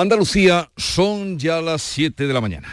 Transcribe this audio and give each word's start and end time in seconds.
Andalucía 0.00 0.70
son 0.76 1.40
ya 1.40 1.60
las 1.60 1.82
7 1.82 2.28
de 2.28 2.32
la 2.32 2.40
mañana. 2.40 2.68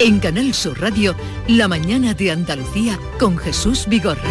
En 0.00 0.18
Canal 0.18 0.54
Sur 0.54 0.80
Radio, 0.80 1.14
La 1.46 1.68
mañana 1.68 2.14
de 2.14 2.30
Andalucía 2.30 2.98
con 3.18 3.36
Jesús 3.36 3.84
Vigorra. 3.86 4.22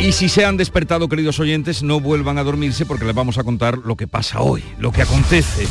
Y 0.00 0.10
si 0.10 0.28
se 0.28 0.44
han 0.44 0.56
despertado, 0.56 1.08
queridos 1.08 1.38
oyentes, 1.38 1.84
no 1.84 2.00
vuelvan 2.00 2.38
a 2.38 2.42
dormirse 2.42 2.84
porque 2.84 3.04
les 3.04 3.14
vamos 3.14 3.38
a 3.38 3.44
contar 3.44 3.78
lo 3.78 3.94
que 3.94 4.08
pasa 4.08 4.40
hoy, 4.40 4.64
lo 4.80 4.90
que 4.90 5.02
acontece. 5.02 5.68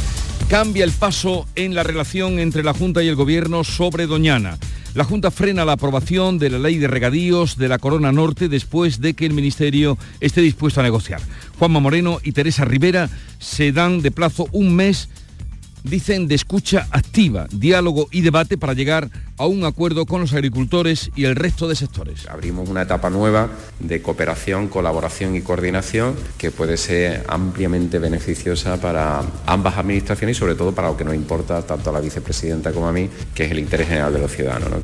Cambia 0.50 0.86
el 0.86 0.92
paso 0.92 1.46
en 1.56 1.76
la 1.76 1.84
relación 1.84 2.40
entre 2.40 2.64
la 2.64 2.74
Junta 2.74 3.04
y 3.04 3.10
el 3.10 3.18
Gobierno 3.18 3.66
sobre 3.66 4.08
Doñana. 4.08 4.58
La 4.94 5.06
Junta 5.06 5.32
frena 5.32 5.64
la 5.64 5.74
aprobación 5.74 6.38
de 6.38 6.50
la 6.50 6.60
ley 6.60 6.78
de 6.78 6.88
regadíos 6.88 7.56
de 7.56 7.70
la 7.70 7.80
Corona 7.80 8.12
Norte 8.12 8.50
después 8.50 9.00
de 9.00 9.14
que 9.14 9.26
el 9.26 9.32
Ministerio 9.32 9.98
esté 10.20 10.42
dispuesto 10.42 10.82
a 10.82 10.84
negociar. 10.84 11.22
Juanma 11.58 11.80
Moreno 11.80 12.20
y 12.24 12.34
Teresa 12.34 12.66
Rivera 12.66 13.10
se 13.40 13.72
dan 13.72 14.02
de 14.02 14.12
plazo 14.12 14.50
un 14.52 14.76
mes 14.76 15.08
dicen 15.84 16.28
de 16.28 16.36
escucha 16.36 16.88
activa, 16.92 17.48
diálogo 17.52 18.08
y 18.12 18.22
debate 18.22 18.58
para 18.58 18.74
llegar 18.74 19.10
a 19.38 19.46
un 19.46 19.66
acuerdo 19.66 20.06
con 20.06 20.22
los 20.22 20.34
agricultores 20.34 21.12
y 21.16 21.26
el 21.26 21.36
resto 21.36 21.68
de 21.68 21.76
sectores. 21.76 22.28
Abrimos 22.30 22.70
una 22.70 22.84
etapa 22.84 23.10
nueva 23.10 23.50
de 23.80 24.02
cooperación, 24.02 24.68
colaboración 24.68 25.36
y 25.36 25.42
coordinación 25.42 26.16
que 26.38 26.52
puede 26.52 26.78
ser 26.78 27.26
ampliamente 27.28 28.00
beneficiosa 28.00 28.80
para 28.80 29.22
ambas 29.46 29.78
administraciones 29.78 30.38
y 30.38 30.40
sobre 30.40 30.56
todo 30.56 30.74
para 30.74 30.90
lo 30.90 30.98
que 30.98 31.04
nos 31.04 31.16
importa 31.16 31.62
tanto 31.64 31.90
a 31.90 31.94
la 31.94 32.00
vicepresidenta 32.00 32.72
como 32.72 32.88
a 32.88 32.94
mí, 32.94 33.10
que 33.34 33.46
es 33.46 33.52
el 33.52 33.60
interés 33.60 33.88
general 33.88 34.14
de 34.14 34.20
los 34.20 34.32
ciudadanos. 34.32 34.82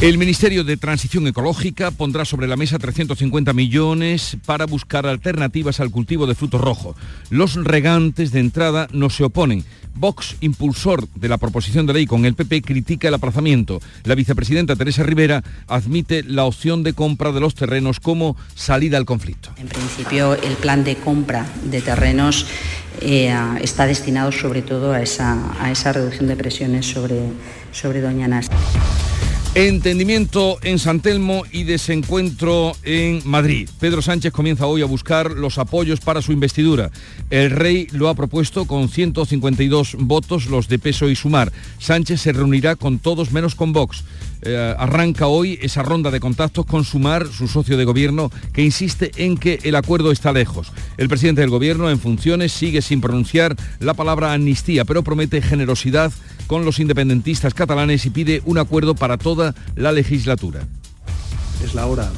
El 0.00 0.18
Ministerio 0.18 0.64
de 0.64 0.76
Transición 0.76 1.26
Ecológica 1.28 1.90
pondrá 1.90 2.24
sobre 2.24 2.48
la 2.48 2.56
mesa 2.56 2.78
350 2.78 3.52
millones 3.52 4.36
para 4.44 4.66
buscar 4.66 5.06
alternativas 5.06 5.80
al 5.80 5.90
cultivo 5.90 6.26
de 6.26 6.34
frutos 6.34 6.60
rojos. 6.60 6.96
Los 7.30 7.54
regantes 7.54 8.32
de 8.32 8.40
entrada 8.40 8.88
no 8.92 9.08
se 9.08 9.24
oponen. 9.24 9.64
Vox, 10.04 10.36
impulsor 10.42 11.08
de 11.14 11.30
la 11.30 11.38
proposición 11.38 11.86
de 11.86 11.94
ley 11.94 12.04
con 12.04 12.26
el 12.26 12.34
PP, 12.34 12.60
critica 12.60 13.08
el 13.08 13.14
aplazamiento. 13.14 13.80
La 14.02 14.14
vicepresidenta 14.14 14.76
Teresa 14.76 15.02
Rivera 15.02 15.42
admite 15.66 16.22
la 16.24 16.44
opción 16.44 16.82
de 16.82 16.92
compra 16.92 17.32
de 17.32 17.40
los 17.40 17.54
terrenos 17.54 18.00
como 18.00 18.36
salida 18.54 18.98
al 18.98 19.06
conflicto. 19.06 19.48
En 19.56 19.66
principio, 19.66 20.34
el 20.34 20.56
plan 20.56 20.84
de 20.84 20.96
compra 20.96 21.46
de 21.70 21.80
terrenos 21.80 22.46
eh, 23.00 23.34
está 23.62 23.86
destinado 23.86 24.30
sobre 24.30 24.60
todo 24.60 24.92
a 24.92 25.00
esa, 25.00 25.38
reducción 25.94 26.28
de 26.28 26.36
presiones 26.36 26.84
sobre, 26.84 28.02
Doña 28.02 28.28
Nas. 28.28 28.50
Entendimiento 29.54 30.58
en 30.62 30.80
San 30.80 30.98
Telmo 30.98 31.44
y 31.52 31.62
desencuentro 31.62 32.72
en 32.82 33.22
Madrid. 33.24 33.68
Pedro 33.78 34.02
Sánchez 34.02 34.32
comienza 34.32 34.66
hoy 34.66 34.82
a 34.82 34.86
buscar 34.86 35.30
los 35.30 35.58
apoyos 35.58 36.00
para 36.00 36.22
su 36.22 36.32
investidura. 36.32 36.90
El 37.30 37.52
rey 37.52 37.86
lo 37.92 38.08
ha 38.08 38.16
propuesto 38.16 38.64
con 38.64 38.88
152 38.88 39.94
votos, 40.00 40.46
los 40.46 40.66
de 40.66 40.80
peso 40.80 41.08
y 41.08 41.14
sumar. 41.14 41.52
Sánchez 41.78 42.22
se 42.22 42.32
reunirá 42.32 42.74
con 42.74 42.98
todos 42.98 43.30
menos 43.30 43.54
con 43.54 43.72
Vox. 43.72 44.02
Eh, 44.46 44.74
arranca 44.78 45.26
hoy 45.26 45.58
esa 45.62 45.82
ronda 45.82 46.10
de 46.10 46.20
contactos 46.20 46.66
con 46.66 46.84
Sumar, 46.84 47.26
su 47.28 47.48
socio 47.48 47.78
de 47.78 47.86
gobierno, 47.86 48.30
que 48.52 48.62
insiste 48.62 49.10
en 49.16 49.38
que 49.38 49.58
el 49.62 49.74
acuerdo 49.74 50.12
está 50.12 50.32
lejos. 50.32 50.70
El 50.98 51.08
presidente 51.08 51.40
del 51.40 51.48
gobierno 51.48 51.88
en 51.88 51.98
funciones 51.98 52.52
sigue 52.52 52.82
sin 52.82 53.00
pronunciar 53.00 53.56
la 53.80 53.94
palabra 53.94 54.34
amnistía, 54.34 54.84
pero 54.84 55.02
promete 55.02 55.40
generosidad 55.40 56.12
con 56.46 56.66
los 56.66 56.78
independentistas 56.78 57.54
catalanes 57.54 58.04
y 58.04 58.10
pide 58.10 58.42
un 58.44 58.58
acuerdo 58.58 58.94
para 58.94 59.16
toda 59.16 59.54
la 59.76 59.92
legislatura. 59.92 60.60
Es 61.64 61.74
la 61.74 61.86
hora 61.86 62.10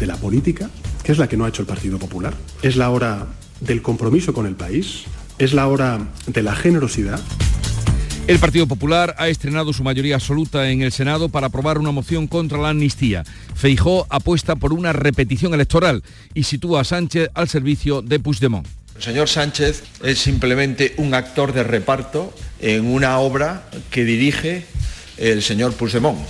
de 0.00 0.06
la 0.06 0.16
política, 0.16 0.68
que 1.04 1.12
es 1.12 1.18
la 1.18 1.28
que 1.28 1.36
no 1.36 1.44
ha 1.44 1.48
hecho 1.48 1.62
el 1.62 1.68
Partido 1.68 2.00
Popular. 2.00 2.34
Es 2.62 2.74
la 2.74 2.90
hora 2.90 3.28
del 3.60 3.82
compromiso 3.82 4.34
con 4.34 4.46
el 4.46 4.56
país. 4.56 5.04
Es 5.38 5.54
la 5.54 5.68
hora 5.68 6.00
de 6.26 6.42
la 6.42 6.56
generosidad. 6.56 7.20
El 8.28 8.38
Partido 8.38 8.68
Popular 8.68 9.16
ha 9.18 9.26
estrenado 9.28 9.72
su 9.72 9.82
mayoría 9.82 10.14
absoluta 10.14 10.70
en 10.70 10.82
el 10.82 10.92
Senado 10.92 11.28
para 11.28 11.48
aprobar 11.48 11.78
una 11.78 11.90
moción 11.90 12.28
contra 12.28 12.56
la 12.56 12.68
amnistía. 12.68 13.24
Feijó 13.56 14.06
apuesta 14.10 14.54
por 14.54 14.72
una 14.72 14.92
repetición 14.92 15.54
electoral 15.54 16.04
y 16.32 16.44
sitúa 16.44 16.82
a 16.82 16.84
Sánchez 16.84 17.30
al 17.34 17.48
servicio 17.48 18.00
de 18.00 18.20
Puigdemont. 18.20 18.66
El 18.94 19.02
señor 19.02 19.28
Sánchez 19.28 19.82
es 20.04 20.20
simplemente 20.20 20.94
un 20.98 21.14
actor 21.14 21.52
de 21.52 21.64
reparto 21.64 22.32
en 22.60 22.86
una 22.86 23.18
obra 23.18 23.68
que 23.90 24.04
dirige 24.04 24.66
el 25.16 25.42
señor 25.42 25.74
Puigdemont 25.74 26.20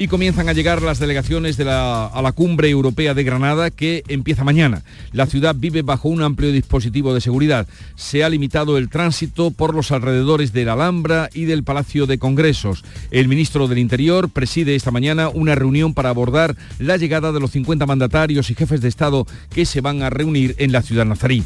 y 0.00 0.08
comienzan 0.08 0.48
a 0.48 0.54
llegar 0.54 0.80
las 0.80 0.98
delegaciones 0.98 1.60
a 1.60 2.20
la 2.22 2.32
cumbre 2.32 2.70
europea 2.70 3.12
de 3.12 3.22
Granada 3.22 3.70
que 3.70 4.02
empieza 4.08 4.44
mañana. 4.44 4.82
La 5.12 5.26
ciudad 5.26 5.54
vive 5.54 5.82
bajo 5.82 6.08
un 6.08 6.22
amplio 6.22 6.52
dispositivo 6.52 7.12
de 7.12 7.20
seguridad. 7.20 7.68
Se 7.96 8.24
ha 8.24 8.30
limitado 8.30 8.78
el 8.78 8.88
tránsito 8.88 9.50
por 9.50 9.74
los 9.74 9.92
alrededores 9.92 10.54
de 10.54 10.64
la 10.64 10.72
Alhambra 10.72 11.28
y 11.34 11.44
del 11.44 11.64
Palacio 11.64 12.06
de 12.06 12.16
Congresos. 12.16 12.82
El 13.10 13.28
ministro 13.28 13.68
del 13.68 13.76
Interior 13.76 14.30
preside 14.30 14.74
esta 14.74 14.90
mañana 14.90 15.28
una 15.28 15.54
reunión 15.54 15.92
para 15.92 16.08
abordar 16.08 16.56
la 16.78 16.96
llegada 16.96 17.30
de 17.30 17.40
los 17.40 17.50
50 17.50 17.84
mandatarios 17.84 18.50
y 18.50 18.54
jefes 18.54 18.80
de 18.80 18.88
Estado 18.88 19.26
que 19.50 19.66
se 19.66 19.82
van 19.82 20.02
a 20.02 20.08
reunir 20.08 20.54
en 20.56 20.72
la 20.72 20.80
ciudad 20.80 21.04
nazarí. 21.04 21.44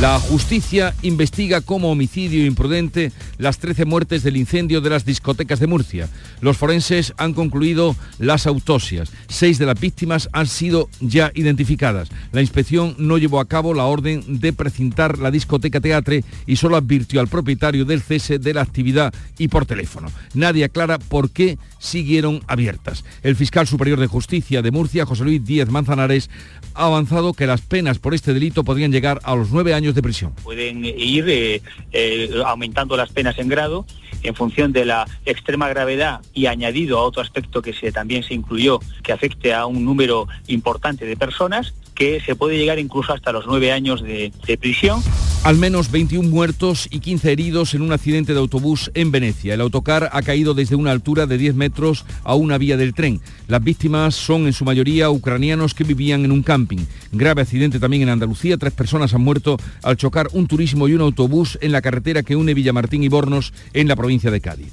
La 0.00 0.18
justicia 0.18 0.92
investiga 1.02 1.60
como 1.60 1.92
homicidio 1.92 2.44
imprudente 2.46 3.12
las 3.38 3.58
13 3.58 3.84
muertes 3.84 4.24
del 4.24 4.36
incendio 4.36 4.80
de 4.80 4.90
las 4.90 5.04
discotecas 5.04 5.60
de 5.60 5.68
Murcia. 5.68 6.08
Los 6.40 6.56
forenses 6.56 7.14
han 7.16 7.34
concluido 7.34 7.91
las 8.18 8.46
autopsias. 8.46 9.12
Seis 9.28 9.58
de 9.58 9.66
las 9.66 9.78
víctimas 9.80 10.28
han 10.32 10.46
sido 10.46 10.88
ya 11.00 11.30
identificadas. 11.34 12.10
La 12.32 12.40
inspección 12.40 12.94
no 12.98 13.18
llevó 13.18 13.40
a 13.40 13.48
cabo 13.48 13.74
la 13.74 13.84
orden 13.84 14.40
de 14.40 14.52
precintar 14.52 15.18
la 15.18 15.30
discoteca 15.30 15.80
Teatre 15.80 16.24
y 16.46 16.56
solo 16.56 16.76
advirtió 16.76 17.20
al 17.20 17.28
propietario 17.28 17.84
del 17.84 18.02
cese 18.02 18.38
de 18.38 18.54
la 18.54 18.62
actividad 18.62 19.12
y 19.38 19.48
por 19.48 19.66
teléfono. 19.66 20.10
Nadie 20.34 20.64
aclara 20.64 20.98
por 20.98 21.30
qué 21.30 21.58
siguieron 21.78 22.40
abiertas. 22.46 23.04
El 23.22 23.36
fiscal 23.36 23.66
superior 23.66 23.98
de 23.98 24.06
justicia 24.06 24.62
de 24.62 24.70
Murcia, 24.70 25.06
José 25.06 25.24
Luis 25.24 25.44
Díez 25.44 25.68
Manzanares, 25.68 26.30
ha 26.74 26.86
avanzado 26.86 27.32
que 27.34 27.46
las 27.46 27.60
penas 27.60 27.98
por 27.98 28.14
este 28.14 28.32
delito 28.32 28.64
podrían 28.64 28.92
llegar 28.92 29.20
a 29.24 29.34
los 29.34 29.50
nueve 29.50 29.74
años 29.74 29.94
de 29.94 30.02
prisión. 30.02 30.32
Pueden 30.42 30.84
ir 30.84 31.24
eh, 31.28 31.62
eh, 31.92 32.30
aumentando 32.46 32.96
las 32.96 33.10
penas 33.10 33.38
en 33.38 33.48
grado 33.48 33.84
en 34.22 34.34
función 34.34 34.72
de 34.72 34.84
la 34.84 35.06
extrema 35.26 35.68
gravedad 35.68 36.20
y 36.32 36.46
añadido 36.46 36.98
a 36.98 37.02
otro 37.02 37.22
aspecto 37.22 37.62
que 37.62 37.72
también 37.90 38.22
se 38.22 38.34
incluyó, 38.34 38.78
que 39.02 39.12
afecte 39.12 39.52
a 39.52 39.66
un 39.66 39.84
número 39.84 40.28
importante 40.46 41.06
de 41.06 41.16
personas, 41.16 41.74
que 41.94 42.20
se 42.20 42.34
puede 42.34 42.56
llegar 42.56 42.78
incluso 42.78 43.12
hasta 43.12 43.32
los 43.32 43.46
nueve 43.46 43.72
años 43.72 44.02
de, 44.02 44.32
de, 44.46 44.58
prisión. 44.58 45.02
Al 45.44 45.56
menos 45.56 45.90
21 45.90 46.28
muertos 46.28 46.88
y 46.90 47.00
15 47.00 47.32
heridos 47.32 47.74
en 47.74 47.82
un 47.82 47.92
accidente 47.92 48.32
de 48.32 48.38
autobús 48.38 48.90
en 48.94 49.10
Venecia. 49.10 49.54
El 49.54 49.60
autocar 49.60 50.08
ha 50.12 50.22
caído 50.22 50.54
desde 50.54 50.76
una 50.76 50.92
altura 50.92 51.26
de 51.26 51.36
10 51.36 51.54
metros 51.54 52.04
a 52.22 52.34
una 52.34 52.58
vía 52.58 52.76
del 52.76 52.94
tren. 52.94 53.20
Las 53.48 53.62
víctimas 53.62 54.14
son 54.14 54.46
en 54.46 54.52
su 54.52 54.64
mayoría 54.64 55.10
ucranianos 55.10 55.74
que 55.74 55.84
vivían 55.84 56.24
en 56.24 56.32
un 56.32 56.42
camping. 56.42 56.86
Grave 57.10 57.42
accidente 57.42 57.80
también 57.80 58.02
en 58.02 58.08
Andalucía. 58.08 58.56
Tres 58.56 58.72
personas 58.72 59.14
han 59.14 59.22
muerto 59.22 59.58
al 59.82 59.96
chocar 59.96 60.28
un 60.32 60.46
turismo 60.46 60.86
y 60.86 60.94
un 60.94 61.00
autobús 61.00 61.58
en 61.60 61.72
la 61.72 61.82
carretera 61.82 62.22
que 62.22 62.36
une 62.36 62.54
Villamartín 62.54 63.02
y 63.02 63.08
Bornos 63.08 63.52
en 63.74 63.88
la 63.88 63.96
provincia 63.96 64.30
de 64.30 64.40
Cádiz. 64.40 64.72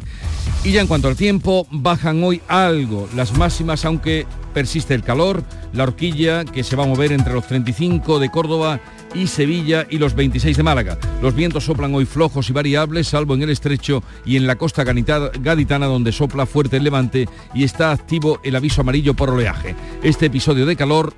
Y 0.63 0.71
ya 0.71 0.81
en 0.81 0.87
cuanto 0.87 1.07
al 1.07 1.15
tiempo, 1.15 1.67
bajan 1.71 2.23
hoy 2.23 2.41
algo 2.47 3.07
las 3.15 3.37
máximas, 3.37 3.85
aunque 3.85 4.25
persiste 4.53 4.93
el 4.93 5.03
calor, 5.03 5.43
la 5.73 5.83
horquilla 5.83 6.45
que 6.45 6.63
se 6.63 6.75
va 6.75 6.83
a 6.83 6.87
mover 6.87 7.11
entre 7.11 7.33
los 7.33 7.47
35 7.47 8.19
de 8.19 8.29
Córdoba 8.29 8.79
y 9.13 9.27
Sevilla 9.27 9.85
y 9.89 9.97
los 9.97 10.13
26 10.15 10.57
de 10.57 10.63
Málaga. 10.63 10.97
Los 11.21 11.35
vientos 11.35 11.65
soplan 11.65 11.93
hoy 11.95 12.05
flojos 12.05 12.49
y 12.49 12.53
variables, 12.53 13.07
salvo 13.07 13.33
en 13.33 13.43
el 13.43 13.49
estrecho 13.49 14.03
y 14.25 14.37
en 14.37 14.47
la 14.47 14.55
costa 14.55 14.83
gaditana 14.83 15.85
donde 15.85 16.11
sopla 16.11 16.45
fuerte 16.45 16.77
el 16.77 16.83
levante 16.83 17.27
y 17.53 17.63
está 17.63 17.91
activo 17.91 18.39
el 18.43 18.55
aviso 18.55 18.81
amarillo 18.81 19.13
por 19.13 19.29
oleaje. 19.29 19.75
Este 20.03 20.27
episodio 20.27 20.65
de 20.65 20.75
calor 20.75 21.13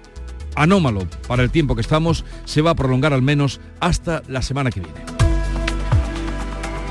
anómalo 0.56 1.08
para 1.28 1.44
el 1.44 1.52
tiempo 1.52 1.76
que 1.76 1.82
estamos 1.82 2.26
se 2.46 2.62
va 2.62 2.72
a 2.72 2.76
prolongar 2.76 3.14
al 3.14 3.22
menos 3.22 3.60
hasta 3.80 4.24
la 4.28 4.42
semana 4.42 4.72
que 4.72 4.82
viene. 4.82 5.21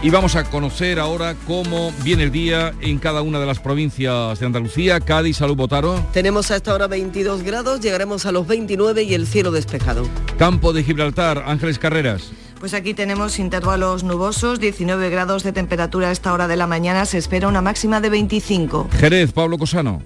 Y 0.03 0.09
vamos 0.09 0.35
a 0.35 0.45
conocer 0.45 0.99
ahora 0.99 1.35
cómo 1.47 1.93
viene 2.03 2.23
el 2.23 2.33
día 2.33 2.73
en 2.81 2.99
cada 2.99 3.21
una 3.21 3.39
de 3.39 3.45
las 3.45 3.59
provincias 3.59 4.41
de 4.41 4.47
Andalucía. 4.47 4.99
Cádiz, 4.99 5.37
Salud, 5.37 5.57
Botaro. 5.57 6.03
Tenemos 6.15 6.51
hasta 6.51 6.73
ahora 6.73 6.87
22 6.87 7.43
grados, 7.43 7.83
llegaremos 7.83 8.25
a 8.25 8.33
los 8.33 8.47
29 8.47 9.03
y 9.03 9.13
el 9.13 9.27
cielo 9.27 9.51
despejado. 9.51 10.09
Campo 10.39 10.73
de 10.73 10.85
Gibraltar, 10.85 11.45
Ángeles 11.47 11.79
Carreras. 11.79 12.33
Pues 12.61 12.73
aquí 12.73 12.95
tenemos 12.95 13.39
intervalos 13.39 14.03
nubosos, 14.03 14.59
19 14.59 15.11
grados 15.11 15.43
de 15.43 15.53
temperatura 15.53 16.09
a 16.09 16.13
esta 16.13 16.33
hora 16.33 16.49
de 16.49 16.57
la 16.57 16.67
mañana, 16.67 17.05
se 17.05 17.19
espera 17.19 17.49
una 17.49 17.61
máxima 17.61 18.01
de 18.01 18.09
25. 18.09 18.89
Jerez, 18.99 19.33
Pablo 19.33 19.59
Cosano. 19.59 20.03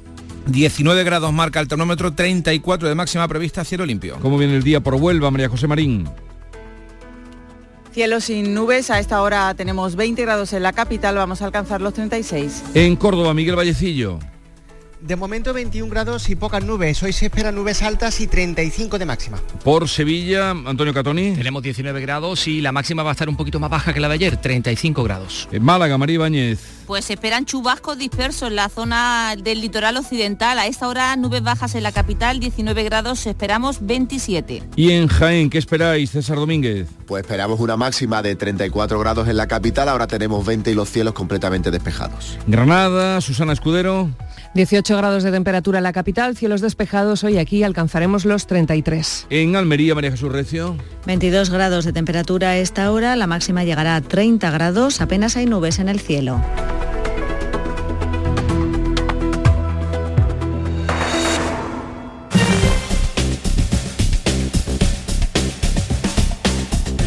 19 0.47 1.05
grados 1.05 1.33
marca 1.33 1.61
el 1.61 1.69
termómetro, 1.69 2.13
34 2.13 2.89
de 2.89 2.95
máxima 2.97 3.29
prevista, 3.29 3.65
cielo 3.65 3.87
limpio. 3.87 4.19
¿Cómo 4.21 4.39
viene 4.39 4.57
el 4.57 4.65
día 4.65 4.81
por 4.81 4.95
Huelva, 4.95 5.31
María 5.31 5.49
José 5.49 5.69
Marín? 5.69 6.09
Cielo 7.95 8.21
sin 8.21 8.55
nubes, 8.55 8.91
a 8.91 8.99
esta 8.99 9.23
hora 9.23 9.55
tenemos 9.55 9.95
20 9.95 10.21
grados 10.23 10.53
en 10.53 10.65
la 10.65 10.73
capital, 10.73 11.15
vamos 11.15 11.43
a 11.43 11.45
alcanzar 11.45 11.81
los 11.81 11.95
36. 11.95 12.65
En 12.75 12.97
Córdoba, 12.97 13.33
Miguel 13.35 13.55
Vallecillo. 13.55 14.19
De 15.01 15.15
momento 15.15 15.53
21 15.53 15.89
grados 15.91 16.29
y 16.29 16.35
pocas 16.35 16.65
nubes. 16.65 17.01
Hoy 17.05 17.13
se 17.13 17.27
esperan 17.27 17.55
nubes 17.55 17.83
altas 17.83 18.21
y 18.21 18.27
35 18.27 18.99
de 18.99 19.07
máxima. 19.07 19.39
Por 19.63 19.89
Sevilla, 19.89 20.51
Antonio 20.51 20.93
Catoni. 20.93 21.35
Tenemos 21.37 21.63
19 21.63 22.01
grados 22.01 22.49
y 22.49 22.61
la 22.61 22.73
máxima 22.73 23.05
va 23.05 23.11
a 23.11 23.13
estar 23.13 23.29
un 23.29 23.37
poquito 23.37 23.61
más 23.61 23.71
baja 23.71 23.93
que 23.93 24.01
la 24.01 24.09
de 24.09 24.15
ayer, 24.15 24.39
35 24.39 25.05
grados. 25.05 25.49
En 25.53 25.63
Málaga, 25.63 25.97
María 25.97 26.15
Ibáñez. 26.15 26.84
Pues 26.87 27.09
esperan 27.09 27.47
chubascos 27.47 27.97
dispersos 27.97 28.49
en 28.49 28.57
la 28.57 28.69
zona 28.69 29.35
del 29.37 29.61
litoral 29.61 29.97
occidental. 29.97 30.59
A 30.59 30.67
esta 30.67 30.87
hora 30.87 31.17
nubes 31.17 31.43
bajas 31.43 31.75
en 31.75 31.83
la 31.83 31.93
capital, 31.93 32.41
19 32.41 32.85
grados, 32.85 33.27
esperamos 33.27 33.79
27. 33.87 34.63
¿Y 34.77 34.91
en 34.91 35.09
Jaén 35.09 35.49
qué 35.49 35.59
esperáis, 35.59 36.11
César 36.11 36.37
Domínguez? 36.37 36.89
Pues 37.07 37.23
esperamos 37.23 37.61
una 37.61 37.77
máxima 37.77 38.23
de 38.23 38.35
34 38.35 38.99
grados 38.99 39.29
en 39.29 39.37
la 39.37 39.47
capital, 39.47 39.89
ahora 39.89 40.07
tenemos 40.07 40.45
20 40.45 40.71
y 40.71 40.75
los 40.75 40.91
cielos 40.91 41.15
completamente 41.15 41.71
despejados. 41.71 42.39
Granada, 42.47 43.21
Susana 43.21 43.55
Escudero. 43.55 44.11
18 44.55 44.97
grados 44.97 45.25
de 45.25 45.33
temperatura 45.33 45.79
en 45.79 45.85
la 45.85 45.93
capital, 45.93 46.37
cielos 46.37 46.61
despejados, 46.61 47.25
hoy 47.25 47.39
aquí 47.39 47.65
alcanzaremos 47.65 48.25
los 48.25 48.47
33. 48.47 49.27
En 49.31 49.57
Almería, 49.57 49.95
María 49.95 50.13
Jesús 50.13 50.31
Recio. 50.31 50.77
22 51.07 51.51
grados 51.51 51.85
de 51.85 51.93
temperatura 51.93 52.51
a 52.51 52.57
esta 52.59 52.93
hora, 52.93 53.17
la 53.17 53.27
máxima 53.27 53.65
llegará 53.65 53.97
a 53.97 54.01
30 54.01 54.51
grados, 54.51 55.01
apenas 55.01 55.37
hay 55.37 55.47
nubes 55.47 55.81
en 55.81 55.89
el 55.89 55.99
cielo. 55.99 56.41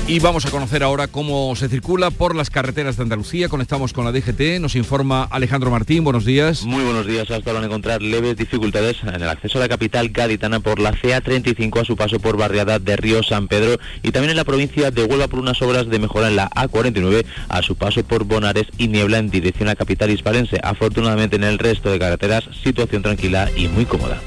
Y 0.09 0.19
vamos 0.19 0.45
a 0.45 0.51
conocer 0.51 0.83
ahora 0.83 1.07
cómo 1.07 1.54
se 1.57 1.68
circula 1.68 2.12
por 2.12 2.33
las 2.33 2.50
carreteras 2.50 2.95
de 2.95 3.04
Andalucía. 3.04 3.50
Conectamos 3.50 3.92
con 3.92 4.06
la 4.06 4.13
DGT, 4.13 4.62
nos 4.62 4.77
informa 4.77 5.25
Alejandro 5.25 5.69
Martín. 5.69 6.06
Buenos 6.06 6.24
días. 6.24 6.63
Muy 6.63 6.81
buenos 6.81 7.06
días. 7.06 7.30
Hasta 7.30 7.51
van 7.51 7.63
a 7.63 7.65
encontrar 7.65 8.01
leves 8.01 8.38
dificultades 8.38 9.04
en 9.04 9.21
el 9.21 9.27
acceso 9.27 9.57
a 9.57 9.62
la 9.62 9.68
capital 9.68 10.07
gaditana 10.07 10.62
por 10.62 10.80
la 10.80 10.94
CA35 10.94 11.81
a 11.81 11.83
su 11.83 11.98
paso 11.98 12.21
por 12.21 12.38
barriada 12.38 12.80
de 12.80 12.95
Río 12.95 13.21
San 13.21 13.50
Pedro 13.50 13.81
y 14.01 14.12
también 14.12 14.30
en 14.31 14.38
la 14.38 14.45
provincia 14.45 14.92
de 14.92 15.04
Huelva 15.04 15.27
por 15.27 15.39
unas 15.39 15.62
obras 15.62 15.89
de 15.89 16.00
mejora 16.00 16.30
en 16.30 16.38
la 16.38 16.50
A49 16.51 17.25
a 17.50 17.62
su 17.62 17.75
paso 17.75 18.01
por 18.06 18.24
Bonares 18.24 18.68
y 18.77 18.88
Niebla 18.88 19.18
en 19.18 19.30
dirección 19.30 19.68
a 19.68 19.75
capital 19.75 20.09
hispalense. 20.09 20.57
Afortunadamente 20.63 21.36
en 21.36 21.44
el 21.44 21.59
resto 21.59 21.92
de 21.92 22.00
carreteras 22.00 22.45
situación 22.63 23.01
tranquila 23.01 23.50
y 23.57 23.68
muy 23.68 23.83
cómoda. 23.83 24.21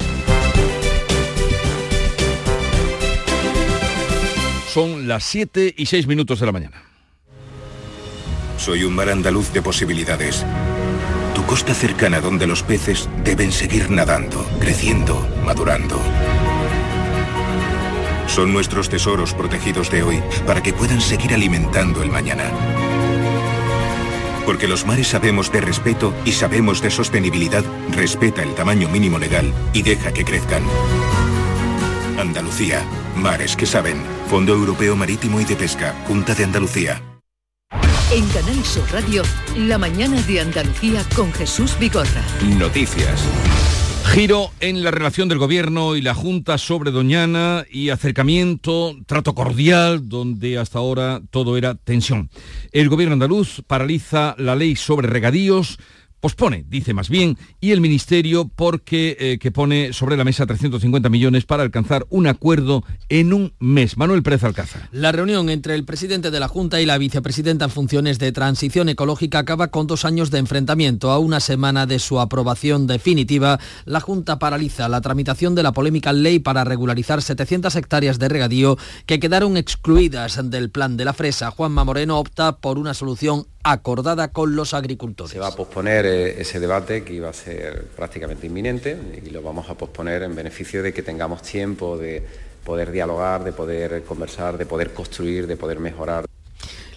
Son 4.72 5.08
las 5.08 5.24
7 5.24 5.74
y 5.76 5.86
6 5.86 6.06
minutos 6.06 6.38
de 6.38 6.46
la 6.46 6.52
mañana. 6.52 6.80
Soy 8.56 8.84
un 8.84 8.94
mar 8.94 9.08
andaluz 9.08 9.52
de 9.52 9.62
posibilidades. 9.62 10.46
Tu 11.34 11.44
costa 11.44 11.74
cercana 11.74 12.20
donde 12.20 12.46
los 12.46 12.62
peces 12.62 13.08
deben 13.24 13.50
seguir 13.50 13.90
nadando, 13.90 14.48
creciendo, 14.60 15.26
madurando. 15.44 16.00
Son 18.28 18.52
nuestros 18.52 18.88
tesoros 18.88 19.34
protegidos 19.34 19.90
de 19.90 20.04
hoy 20.04 20.22
para 20.46 20.62
que 20.62 20.72
puedan 20.72 21.00
seguir 21.00 21.34
alimentando 21.34 22.04
el 22.04 22.10
mañana. 22.12 22.44
Porque 24.46 24.68
los 24.68 24.86
mares 24.86 25.08
sabemos 25.08 25.50
de 25.50 25.62
respeto 25.62 26.14
y 26.24 26.30
sabemos 26.30 26.80
de 26.80 26.92
sostenibilidad, 26.92 27.64
respeta 27.90 28.44
el 28.44 28.54
tamaño 28.54 28.88
mínimo 28.88 29.18
legal 29.18 29.52
y 29.72 29.82
deja 29.82 30.12
que 30.12 30.24
crezcan. 30.24 30.62
Andalucía, 32.20 32.84
mares 33.16 33.56
que 33.56 33.66
saben. 33.66 34.02
Fondo 34.28 34.52
Europeo 34.52 34.96
Marítimo 34.96 35.40
y 35.40 35.44
de 35.44 35.56
Pesca, 35.56 35.94
Junta 36.06 36.34
de 36.34 36.44
Andalucía. 36.44 37.02
En 38.12 38.26
Canal 38.28 38.64
Sur 38.64 38.90
Radio, 38.92 39.22
la 39.56 39.78
mañana 39.78 40.20
de 40.22 40.40
Andalucía 40.40 41.04
con 41.14 41.32
Jesús 41.32 41.78
Vigorra. 41.78 42.22
Noticias. 42.58 43.24
Giro 44.06 44.50
en 44.58 44.82
la 44.82 44.90
relación 44.90 45.28
del 45.28 45.38
gobierno 45.38 45.94
y 45.94 46.02
la 46.02 46.14
Junta 46.14 46.58
sobre 46.58 46.90
Doñana 46.90 47.64
y 47.70 47.90
acercamiento, 47.90 48.96
trato 49.06 49.36
cordial, 49.36 50.08
donde 50.08 50.58
hasta 50.58 50.80
ahora 50.80 51.20
todo 51.30 51.56
era 51.56 51.76
tensión. 51.76 52.28
El 52.72 52.88
gobierno 52.88 53.12
andaluz 53.12 53.62
paraliza 53.68 54.34
la 54.36 54.56
ley 54.56 54.74
sobre 54.74 55.06
regadíos, 55.06 55.78
pospone, 56.20 56.64
dice 56.68 56.94
más 56.94 57.08
bien, 57.08 57.36
y 57.60 57.72
el 57.72 57.80
Ministerio 57.80 58.50
porque 58.54 59.16
eh, 59.18 59.38
que 59.38 59.50
pone 59.50 59.92
sobre 59.92 60.16
la 60.16 60.24
mesa 60.24 60.46
350 60.46 61.08
millones 61.08 61.46
para 61.46 61.62
alcanzar 61.62 62.06
un 62.10 62.26
acuerdo 62.26 62.84
en 63.08 63.32
un 63.32 63.52
mes. 63.58 63.96
Manuel 63.96 64.22
Pérez 64.22 64.44
Alcázar. 64.44 64.88
La 64.92 65.12
reunión 65.12 65.50
entre 65.50 65.74
el 65.74 65.84
presidente 65.84 66.30
de 66.30 66.40
la 66.40 66.48
Junta 66.48 66.80
y 66.80 66.86
la 66.86 66.98
vicepresidenta 66.98 67.64
en 67.64 67.70
funciones 67.70 68.18
de 68.18 68.32
transición 68.32 68.88
ecológica 68.88 69.38
acaba 69.38 69.68
con 69.68 69.86
dos 69.86 70.04
años 70.04 70.30
de 70.30 70.38
enfrentamiento. 70.38 71.10
A 71.10 71.18
una 71.18 71.40
semana 71.40 71.86
de 71.86 71.98
su 71.98 72.20
aprobación 72.20 72.86
definitiva, 72.86 73.58
la 73.84 74.00
Junta 74.00 74.38
paraliza 74.38 74.88
la 74.88 75.00
tramitación 75.00 75.54
de 75.54 75.62
la 75.62 75.72
polémica 75.72 76.12
ley 76.12 76.38
para 76.38 76.64
regularizar 76.64 77.22
700 77.22 77.74
hectáreas 77.76 78.18
de 78.18 78.28
regadío 78.28 78.76
que 79.06 79.20
quedaron 79.20 79.56
excluidas 79.56 80.50
del 80.50 80.70
plan 80.70 80.96
de 80.96 81.04
la 81.04 81.12
fresa. 81.12 81.50
Juanma 81.50 81.84
Moreno 81.84 82.18
opta 82.18 82.58
por 82.58 82.78
una 82.78 82.94
solución 82.94 83.46
acordada 83.62 84.32
con 84.32 84.56
los 84.56 84.74
agricultores. 84.74 85.32
Se 85.32 85.38
va 85.38 85.48
a 85.48 85.56
posponer 85.56 86.06
ese 86.10 86.60
debate 86.60 87.02
que 87.02 87.14
iba 87.14 87.28
a 87.28 87.32
ser 87.32 87.84
prácticamente 87.96 88.46
inminente 88.46 88.96
y 89.24 89.30
lo 89.30 89.42
vamos 89.42 89.68
a 89.70 89.74
posponer 89.74 90.22
en 90.22 90.34
beneficio 90.34 90.82
de 90.82 90.92
que 90.92 91.02
tengamos 91.02 91.42
tiempo 91.42 91.96
de 91.96 92.22
poder 92.64 92.90
dialogar, 92.90 93.44
de 93.44 93.52
poder 93.52 94.02
conversar, 94.02 94.58
de 94.58 94.66
poder 94.66 94.92
construir, 94.92 95.46
de 95.46 95.56
poder 95.56 95.78
mejorar. 95.80 96.24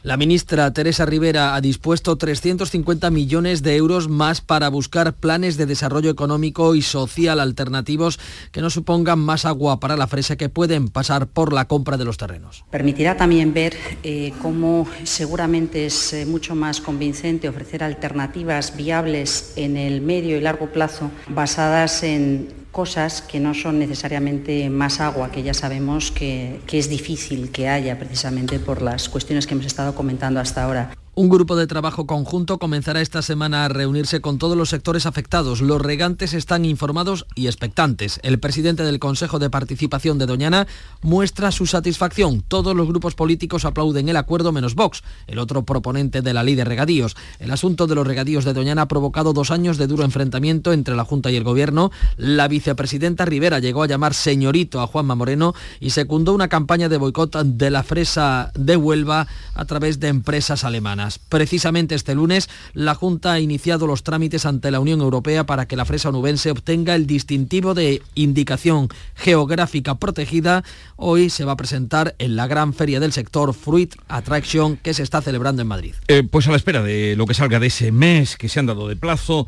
La 0.04 0.18
ministra 0.18 0.74
Teresa 0.74 1.06
Rivera 1.06 1.56
ha 1.56 1.62
dispuesto 1.62 2.18
350 2.18 3.10
millones 3.10 3.64
de 3.64 3.78
euros 3.78 4.10
más 4.10 4.42
para 4.42 4.68
buscar 4.68 5.14
planes 5.14 5.56
de 5.56 5.66
desarrollo 5.66 6.10
económico 6.10 6.76
y 6.76 6.82
social 6.82 7.40
alternativos 7.40 8.20
que 8.52 8.60
no 8.60 8.70
supongan 8.70 9.20
más 9.20 9.46
agua 9.46 9.80
para 9.80 9.96
la 9.96 10.08
fresa 10.08 10.36
que 10.36 10.50
pueden 10.50 10.90
pasar 10.90 11.28
por 11.28 11.54
la 11.54 11.70
compra 11.70 11.96
de 11.96 12.04
los 12.04 12.18
terrenos. 12.18 12.66
Permitirá 12.70 13.16
también 13.16 13.54
ver 13.54 13.78
eh, 14.04 14.34
cómo 14.42 14.86
seguramente 15.06 15.86
es 15.86 16.12
eh, 16.12 16.26
mucho 16.26 16.54
más 16.54 16.82
convincente 16.82 17.48
ofrecer 17.48 17.82
alternativas 17.82 18.76
viables 18.76 19.54
en 19.56 19.78
el 19.78 20.02
medio 20.02 20.38
y 20.38 20.42
largo 20.42 20.70
plazo 20.70 21.12
basadas 21.30 22.04
en 22.04 22.63
cosas 22.74 23.22
que 23.22 23.40
no 23.40 23.54
son 23.54 23.80
necesariamente 23.80 24.70
más 24.70 25.00
agua, 25.00 25.32
que 25.32 25.44
ya 25.44 25.54
sabemos 25.54 26.12
que, 26.12 26.60
que, 26.68 26.80
es 26.80 26.90
difícil 26.90 27.52
que 27.52 27.70
haya 27.70 27.98
precisamente 27.98 28.60
por 28.60 28.82
las 28.82 29.08
cuestiones 29.08 29.48
que 29.48 29.54
hemos 29.54 29.68
estado 29.68 29.96
comentando 29.96 30.42
hasta 30.42 30.64
ahora. 30.66 30.92
Un 31.16 31.30
grupo 31.30 31.56
de 31.56 31.68
trabajo 31.68 32.08
conjunto 32.08 32.58
comenzará 32.58 33.00
esta 33.00 33.22
semana 33.22 33.66
a 33.66 33.68
reunirse 33.68 34.20
con 34.20 34.40
todos 34.40 34.58
los 34.58 34.70
sectores 34.70 35.06
afectados. 35.06 35.62
Los 35.62 35.80
regantes 35.80 36.34
están 36.34 36.66
informados 36.66 37.28
y 37.36 37.46
expectantes. 37.46 38.20
El 38.24 38.40
presidente 38.40 38.82
del 38.82 38.98
Consejo 38.98 39.38
de 39.38 39.52
Participación 39.52 40.18
de 40.18 40.26
Doñana 40.26 40.66
muestra 41.04 41.52
su 41.52 41.68
satisfacción. 41.68 42.42
Todos 42.42 42.76
los 42.76 42.88
grupos 42.88 43.14
políticos 43.14 43.64
aplauden 43.64 44.10
el 44.10 44.18
acuerdo 44.18 44.52
menos 44.52 44.74
Vox, 44.74 45.04
el 45.28 45.38
otro 45.38 45.62
proponente 45.66 46.24
de 46.24 46.34
la 46.34 46.42
ley 46.42 46.56
de 46.56 46.66
regadíos. 46.66 47.16
El 47.38 47.52
asunto 47.52 47.86
de 47.86 47.94
los 47.94 48.08
regadíos 48.08 48.44
de 48.44 48.54
Doñana 48.54 48.82
ha 48.82 48.88
provocado 48.88 49.34
dos 49.34 49.52
años 49.52 49.78
de 49.78 49.86
duro 49.86 50.06
enfrentamiento 50.06 50.74
entre 50.74 50.96
la 50.96 51.06
Junta 51.06 51.30
y 51.30 51.36
el 51.36 51.44
Gobierno. 51.44 51.92
La 52.18 52.48
vicepresidenta 52.48 53.26
Rivera 53.26 53.60
llegó 53.60 53.84
a 53.84 53.88
llamar 53.88 54.16
señorito 54.16 54.82
a 54.82 54.88
Juanma 54.88 55.14
Moreno 55.14 55.54
y 55.80 55.92
secundó 55.92 56.34
una 56.34 56.48
campaña 56.48 56.90
de 56.90 56.98
boicot 56.98 57.36
de 57.44 57.70
la 57.70 57.84
fresa 57.84 58.52
de 58.56 58.78
Huelva 58.78 59.28
a 59.54 59.66
través 59.66 60.00
de 60.00 60.08
empresas 60.08 60.64
alemanas. 60.64 61.03
Precisamente 61.30 61.96
este 61.96 62.16
lunes, 62.16 62.50
la 62.74 62.96
Junta 62.96 63.34
ha 63.34 63.40
iniciado 63.40 63.88
los 63.88 64.04
trámites 64.04 64.46
ante 64.46 64.72
la 64.72 64.80
Unión 64.80 65.02
Europea 65.02 65.46
para 65.46 65.68
que 65.68 65.76
la 65.76 65.86
fresa 65.86 66.10
onubense 66.10 66.52
obtenga 66.52 66.96
el 66.96 67.08
distintivo 67.08 67.74
de 67.74 68.02
indicación 68.16 68.90
geográfica 69.16 69.96
protegida. 69.96 70.64
Hoy 70.96 71.30
se 71.30 71.46
va 71.46 71.54
a 71.54 71.58
presentar 71.58 72.16
en 72.20 72.36
la 72.36 72.48
gran 72.48 72.74
feria 72.74 73.00
del 73.00 73.12
sector 73.12 73.54
Fruit 73.54 73.96
Attraction 74.08 74.78
que 74.78 74.94
se 74.94 75.04
está 75.04 75.22
celebrando 75.22 75.62
en 75.62 75.68
Madrid. 75.68 75.96
Eh, 76.08 76.24
pues 76.24 76.48
a 76.48 76.52
la 76.52 76.58
espera 76.58 76.82
de 76.82 77.16
lo 77.16 77.26
que 77.26 77.34
salga 77.34 77.60
de 77.60 77.68
ese 77.68 77.92
mes 77.92 78.38
que 78.38 78.50
se 78.50 78.60
han 78.60 78.66
dado 78.66 78.88
de 78.88 78.96
plazo, 78.96 79.48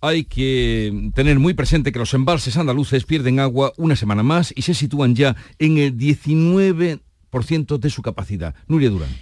hay 0.00 0.24
que 0.24 1.10
tener 1.14 1.38
muy 1.38 1.54
presente 1.54 1.92
que 1.92 1.98
los 1.98 2.14
embalses 2.14 2.56
andaluces 2.56 3.04
pierden 3.04 3.40
agua 3.40 3.72
una 3.76 3.96
semana 3.96 4.22
más 4.22 4.52
y 4.54 4.62
se 4.62 4.74
sitúan 4.74 5.14
ya 5.14 5.36
en 5.58 5.78
el 5.78 5.96
19 5.96 7.00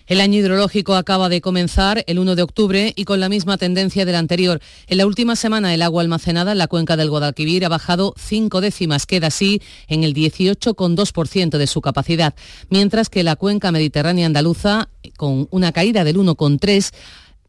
El 0.06 0.20
año 0.20 0.38
hidrológico 0.38 0.94
acaba 0.94 1.28
de 1.28 1.40
comenzar 1.40 2.04
el 2.06 2.18
1 2.18 2.34
de 2.36 2.42
octubre 2.42 2.92
y 2.94 3.04
con 3.04 3.20
la 3.20 3.28
misma 3.28 3.58
tendencia 3.58 4.04
del 4.04 4.14
anterior. 4.14 4.60
En 4.86 4.98
la 4.98 5.06
última 5.06 5.36
semana 5.36 5.74
el 5.74 5.82
agua 5.82 6.02
almacenada 6.02 6.52
en 6.52 6.58
la 6.58 6.68
cuenca 6.68 6.96
del 6.96 7.10
Guadalquivir 7.10 7.64
ha 7.64 7.68
bajado 7.68 8.14
cinco 8.16 8.60
décimas, 8.60 9.06
queda 9.06 9.28
así 9.28 9.60
en 9.88 10.04
el 10.04 10.14
18,2% 10.14 11.58
de 11.58 11.66
su 11.66 11.80
capacidad, 11.80 12.34
mientras 12.70 13.08
que 13.08 13.22
la 13.22 13.36
cuenca 13.36 13.72
mediterránea 13.72 14.26
andaluza, 14.26 14.88
con 15.16 15.48
una 15.50 15.72
caída 15.72 16.04
del 16.04 16.16
1,3%, 16.16 16.92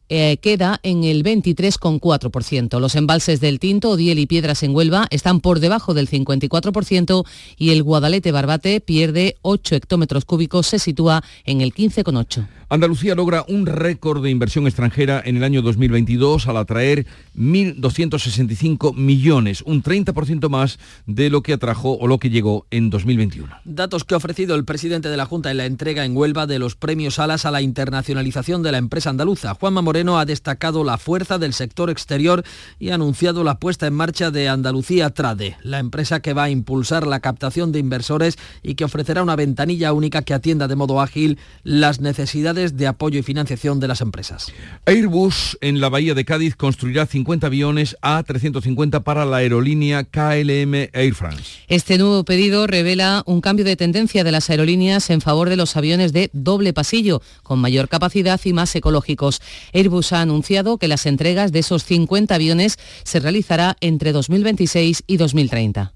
eh, 0.10 0.38
queda 0.38 0.80
en 0.84 1.04
el 1.04 1.24
23,4%. 1.24 2.80
Los 2.80 2.96
embalses 2.96 3.40
del 3.40 3.60
Tinto, 3.60 3.92
Odiel 3.92 4.20
y 4.20 4.26
Piedras 4.26 4.64
en 4.64 4.76
Huelva 4.76 5.08
están 5.10 5.40
por 5.40 5.60
debajo 5.60 5.94
del 5.94 6.10
54% 6.10 7.26
y 7.58 7.72
el 7.72 7.84
Guadalete 7.84 8.32
Barbate 8.32 8.82
pierde 8.82 9.38
8 9.42 9.76
hectómetros 9.76 10.26
cúbicos, 10.26 10.68
se 10.68 10.80
sitúa 10.80 11.24
en 11.46 11.62
el 11.62 11.74
15,8%. 11.74 12.48
Andalucía 12.68 13.14
logra 13.14 13.46
un 13.48 13.68
récord 13.68 14.24
de 14.24 14.32
inversión 14.32 14.66
extranjera 14.66 15.22
en 15.24 15.38
el 15.38 15.44
año 15.44 15.62
2022 15.62 16.48
al 16.48 16.58
atraer 16.58 17.06
1.265 17.38 18.96
millones, 18.96 19.62
un 19.68 19.84
30% 19.84 20.50
más 20.50 20.80
de 21.06 21.30
lo 21.30 21.44
que 21.44 21.54
atrajo 21.54 21.92
o 21.92 22.08
lo 22.08 22.18
que 22.18 22.32
llegó 22.32 22.66
en 22.72 22.90
2021. 22.90 23.54
Datos 23.66 24.04
que 24.04 24.16
ha 24.16 24.18
ofrecido 24.18 24.56
el 24.56 24.66
presidente 24.66 25.10
de 25.10 25.18
la 25.18 25.28
Junta 25.28 25.52
en 25.52 25.58
la 25.58 25.68
entrega 25.68 26.06
en 26.06 26.18
Huelva 26.18 26.48
de 26.48 26.58
los 26.58 26.76
premios 26.76 27.20
Alas 27.20 27.46
a 27.46 27.52
la 27.52 27.62
internacionalización 27.62 28.64
de 28.64 28.72
la 28.72 28.80
empresa 28.80 29.12
andaluza. 29.12 29.54
Juanma 29.54 29.84
Moreno 29.84 30.18
ha 30.18 30.26
destacado 30.26 30.84
la 30.84 30.98
fuerza 30.98 31.38
del 31.38 31.54
sector 31.54 31.92
exterior 31.92 32.44
y 32.80 32.90
ha 32.90 32.96
anunciado 32.96 33.44
la 33.44 33.60
puesta 33.60 33.86
en 33.86 33.94
marcha 33.94 34.32
de 34.32 34.50
Andalucía 34.50 35.12
Trade, 35.12 35.58
la 35.62 35.78
empresa 35.78 36.20
que 36.20 36.34
va 36.34 36.46
a 36.46 36.50
impulsar 36.50 37.06
la 37.06 37.20
captación 37.20 37.72
de 37.72 37.78
inversores 37.78 38.40
y 38.64 38.74
que 38.74 38.86
ofrecerá 38.86 39.22
una 39.22 39.36
ventanilla 39.36 39.94
única 39.94 40.24
que 40.24 40.34
atienda 40.34 40.68
de 40.68 40.76
modo 40.76 41.00
ágil 41.00 41.38
las 41.64 42.00
necesidades 42.00 42.55
de 42.56 42.88
apoyo 42.88 43.20
y 43.20 43.24
financiación 43.24 43.80
de 43.80 43.88
las 43.88 44.02
empresas. 44.02 44.52
Airbus 44.86 45.58
en 45.62 45.80
la 45.80 45.90
Bahía 45.90 46.14
de 46.14 46.26
Cádiz 46.26 46.56
construirá 46.56 47.06
50 47.06 47.48
aviones 47.48 47.96
A350 48.02 49.04
para 49.04 49.26
la 49.26 49.38
aerolínea 49.38 50.04
KLM 50.04 50.90
Air 50.94 51.14
France. 51.14 51.60
Este 51.68 51.98
nuevo 51.98 52.24
pedido 52.24 52.66
revela 52.66 53.24
un 53.26 53.42
cambio 53.42 53.66
de 53.66 53.76
tendencia 53.76 54.24
de 54.24 54.32
las 54.32 54.50
aerolíneas 54.50 55.10
en 55.10 55.22
favor 55.22 55.50
de 55.50 55.58
los 55.58 55.76
aviones 55.76 56.14
de 56.14 56.30
doble 56.34 56.74
pasillo, 56.74 57.22
con 57.44 57.60
mayor 57.60 57.90
capacidad 57.90 58.40
y 58.44 58.54
más 58.54 58.76
ecológicos. 58.76 59.42
Airbus 59.74 60.14
ha 60.14 60.22
anunciado 60.22 60.78
que 60.78 60.88
las 60.88 61.06
entregas 61.06 61.52
de 61.52 61.60
esos 61.60 61.84
50 61.84 62.34
aviones 62.34 62.78
se 63.04 63.20
realizará 63.20 63.76
entre 63.82 64.12
2026 64.12 65.04
y 65.06 65.18
2030. 65.18 65.94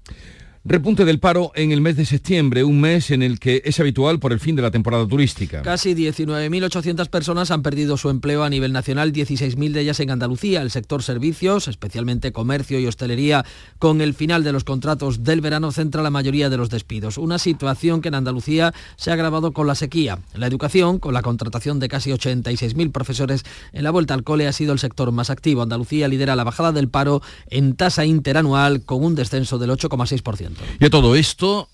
Repunte 0.62 1.06
del 1.06 1.20
paro 1.20 1.52
en 1.54 1.72
el 1.72 1.80
mes 1.80 1.96
de 1.96 2.04
septiembre, 2.04 2.64
un 2.64 2.82
mes 2.82 3.10
en 3.10 3.22
el 3.22 3.40
que 3.40 3.62
es 3.64 3.80
habitual 3.80 4.18
por 4.18 4.30
el 4.30 4.40
fin 4.40 4.56
de 4.56 4.60
la 4.60 4.70
temporada 4.70 5.08
turística. 5.08 5.62
Casi 5.62 5.94
19.800 5.94 7.08
personas 7.08 7.50
han 7.50 7.62
perdido 7.62 7.96
su 7.96 8.10
empleo 8.10 8.44
a 8.44 8.50
nivel 8.50 8.70
nacional, 8.70 9.10
16.000 9.10 9.72
de 9.72 9.80
ellas 9.80 10.00
en 10.00 10.10
Andalucía. 10.10 10.60
El 10.60 10.70
sector 10.70 11.02
servicios, 11.02 11.66
especialmente 11.66 12.32
comercio 12.32 12.78
y 12.78 12.86
hostelería, 12.86 13.46
con 13.78 14.02
el 14.02 14.12
final 14.12 14.44
de 14.44 14.52
los 14.52 14.64
contratos 14.64 15.24
del 15.24 15.40
verano 15.40 15.72
centra 15.72 16.02
la 16.02 16.10
mayoría 16.10 16.50
de 16.50 16.58
los 16.58 16.68
despidos. 16.68 17.16
Una 17.16 17.38
situación 17.38 18.02
que 18.02 18.08
en 18.08 18.16
Andalucía 18.16 18.74
se 18.96 19.10
ha 19.10 19.14
agravado 19.14 19.52
con 19.52 19.66
la 19.66 19.74
sequía. 19.74 20.18
La 20.34 20.46
educación, 20.46 20.98
con 20.98 21.14
la 21.14 21.22
contratación 21.22 21.80
de 21.80 21.88
casi 21.88 22.10
86.000 22.10 22.92
profesores 22.92 23.44
en 23.72 23.82
la 23.82 23.92
vuelta 23.92 24.12
al 24.12 24.24
cole, 24.24 24.46
ha 24.46 24.52
sido 24.52 24.74
el 24.74 24.78
sector 24.78 25.10
más 25.10 25.30
activo. 25.30 25.62
Andalucía 25.62 26.06
lidera 26.06 26.36
la 26.36 26.44
bajada 26.44 26.72
del 26.72 26.90
paro 26.90 27.22
en 27.48 27.76
tasa 27.76 28.04
interanual 28.04 28.82
con 28.82 29.02
un 29.02 29.14
descenso 29.14 29.56
del 29.56 29.70
8,6%. 29.70 30.49
Y 30.78 30.84
a 30.84 30.90
todo 30.90 31.16
esto 31.16 31.68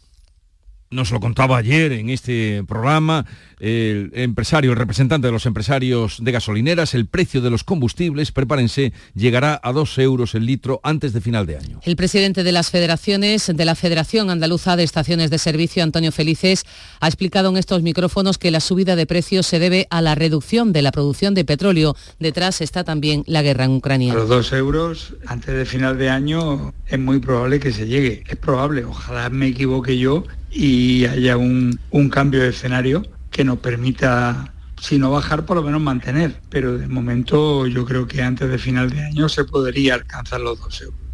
nos 0.91 1.11
lo 1.11 1.21
contaba 1.21 1.59
ayer 1.59 1.93
en 1.93 2.11
este 2.11 2.63
programa 2.65 3.27
el 3.59 4.11
empresario, 4.15 4.73
el 4.73 4.77
representante 4.77 5.29
de 5.29 5.33
los 5.33 5.47
empresarios 5.47 6.19
de 6.21 6.33
gasolineras, 6.33 6.95
el 6.95 7.07
precio 7.07 7.41
de 7.41 7.51
los 7.51 7.65
combustibles, 7.65 8.33
prepárense, 8.33 8.93
llegará 9.15 9.61
a 9.63 9.73
dos 9.73 9.99
euros 9.99 10.35
el 10.35 10.47
litro 10.47 10.81
antes 10.83 11.13
de 11.13 11.21
final 11.21 11.47
de 11.47 11.57
año. 11.57 11.81
El 11.85 11.97
presidente 11.97 12.45
de 12.45 12.53
las 12.53 12.71
federaciones, 12.71 13.51
de 13.55 13.65
la 13.65 13.75
Federación 13.75 14.31
Andaluza 14.31 14.77
de 14.77 14.83
Estaciones 14.83 15.31
de 15.31 15.39
Servicio, 15.39 15.83
Antonio 15.83 16.13
Felices, 16.13 16.65
ha 17.01 17.07
explicado 17.07 17.49
en 17.49 17.57
estos 17.57 17.83
micrófonos 17.83 18.39
que 18.39 18.51
la 18.51 18.61
subida 18.61 18.97
de 18.97 19.07
precios 19.07 19.47
se 19.47 19.59
debe 19.59 19.87
a 19.91 20.03
la 20.03 20.15
reducción 20.15 20.73
de 20.73 20.83
la 20.83 20.93
producción 20.93 21.35
de 21.35 21.45
petróleo. 21.45 21.97
Detrás 22.19 22.61
está 22.61 22.85
también 22.85 23.25
la 23.27 23.43
guerra 23.43 23.65
en 23.65 23.73
Ucrania. 23.73 24.13
A 24.13 24.17
los 24.17 24.29
dos 24.29 24.53
euros 24.53 25.15
antes 25.27 25.55
de 25.55 25.65
final 25.65 25.99
de 25.99 26.11
año 26.11 26.75
es 26.87 26.99
muy 26.99 27.21
probable 27.21 27.61
que 27.61 27.73
se 27.73 27.87
llegue. 27.87 28.23
Es 28.29 28.37
probable, 28.37 28.85
ojalá 28.85 29.31
me 29.31 29.49
equivoque 29.49 29.99
yo 29.99 30.25
y 30.51 31.05
haya 31.07 31.37
un, 31.37 31.79
un 31.91 32.09
cambio 32.09 32.43
de 32.43 32.49
escenario 32.49 33.03
que 33.37 33.45
nos 33.45 33.59
permita, 33.59 34.55
si 34.81 34.99
no 34.99 35.11
bajar, 35.11 35.45
por 35.45 35.59
lo 35.59 35.63
menos 35.63 35.83
mantener. 35.83 36.41
Pero 36.49 36.79
de 36.79 36.87
momento 36.87 37.67
yo 37.67 37.85
creo 37.85 38.07
que 38.09 38.23
antes 38.23 38.49
de 38.49 38.57
final 38.57 38.89
de 38.89 39.03
año 39.03 39.29
se 39.29 39.45
podría 39.45 39.93
alcanzar 39.93 40.41
los 40.41 40.59
dos 40.59 40.81
euros. 40.81 41.07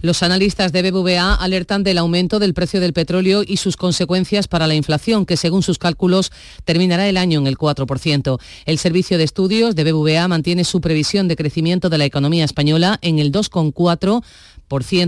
Los 0.00 0.22
analistas 0.22 0.70
de 0.70 0.88
BBVA 0.88 1.34
alertan 1.34 1.82
del 1.82 1.98
aumento 1.98 2.38
del 2.38 2.54
precio 2.54 2.80
del 2.80 2.92
petróleo 2.92 3.42
y 3.44 3.56
sus 3.56 3.76
consecuencias 3.76 4.46
para 4.46 4.68
la 4.68 4.76
inflación, 4.76 5.26
que 5.26 5.36
según 5.36 5.62
sus 5.62 5.78
cálculos 5.78 6.30
terminará 6.64 7.08
el 7.08 7.16
año 7.16 7.40
en 7.40 7.48
el 7.48 7.58
4%. 7.58 8.40
El 8.64 8.78
servicio 8.78 9.18
de 9.18 9.24
estudios 9.24 9.74
de 9.74 9.84
BBVA 9.84 10.28
mantiene 10.28 10.62
su 10.62 10.80
previsión 10.80 11.26
de 11.26 11.34
crecimiento 11.34 11.90
de 11.90 11.98
la 11.98 12.04
economía 12.04 12.44
española 12.44 12.98
en 13.02 13.18
el 13.18 13.32
2,4% 13.32 14.22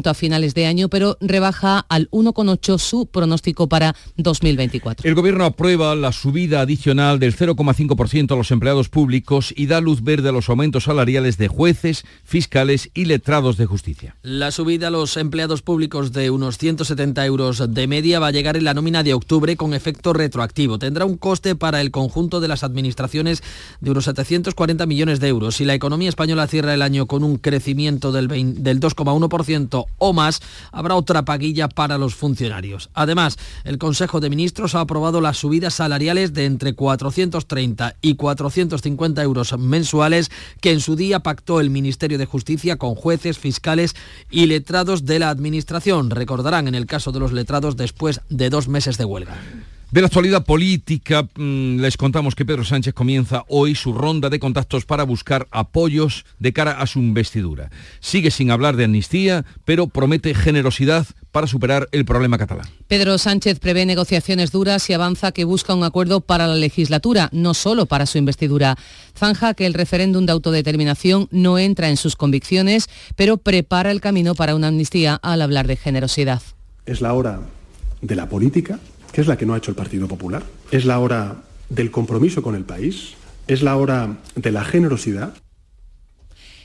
a 0.06 0.14
finales 0.14 0.54
de 0.54 0.66
año, 0.66 0.88
pero 0.88 1.16
rebaja 1.20 1.80
al 1.88 2.10
1,8 2.10 2.78
su 2.78 3.06
pronóstico 3.06 3.68
para 3.68 3.94
2024. 4.16 5.08
El 5.08 5.14
Gobierno 5.14 5.44
aprueba 5.44 5.94
la 5.94 6.12
subida 6.12 6.60
adicional 6.60 7.18
del 7.18 7.36
0,5% 7.36 8.32
a 8.32 8.36
los 8.36 8.50
empleados 8.50 8.88
públicos 8.88 9.52
y 9.56 9.66
da 9.66 9.80
luz 9.80 10.02
verde 10.02 10.30
a 10.30 10.32
los 10.32 10.48
aumentos 10.48 10.84
salariales 10.84 11.36
de 11.36 11.48
jueces, 11.48 12.04
fiscales 12.24 12.90
y 12.94 13.04
letrados 13.04 13.56
de 13.56 13.66
justicia. 13.66 14.16
La 14.22 14.50
subida 14.50 14.88
a 14.88 14.90
los 14.90 15.16
empleados 15.16 15.62
públicos 15.62 16.12
de 16.12 16.30
unos 16.30 16.58
170 16.58 17.24
euros 17.26 17.62
de 17.72 17.86
media 17.86 18.18
va 18.18 18.28
a 18.28 18.32
llegar 18.32 18.56
en 18.56 18.64
la 18.64 18.74
nómina 18.74 19.02
de 19.02 19.14
octubre 19.14 19.56
con 19.56 19.74
efecto 19.74 20.12
retroactivo. 20.12 20.78
Tendrá 20.78 21.04
un 21.04 21.16
coste 21.16 21.54
para 21.54 21.80
el 21.80 21.90
conjunto 21.90 22.40
de 22.40 22.48
las 22.48 22.64
administraciones 22.64 23.42
de 23.80 23.90
unos 23.90 24.04
740 24.04 24.86
millones 24.86 25.20
de 25.20 25.28
euros. 25.28 25.56
Si 25.56 25.64
la 25.64 25.74
economía 25.74 26.08
española 26.08 26.46
cierra 26.46 26.74
el 26.74 26.82
año 26.82 27.06
con 27.06 27.24
un 27.24 27.36
crecimiento 27.36 28.10
del, 28.12 28.28
del 28.28 28.80
2,1%, 28.80 29.49
o 29.98 30.12
más, 30.12 30.40
habrá 30.72 30.94
otra 30.94 31.24
paguilla 31.24 31.68
para 31.68 31.98
los 31.98 32.14
funcionarios. 32.14 32.90
Además, 32.94 33.38
el 33.64 33.78
Consejo 33.78 34.20
de 34.20 34.30
Ministros 34.30 34.74
ha 34.74 34.80
aprobado 34.80 35.20
las 35.20 35.38
subidas 35.38 35.74
salariales 35.74 36.32
de 36.32 36.44
entre 36.44 36.74
430 36.74 37.96
y 38.00 38.14
450 38.14 39.22
euros 39.22 39.58
mensuales 39.58 40.30
que 40.60 40.72
en 40.72 40.80
su 40.80 40.96
día 40.96 41.20
pactó 41.20 41.60
el 41.60 41.70
Ministerio 41.70 42.18
de 42.18 42.26
Justicia 42.26 42.76
con 42.76 42.94
jueces, 42.94 43.38
fiscales 43.38 43.96
y 44.30 44.46
letrados 44.46 45.04
de 45.04 45.18
la 45.18 45.30
Administración. 45.30 46.10
Recordarán 46.10 46.68
en 46.68 46.74
el 46.74 46.86
caso 46.86 47.12
de 47.12 47.20
los 47.20 47.32
letrados 47.32 47.76
después 47.76 48.20
de 48.28 48.50
dos 48.50 48.68
meses 48.68 48.98
de 48.98 49.04
huelga. 49.04 49.36
De 49.92 50.00
la 50.00 50.06
actualidad 50.06 50.44
política, 50.44 51.24
mm, 51.34 51.80
les 51.80 51.96
contamos 51.96 52.36
que 52.36 52.44
Pedro 52.44 52.62
Sánchez 52.62 52.94
comienza 52.94 53.42
hoy 53.48 53.74
su 53.74 53.92
ronda 53.92 54.30
de 54.30 54.38
contactos 54.38 54.84
para 54.86 55.02
buscar 55.02 55.48
apoyos 55.50 56.24
de 56.38 56.52
cara 56.52 56.80
a 56.80 56.86
su 56.86 57.00
investidura. 57.00 57.70
Sigue 57.98 58.30
sin 58.30 58.52
hablar 58.52 58.76
de 58.76 58.84
amnistía, 58.84 59.44
pero 59.64 59.88
promete 59.88 60.32
generosidad 60.32 61.08
para 61.32 61.48
superar 61.48 61.88
el 61.90 62.04
problema 62.04 62.38
catalán. 62.38 62.68
Pedro 62.86 63.18
Sánchez 63.18 63.58
prevé 63.58 63.84
negociaciones 63.84 64.52
duras 64.52 64.88
y 64.88 64.92
avanza 64.92 65.32
que 65.32 65.42
busca 65.42 65.74
un 65.74 65.82
acuerdo 65.82 66.20
para 66.20 66.46
la 66.46 66.54
legislatura, 66.54 67.28
no 67.32 67.52
solo 67.52 67.86
para 67.86 68.06
su 68.06 68.16
investidura. 68.16 68.76
Zanja 69.18 69.54
que 69.54 69.66
el 69.66 69.74
referéndum 69.74 70.24
de 70.24 70.30
autodeterminación 70.30 71.26
no 71.32 71.58
entra 71.58 71.88
en 71.88 71.96
sus 71.96 72.14
convicciones, 72.14 72.88
pero 73.16 73.38
prepara 73.38 73.90
el 73.90 74.00
camino 74.00 74.36
para 74.36 74.54
una 74.54 74.68
amnistía 74.68 75.16
al 75.16 75.42
hablar 75.42 75.66
de 75.66 75.74
generosidad. 75.74 76.42
Es 76.86 77.00
la 77.00 77.12
hora 77.12 77.40
de 78.02 78.14
la 78.14 78.28
política 78.28 78.78
que 79.12 79.20
es 79.20 79.26
la 79.26 79.36
que 79.36 79.46
no 79.46 79.54
ha 79.54 79.58
hecho 79.58 79.70
el 79.70 79.76
Partido 79.76 80.08
Popular. 80.08 80.42
Es 80.70 80.84
la 80.84 80.98
hora 80.98 81.42
del 81.68 81.90
compromiso 81.90 82.42
con 82.42 82.54
el 82.54 82.64
país, 82.64 83.14
es 83.46 83.62
la 83.62 83.76
hora 83.76 84.18
de 84.34 84.52
la 84.52 84.64
generosidad. 84.64 85.34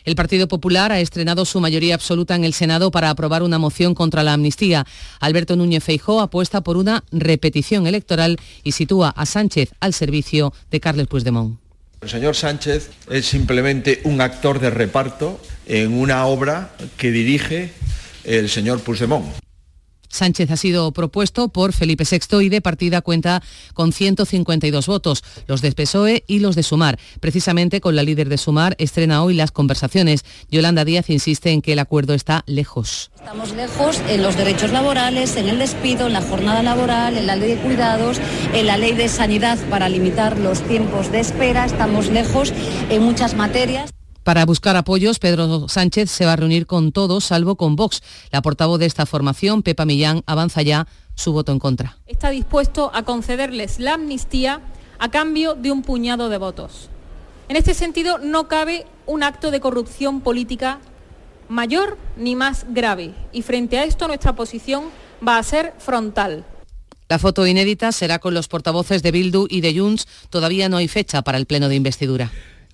El 0.04 0.16
Partido 0.16 0.48
Popular 0.48 0.92
ha 0.92 1.00
estrenado 1.00 1.46
su 1.46 1.60
mayoría 1.60 1.96
absoluta 1.96 2.36
en 2.36 2.44
el 2.44 2.54
Senado 2.54 2.92
para 2.92 3.10
aprobar 3.10 3.42
una 3.42 3.58
moción 3.58 3.96
contra 3.96 4.22
la 4.22 4.34
amnistía. 4.34 4.86
Alberto 5.20 5.56
Núñez 5.56 5.84
Feijó 5.84 6.22
apuesta 6.22 6.62
por 6.62 6.78
una 6.78 7.04
repetición 7.12 7.88
electoral 7.88 8.38
y 8.64 8.74
sitúa 8.74 9.10
a 9.10 9.26
Sánchez 9.26 9.72
al 9.80 9.94
servicio 9.94 10.54
de 10.70 10.80
Carles 10.80 11.08
Puigdemont. 11.08 11.58
El 12.02 12.10
señor 12.10 12.36
Sánchez 12.36 12.92
es 13.10 13.26
simplemente 13.26 14.02
un 14.04 14.22
actor 14.22 14.60
de 14.60 14.70
reparto 14.70 15.40
en 15.66 15.92
una 15.94 16.28
obra 16.28 16.76
que 16.98 17.10
dirige 17.10 17.74
el 18.26 18.48
señor 18.48 18.82
Puigdemont. 18.82 19.26
Sánchez 20.16 20.50
ha 20.52 20.58
sido 20.58 20.92
propuesto 20.92 21.50
por 21.50 21.74
Felipe 21.74 22.06
VI 22.10 22.42
y 22.42 22.50
de 22.50 22.62
partida 22.62 23.02
cuenta 23.02 23.44
con 23.74 23.92
152 23.92 24.88
votos, 24.88 25.24
los 25.48 25.62
de 25.62 25.72
PSOE 25.72 26.24
y 26.28 26.40
los 26.40 26.56
de 26.56 26.64
Sumar. 26.64 26.98
Precisamente 27.20 27.82
con 27.82 27.96
la 27.96 28.04
líder 28.04 28.30
de 28.30 28.38
Sumar 28.38 28.76
estrena 28.80 29.24
hoy 29.24 29.34
las 29.34 29.52
conversaciones. 29.52 30.24
Yolanda 30.50 30.86
Díaz 30.86 31.10
insiste 31.10 31.52
en 31.52 31.62
que 31.62 31.74
el 31.74 31.80
acuerdo 31.80 32.14
está 32.14 32.44
lejos. 32.48 33.12
Estamos 33.16 33.54
lejos 33.54 34.00
en 34.08 34.24
los 34.24 34.38
derechos 34.38 34.72
laborales, 34.72 35.36
en 35.36 35.50
el 35.50 35.60
despido, 35.60 36.08
en 36.08 36.14
la 36.14 36.22
jornada 36.22 36.64
laboral, 36.64 37.18
en 37.18 37.28
la 37.28 37.36
ley 37.36 37.56
de 37.56 37.58
cuidados, 37.58 38.20
en 38.54 38.68
la 38.68 38.78
ley 38.78 38.94
de 38.94 39.10
sanidad 39.10 39.58
para 39.70 39.90
limitar 39.90 40.38
los 40.40 40.62
tiempos 40.62 41.12
de 41.12 41.20
espera. 41.20 41.66
Estamos 41.66 42.08
lejos 42.10 42.54
en 42.90 43.04
muchas 43.04 43.36
materias. 43.36 43.95
Para 44.26 44.44
buscar 44.44 44.76
apoyos, 44.76 45.20
Pedro 45.20 45.70
Sánchez 45.70 46.10
se 46.10 46.26
va 46.26 46.34
a 46.34 46.36
reunir 46.36 46.66
con 46.66 46.92
todos, 46.92 47.26
salvo 47.26 47.58
con 47.58 47.76
Vox. 47.76 48.02
La 48.32 48.42
portavoz 48.42 48.80
de 48.80 48.88
esta 48.88 49.06
formación, 49.06 49.62
Pepa 49.62 49.86
Millán, 49.86 50.24
avanza 50.26 50.64
ya 50.64 50.88
su 51.14 51.32
voto 51.32 51.52
en 51.52 51.60
contra. 51.60 52.00
Está 52.08 52.32
dispuesto 52.32 52.90
a 52.96 53.04
concederles 53.04 53.78
la 53.78 53.94
amnistía 53.94 54.62
a 54.98 55.12
cambio 55.12 55.54
de 55.54 55.72
un 55.72 55.84
puñado 55.84 56.30
de 56.30 56.40
votos. 56.40 56.90
En 57.50 57.56
este 57.56 57.76
sentido, 57.76 58.18
no 58.18 58.48
cabe 58.48 58.88
un 59.06 59.22
acto 59.22 59.52
de 59.52 59.60
corrupción 59.60 60.22
política 60.22 60.80
mayor 61.48 62.00
ni 62.18 62.36
más 62.36 62.66
grave. 62.70 63.14
Y 63.32 63.44
frente 63.44 63.78
a 63.78 63.84
esto 63.84 64.08
nuestra 64.08 64.36
posición 64.36 64.86
va 65.26 65.38
a 65.38 65.44
ser 65.44 65.76
frontal. 65.78 66.44
La 67.10 67.20
foto 67.20 67.46
inédita 67.46 67.92
será 67.92 68.18
con 68.18 68.34
los 68.34 68.48
portavoces 68.48 69.04
de 69.04 69.12
Bildu 69.12 69.46
y 69.48 69.62
de 69.62 69.78
Junts. 69.78 70.08
Todavía 70.32 70.68
no 70.68 70.78
hay 70.78 70.88
fecha 70.88 71.22
para 71.22 71.38
el 71.38 71.46
pleno 71.46 71.70
de 71.70 71.76
investidura. 71.76 72.32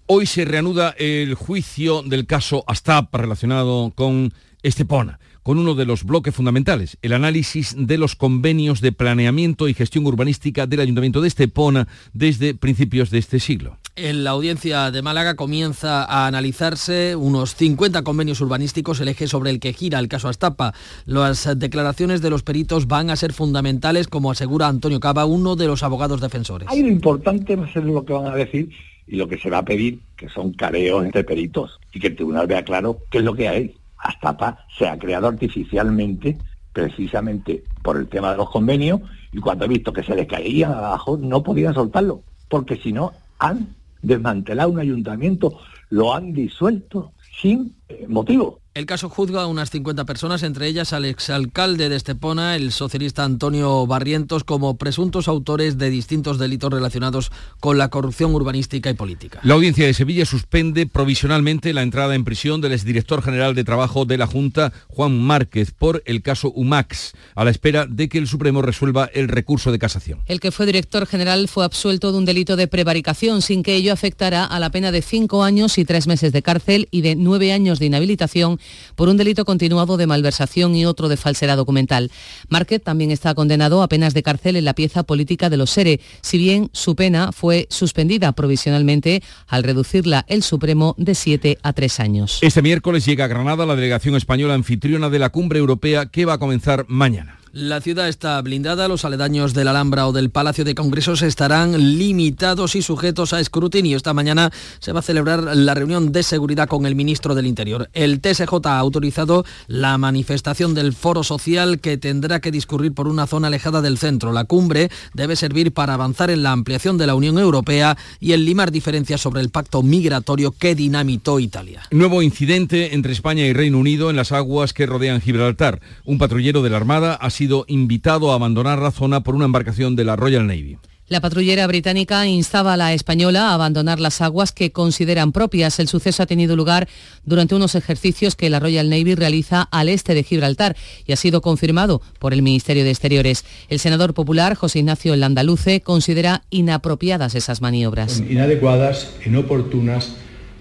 Hoy 0.08 0.26
se 0.26 0.46
reanuda 0.46 0.96
el 0.98 1.36
juicio 1.36 2.02
del 2.04 2.26
caso 2.26 2.64
Astap 2.68 3.14
relacionado 3.16 3.92
con 3.96 4.34
Estepona 4.64 5.20
con 5.44 5.58
uno 5.58 5.74
de 5.74 5.86
los 5.86 6.04
bloques 6.04 6.36
fundamentales, 6.36 6.98
el 7.02 7.14
análisis 7.14 7.76
de 7.78 7.98
los 7.98 8.16
convenios 8.16 8.82
de 8.82 8.92
planeamiento 8.92 9.68
y 9.68 9.74
gestión 9.74 10.06
urbanística 10.06 10.68
del 10.68 10.82
Ayuntamiento 10.82 11.22
de 11.22 11.30
Estepona 11.30 11.88
desde 12.14 12.54
principios 12.54 13.10
de 13.10 13.18
este 13.18 13.40
siglo. 13.40 13.78
En 13.96 14.24
la 14.24 14.30
audiencia 14.30 14.90
de 14.92 15.02
Málaga 15.02 15.36
comienza 15.36 16.06
a 16.06 16.28
analizarse 16.28 17.16
unos 17.16 17.56
50 17.56 18.04
convenios 18.04 18.40
urbanísticos, 18.40 19.00
el 19.02 19.10
eje 19.10 19.28
sobre 19.28 19.50
el 19.50 19.60
que 19.60 19.74
gira 19.74 20.00
el 20.00 20.08
caso 20.08 20.30
Astapa. 20.30 20.74
Las 21.06 21.50
declaraciones 21.58 22.22
de 22.22 22.30
los 22.30 22.44
peritos 22.44 22.88
van 22.88 23.10
a 23.10 23.16
ser 23.16 23.34
fundamentales, 23.34 24.08
como 24.08 24.32
asegura 24.32 24.68
Antonio 24.68 25.00
Cava, 25.00 25.26
uno 25.26 25.56
de 25.56 25.68
los 25.68 25.84
abogados 25.84 26.22
defensores. 26.22 26.70
Hay 26.70 26.84
lo 26.84 26.88
importante 26.88 27.56
va 27.56 27.66
a 27.66 27.74
ser 27.74 27.84
lo 27.84 28.06
que 28.06 28.14
van 28.14 28.28
a 28.28 28.36
decir 28.36 28.70
y 29.12 29.18
lo 29.18 29.28
que 29.28 29.38
se 29.38 29.50
va 29.50 29.58
a 29.58 29.66
pedir, 29.66 30.00
que 30.16 30.30
son 30.30 30.54
careos 30.54 31.04
entre 31.04 31.26
peritos, 31.26 31.80
y 31.94 32.00
que 32.00 32.08
el 32.08 32.16
tribunal 32.16 32.48
vea 32.48 32.64
claro 32.64 33.00
qué 33.12 33.18
es 33.18 33.24
lo 33.26 33.36
que 33.36 33.50
hay. 33.50 33.76
Astapa 33.98 34.66
se 34.76 34.88
ha 34.88 34.98
creado 34.98 35.28
artificialmente 35.28 36.38
precisamente 36.72 37.62
por 37.84 37.98
el 37.98 38.08
tema 38.08 38.32
de 38.32 38.38
los 38.38 38.50
convenios 38.50 39.02
y 39.34 39.40
cuando 39.40 39.66
ha 39.66 39.68
visto 39.68 39.92
que 39.92 40.02
se 40.02 40.16
les 40.16 40.28
caía 40.28 40.70
abajo 40.70 41.18
no 41.18 41.44
podían 41.44 41.74
soltarlo, 41.74 42.24
porque 42.48 42.78
si 42.78 42.94
no 42.94 43.12
han 43.38 43.76
desmantelado 44.02 44.70
un 44.72 44.80
ayuntamiento, 44.80 45.60
lo 45.90 46.16
han 46.16 46.32
disuelto 46.32 47.12
sin 47.42 47.76
eh, 47.90 48.06
motivo. 48.08 48.61
El 48.74 48.86
caso 48.86 49.10
juzga 49.10 49.42
a 49.42 49.48
unas 49.48 49.70
50 49.70 50.06
personas, 50.06 50.44
entre 50.44 50.66
ellas 50.66 50.94
al 50.94 51.04
exalcalde 51.04 51.90
de 51.90 51.98
Estepona, 51.98 52.56
el 52.56 52.72
socialista 52.72 53.26
Antonio 53.26 53.86
Barrientos, 53.86 54.46
como 54.46 54.78
presuntos 54.78 55.28
autores 55.28 55.78
de 55.78 55.90
distintos 55.90 56.40
delitos 56.40 56.72
relacionados 56.72 57.34
con 57.60 57.78
la 57.78 57.90
corrupción 57.90 58.34
urbanística 58.34 58.90
y 58.90 58.94
política. 58.94 59.42
La 59.44 59.56
audiencia 59.56 59.86
de 59.86 59.94
Sevilla 59.94 60.26
suspende 60.26 60.88
provisionalmente 60.88 61.74
la 61.74 61.82
entrada 61.82 62.16
en 62.16 62.24
prisión 62.24 62.62
del 62.62 62.72
exdirector 62.72 63.22
general 63.22 63.56
de 63.56 63.66
Trabajo 63.66 64.06
de 64.06 64.18
la 64.18 64.26
Junta, 64.26 64.72
Juan 64.88 65.20
Márquez, 65.20 65.72
por 65.78 66.02
el 66.06 66.22
caso 66.22 66.50
UMAX, 66.56 67.12
a 67.36 67.44
la 67.44 67.52
espera 67.52 67.88
de 67.88 68.08
que 68.08 68.20
el 68.20 68.28
Supremo 68.28 68.62
resuelva 68.62 69.10
el 69.14 69.28
recurso 69.28 69.74
de 69.74 69.80
casación. 69.80 70.22
El 70.28 70.40
que 70.40 70.54
fue 70.54 70.66
director 70.66 71.06
general 71.08 71.50
fue 71.50 71.66
absuelto 71.66 72.14
de 72.14 72.20
un 72.20 72.24
delito 72.24 72.56
de 72.56 72.70
prevaricación, 72.70 73.42
sin 73.42 73.64
que 73.64 73.76
ello 73.76 73.92
afectara 73.92 74.46
a 74.46 74.62
la 74.62 74.70
pena 74.70 74.94
de 74.94 75.02
cinco 75.02 75.44
años 75.44 75.78
y 75.78 75.84
tres 75.84 76.08
meses 76.08 76.32
de 76.32 76.42
cárcel 76.42 76.88
y 76.90 77.02
de 77.02 77.18
nueve 77.18 77.52
años 77.52 77.78
de 77.78 77.88
inhabilitación 77.88 78.61
por 78.96 79.10
un 79.10 79.18
delito 79.18 79.46
continuado 79.46 79.98
de 79.98 80.08
malversación 80.08 80.76
y 80.76 80.86
otro 80.86 81.10
de 81.10 81.18
falsedad 81.18 81.58
documental. 81.58 82.12
Márquez 82.50 82.82
también 82.82 83.12
está 83.12 83.34
condenado 83.34 83.82
a 83.84 83.88
penas 83.88 84.14
de 84.14 84.24
cárcel 84.24 84.56
en 84.56 84.66
la 84.66 84.74
pieza 84.74 85.04
política 85.04 85.50
de 85.50 85.58
los 85.58 85.72
SERE, 85.72 86.00
si 86.22 86.38
bien 86.38 86.70
su 86.74 86.96
pena 86.96 87.32
fue 87.32 87.68
suspendida 87.70 88.32
provisionalmente 88.32 89.24
al 89.48 89.64
reducirla 89.64 90.26
el 90.28 90.44
Supremo 90.44 90.96
de 90.98 91.16
siete 91.16 91.58
a 91.64 91.74
tres 91.74 92.00
años. 92.00 92.40
Este 92.42 92.62
miércoles 92.62 93.06
llega 93.06 93.26
a 93.26 93.28
Granada 93.28 93.66
la 93.66 93.76
delegación 93.76 94.16
española 94.16 94.54
anfitriona 94.54 95.10
de 95.10 95.20
la 95.20 95.30
cumbre 95.30 95.60
europea 95.60 96.08
que 96.08 96.26
va 96.26 96.34
a 96.34 96.38
comenzar 96.38 96.86
mañana. 96.88 97.41
La 97.54 97.82
ciudad 97.82 98.08
está 98.08 98.42
blindada, 98.42 98.88
los 98.88 99.04
aledaños 99.04 99.54
de 99.54 99.66
la 99.66 99.72
Alhambra 99.72 100.08
o 100.08 100.14
del 100.14 100.30
Palacio 100.30 100.64
de 100.64 100.74
Congresos 100.74 101.22
estarán 101.22 101.98
limitados 101.98 102.78
y 102.78 102.82
sujetos 102.82 103.34
a 103.34 103.42
escrutinio. 103.42 103.98
Esta 103.98 104.14
mañana 104.14 104.52
se 104.80 104.94
va 104.94 105.02
a 105.02 105.04
celebrar 105.04 105.58
la 105.58 105.74
reunión 105.74 106.14
de 106.14 106.24
seguridad 106.24 106.70
con 106.70 106.86
el 106.86 106.96
ministro 106.96 107.36
del 107.36 107.48
Interior. 107.48 107.90
El 107.92 108.22
TSJ 108.22 108.54
ha 108.68 108.80
autorizado 108.80 109.44
la 109.68 109.98
manifestación 109.98 110.74
del 110.74 110.94
foro 110.94 111.26
social 111.26 111.82
que 111.82 111.98
tendrá 111.98 112.40
que 112.40 112.52
discurrir 112.52 112.94
por 112.94 113.10
una 113.10 113.28
zona 113.28 113.48
alejada 113.48 113.82
del 113.82 113.98
centro. 113.98 114.32
La 114.32 114.46
cumbre 114.46 114.90
debe 115.14 115.36
servir 115.36 115.74
para 115.74 115.96
avanzar 115.96 116.30
en 116.30 116.44
la 116.44 116.54
ampliación 116.54 116.98
de 116.98 117.08
la 117.08 117.16
Unión 117.16 117.38
Europea 117.38 117.98
y 118.22 118.32
en 118.32 118.46
limar 118.46 118.72
diferencias 118.72 119.20
sobre 119.20 119.42
el 119.42 119.50
pacto 119.50 119.84
migratorio 119.84 120.52
que 120.52 120.74
dinamitó 120.74 121.38
Italia. 121.38 121.82
Nuevo 121.92 122.22
incidente 122.22 122.96
entre 122.96 123.12
España 123.12 123.46
y 123.46 123.52
Reino 123.52 123.78
Unido 123.78 124.10
en 124.10 124.16
las 124.16 124.32
aguas 124.32 124.72
que 124.72 124.86
rodean 124.86 125.20
Gibraltar. 125.20 125.82
Un 126.06 126.18
patrullero 126.18 126.62
de 126.62 126.70
la 126.70 126.78
Armada 126.78 127.16
ha 127.16 127.30
sido 127.30 127.41
invitado 127.68 128.32
a 128.32 128.36
abandonar 128.36 128.80
la 128.80 128.92
zona 128.92 129.22
por 129.24 129.36
una 129.36 129.46
embarcación 129.46 129.96
de 129.96 130.06
la 130.06 130.16
Royal 130.16 130.46
Navy. 130.48 130.78
La 131.12 131.20
patrullera 131.20 131.68
británica 131.68 132.26
instaba 132.26 132.72
a 132.72 132.78
la 132.78 132.94
española 132.94 133.50
a 133.50 133.54
abandonar 133.54 134.00
las 134.00 134.22
aguas 134.22 134.54
que 134.54 134.72
consideran 134.72 135.34
propias. 135.34 135.78
El 135.80 135.90
suceso 135.90 136.24
ha 136.24 136.26
tenido 136.26 136.56
lugar 136.56 136.88
durante 137.26 137.54
unos 137.54 137.76
ejercicios 137.76 138.38
que 138.38 138.50
la 138.50 138.62
Royal 138.62 138.90
Navy 138.90 139.16
realiza 139.16 139.64
al 139.64 139.90
este 139.90 140.14
de 140.14 140.24
Gibraltar 140.24 140.78
y 141.06 141.12
ha 141.12 141.18
sido 141.18 141.42
confirmado 141.42 142.02
por 142.18 142.34
el 142.34 142.42
Ministerio 142.42 142.86
de 142.86 142.92
Exteriores. 142.92 143.44
El 143.68 143.80
senador 143.80 144.14
popular 144.14 144.56
José 144.56 144.80
Ignacio 144.80 145.14
Landaluce 145.18 145.82
considera 145.82 146.44
inapropiadas 146.50 147.36
esas 147.36 147.60
maniobras. 147.60 148.20
inadecuadas, 148.30 149.10
inoportunas 149.26 150.14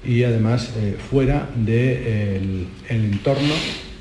y 0.05 0.25
además 0.25 0.71
eh, 0.77 0.97
fuera 1.11 1.49
del 1.55 1.65
de, 1.69 2.37
el 2.89 3.05
entorno 3.05 3.55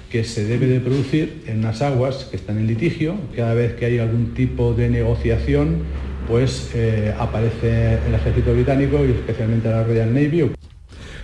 que 0.10 0.24
se 0.24 0.46
debe 0.46 0.68
de 0.68 0.80
producir 0.80 1.44
en 1.48 1.60
unas 1.60 1.82
aguas 1.82 2.28
que 2.30 2.38
están 2.38 2.58
en 2.58 2.68
litigio. 2.68 3.16
Cada 3.36 3.54
vez 3.54 3.74
que 3.74 3.86
hay 3.86 4.00
algún 4.00 4.34
tipo 4.34 4.74
de 4.74 4.90
negociación, 4.90 5.84
pues 6.28 6.72
eh, 6.74 7.14
aparece 7.18 8.00
el 8.08 8.16
ejército 8.16 8.54
británico 8.54 9.06
y 9.06 9.12
especialmente 9.12 9.70
la 9.70 9.84
Royal 9.84 10.14
Navy. 10.14 10.52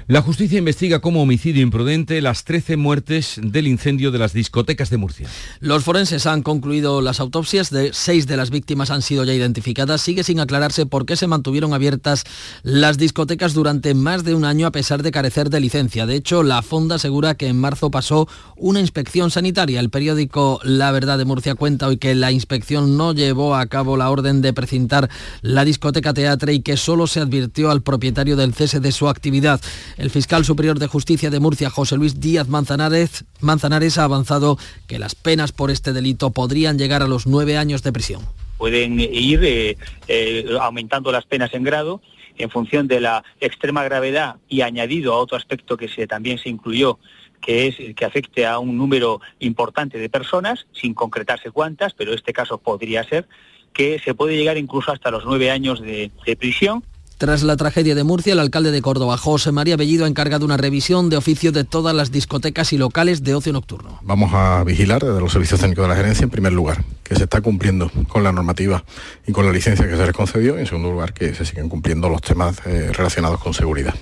La 0.08 0.22
justicia 0.22 0.60
investiga 0.60 1.00
como 1.00 1.24
homicidio 1.24 1.64
imprudente 1.64 2.22
las 2.22 2.44
13 2.44 2.78
muertes 2.78 3.40
del 3.42 3.66
incendio 3.66 4.12
de 4.12 4.20
las 4.20 4.34
discotecas 4.34 4.92
de 4.92 4.98
Murcia. 4.98 5.28
Los 5.62 5.84
forenses 5.84 6.28
han 6.28 6.44
concluido 6.44 7.02
las 7.02 7.20
autopsias 7.20 7.72
de 7.72 7.90
seis 7.92 8.28
de 8.28 8.38
las 8.38 8.52
víctimas 8.52 8.92
han 8.92 9.02
sido 9.02 9.24
ya 9.24 9.34
identificadas. 9.34 10.02
Sigue 10.02 10.24
sin 10.24 10.40
aclararse 10.40 10.86
por 10.86 11.08
qué 11.08 11.16
se 11.16 11.26
mantuvieron 11.26 11.74
abiertas 11.74 12.24
las 12.62 13.00
discotecas 13.00 13.56
durante 13.56 13.96
más 13.96 14.24
de 14.24 14.36
un 14.36 14.46
año 14.46 14.68
a 14.68 14.72
pesar 14.72 15.02
de 15.02 15.10
carecer 15.10 15.50
de 15.50 15.60
licencia. 15.60 16.06
De 16.06 16.16
hecho, 16.16 16.44
la 16.44 16.62
Fonda 16.62 16.98
asegura 16.98 17.34
que 17.34 17.48
en 17.48 17.60
marzo 17.60 17.90
pasó 17.90 18.28
una 18.58 18.82
inspección 18.82 19.32
sanitaria. 19.32 19.80
El 19.80 19.90
periódico 19.90 20.60
La 20.64 20.92
Verdad 20.92 21.18
de 21.18 21.26
Murcia 21.26 21.56
cuenta 21.56 21.88
hoy 21.88 21.98
que 21.98 22.14
la 22.14 22.32
inspección 22.32 22.96
no 22.96 23.14
llevó 23.14 23.56
a 23.56 23.66
cabo 23.66 23.98
la 23.98 24.12
orden 24.12 24.44
de 24.44 24.54
precintar 24.54 25.10
la 25.42 25.66
discoteca 25.66 26.14
Teatre 26.14 26.54
y 26.54 26.60
que 26.60 26.78
solo 26.78 27.08
se 27.08 27.22
advirtió 27.22 27.72
al 27.72 27.82
propietario 27.82 28.36
del 28.36 28.54
cese 28.54 28.80
de 28.80 28.92
su 28.92 29.10
actividad. 29.10 29.60
El 29.98 30.10
fiscal 30.10 30.44
superior 30.44 30.78
de 30.78 30.88
justicia 30.88 31.30
de 31.30 31.40
Murcia, 31.40 31.70
José 31.70 31.96
Luis 31.96 32.20
Díaz 32.20 32.50
Manzanares, 32.50 33.24
Manzanares, 33.40 33.98
ha 33.98 34.04
avanzado 34.04 34.58
que 34.88 35.00
las 35.00 35.16
penas 35.16 35.54
por 35.54 35.72
este 35.72 35.94
delito 35.94 36.32
podrían 36.32 36.78
llegar 36.78 37.02
a 37.02 37.08
los 37.08 37.28
nueve 37.28 37.58
años 37.58 37.82
de 37.82 37.94
prisión. 37.94 38.22
Pueden 38.58 39.00
ir 39.00 39.40
eh, 39.44 39.78
eh, 40.08 40.46
aumentando 40.60 41.12
las 41.12 41.26
penas 41.26 41.54
en 41.54 41.64
grado 41.64 42.02
en 42.38 42.50
función 42.50 42.88
de 42.88 43.00
la 43.00 43.24
extrema 43.40 43.86
gravedad 43.86 44.36
y 44.50 44.62
añadido 44.62 45.14
a 45.14 45.18
otro 45.18 45.38
aspecto 45.38 45.78
que 45.78 45.88
también 46.08 46.38
se 46.38 46.50
incluyó 46.50 47.00
que 47.42 47.68
es 47.68 47.96
que 47.96 48.06
afecte 48.06 48.48
a 48.48 48.58
un 48.58 48.76
número 48.76 49.22
importante 49.40 50.00
de 50.00 50.10
personas, 50.10 50.66
sin 50.74 50.96
concretarse 50.96 51.52
cuántas, 51.52 51.94
pero 51.94 52.12
este 52.12 52.34
caso 52.34 52.58
podría 52.58 53.04
ser, 53.04 53.28
que 53.72 54.00
se 54.00 54.16
puede 54.16 54.36
llegar 54.36 54.58
incluso 54.58 54.92
hasta 54.92 55.12
los 55.12 55.26
nueve 55.26 55.52
años 55.52 55.80
de 55.80 56.12
prisión. 56.40 56.84
Tras 57.18 57.44
la 57.44 57.56
tragedia 57.56 57.96
de 57.96 58.04
Murcia, 58.04 58.34
el 58.34 58.40
alcalde 58.40 58.72
de 58.72 58.82
Córdoba, 58.82 59.18
José 59.18 59.54
María 59.54 59.78
Bellido, 59.78 60.04
ha 60.04 60.08
encargado 60.10 60.44
una 60.44 60.58
revisión 60.58 61.10
de 61.10 61.16
oficio 61.16 61.54
de 61.54 61.64
todas 61.64 61.96
las 61.96 62.12
discotecas 62.12 62.74
y 62.74 62.78
locales 62.78 63.24
de 63.24 63.34
ocio 63.36 63.54
nocturno. 63.54 64.00
Vamos 64.02 64.34
a 64.34 64.66
vigilar 64.66 65.02
desde 65.02 65.22
los 65.22 65.32
servicios 65.32 65.62
técnicos 65.62 65.86
de 65.86 65.90
la 65.90 65.96
gerencia, 65.96 66.26
en 66.26 66.30
primer 66.30 66.52
lugar, 66.52 66.84
que 67.04 67.16
se 67.16 67.24
está 67.24 67.40
cumpliendo 67.40 67.90
con 68.10 68.22
la 68.22 68.34
normativa 68.34 68.84
y 69.26 69.32
con 69.32 69.46
la 69.46 69.54
licencia 69.54 69.88
que 69.88 69.96
se 69.96 70.06
les 70.06 70.14
concedió, 70.14 70.58
y 70.58 70.62
en 70.62 70.68
segundo 70.68 70.92
lugar, 70.92 71.14
que 71.14 71.34
se 71.34 71.46
siguen 71.46 71.70
cumpliendo 71.70 72.10
los 72.10 72.22
temas 72.22 72.58
eh, 72.66 72.92
relacionados 72.92 73.40
con 73.40 73.54
seguridad. 73.54 73.96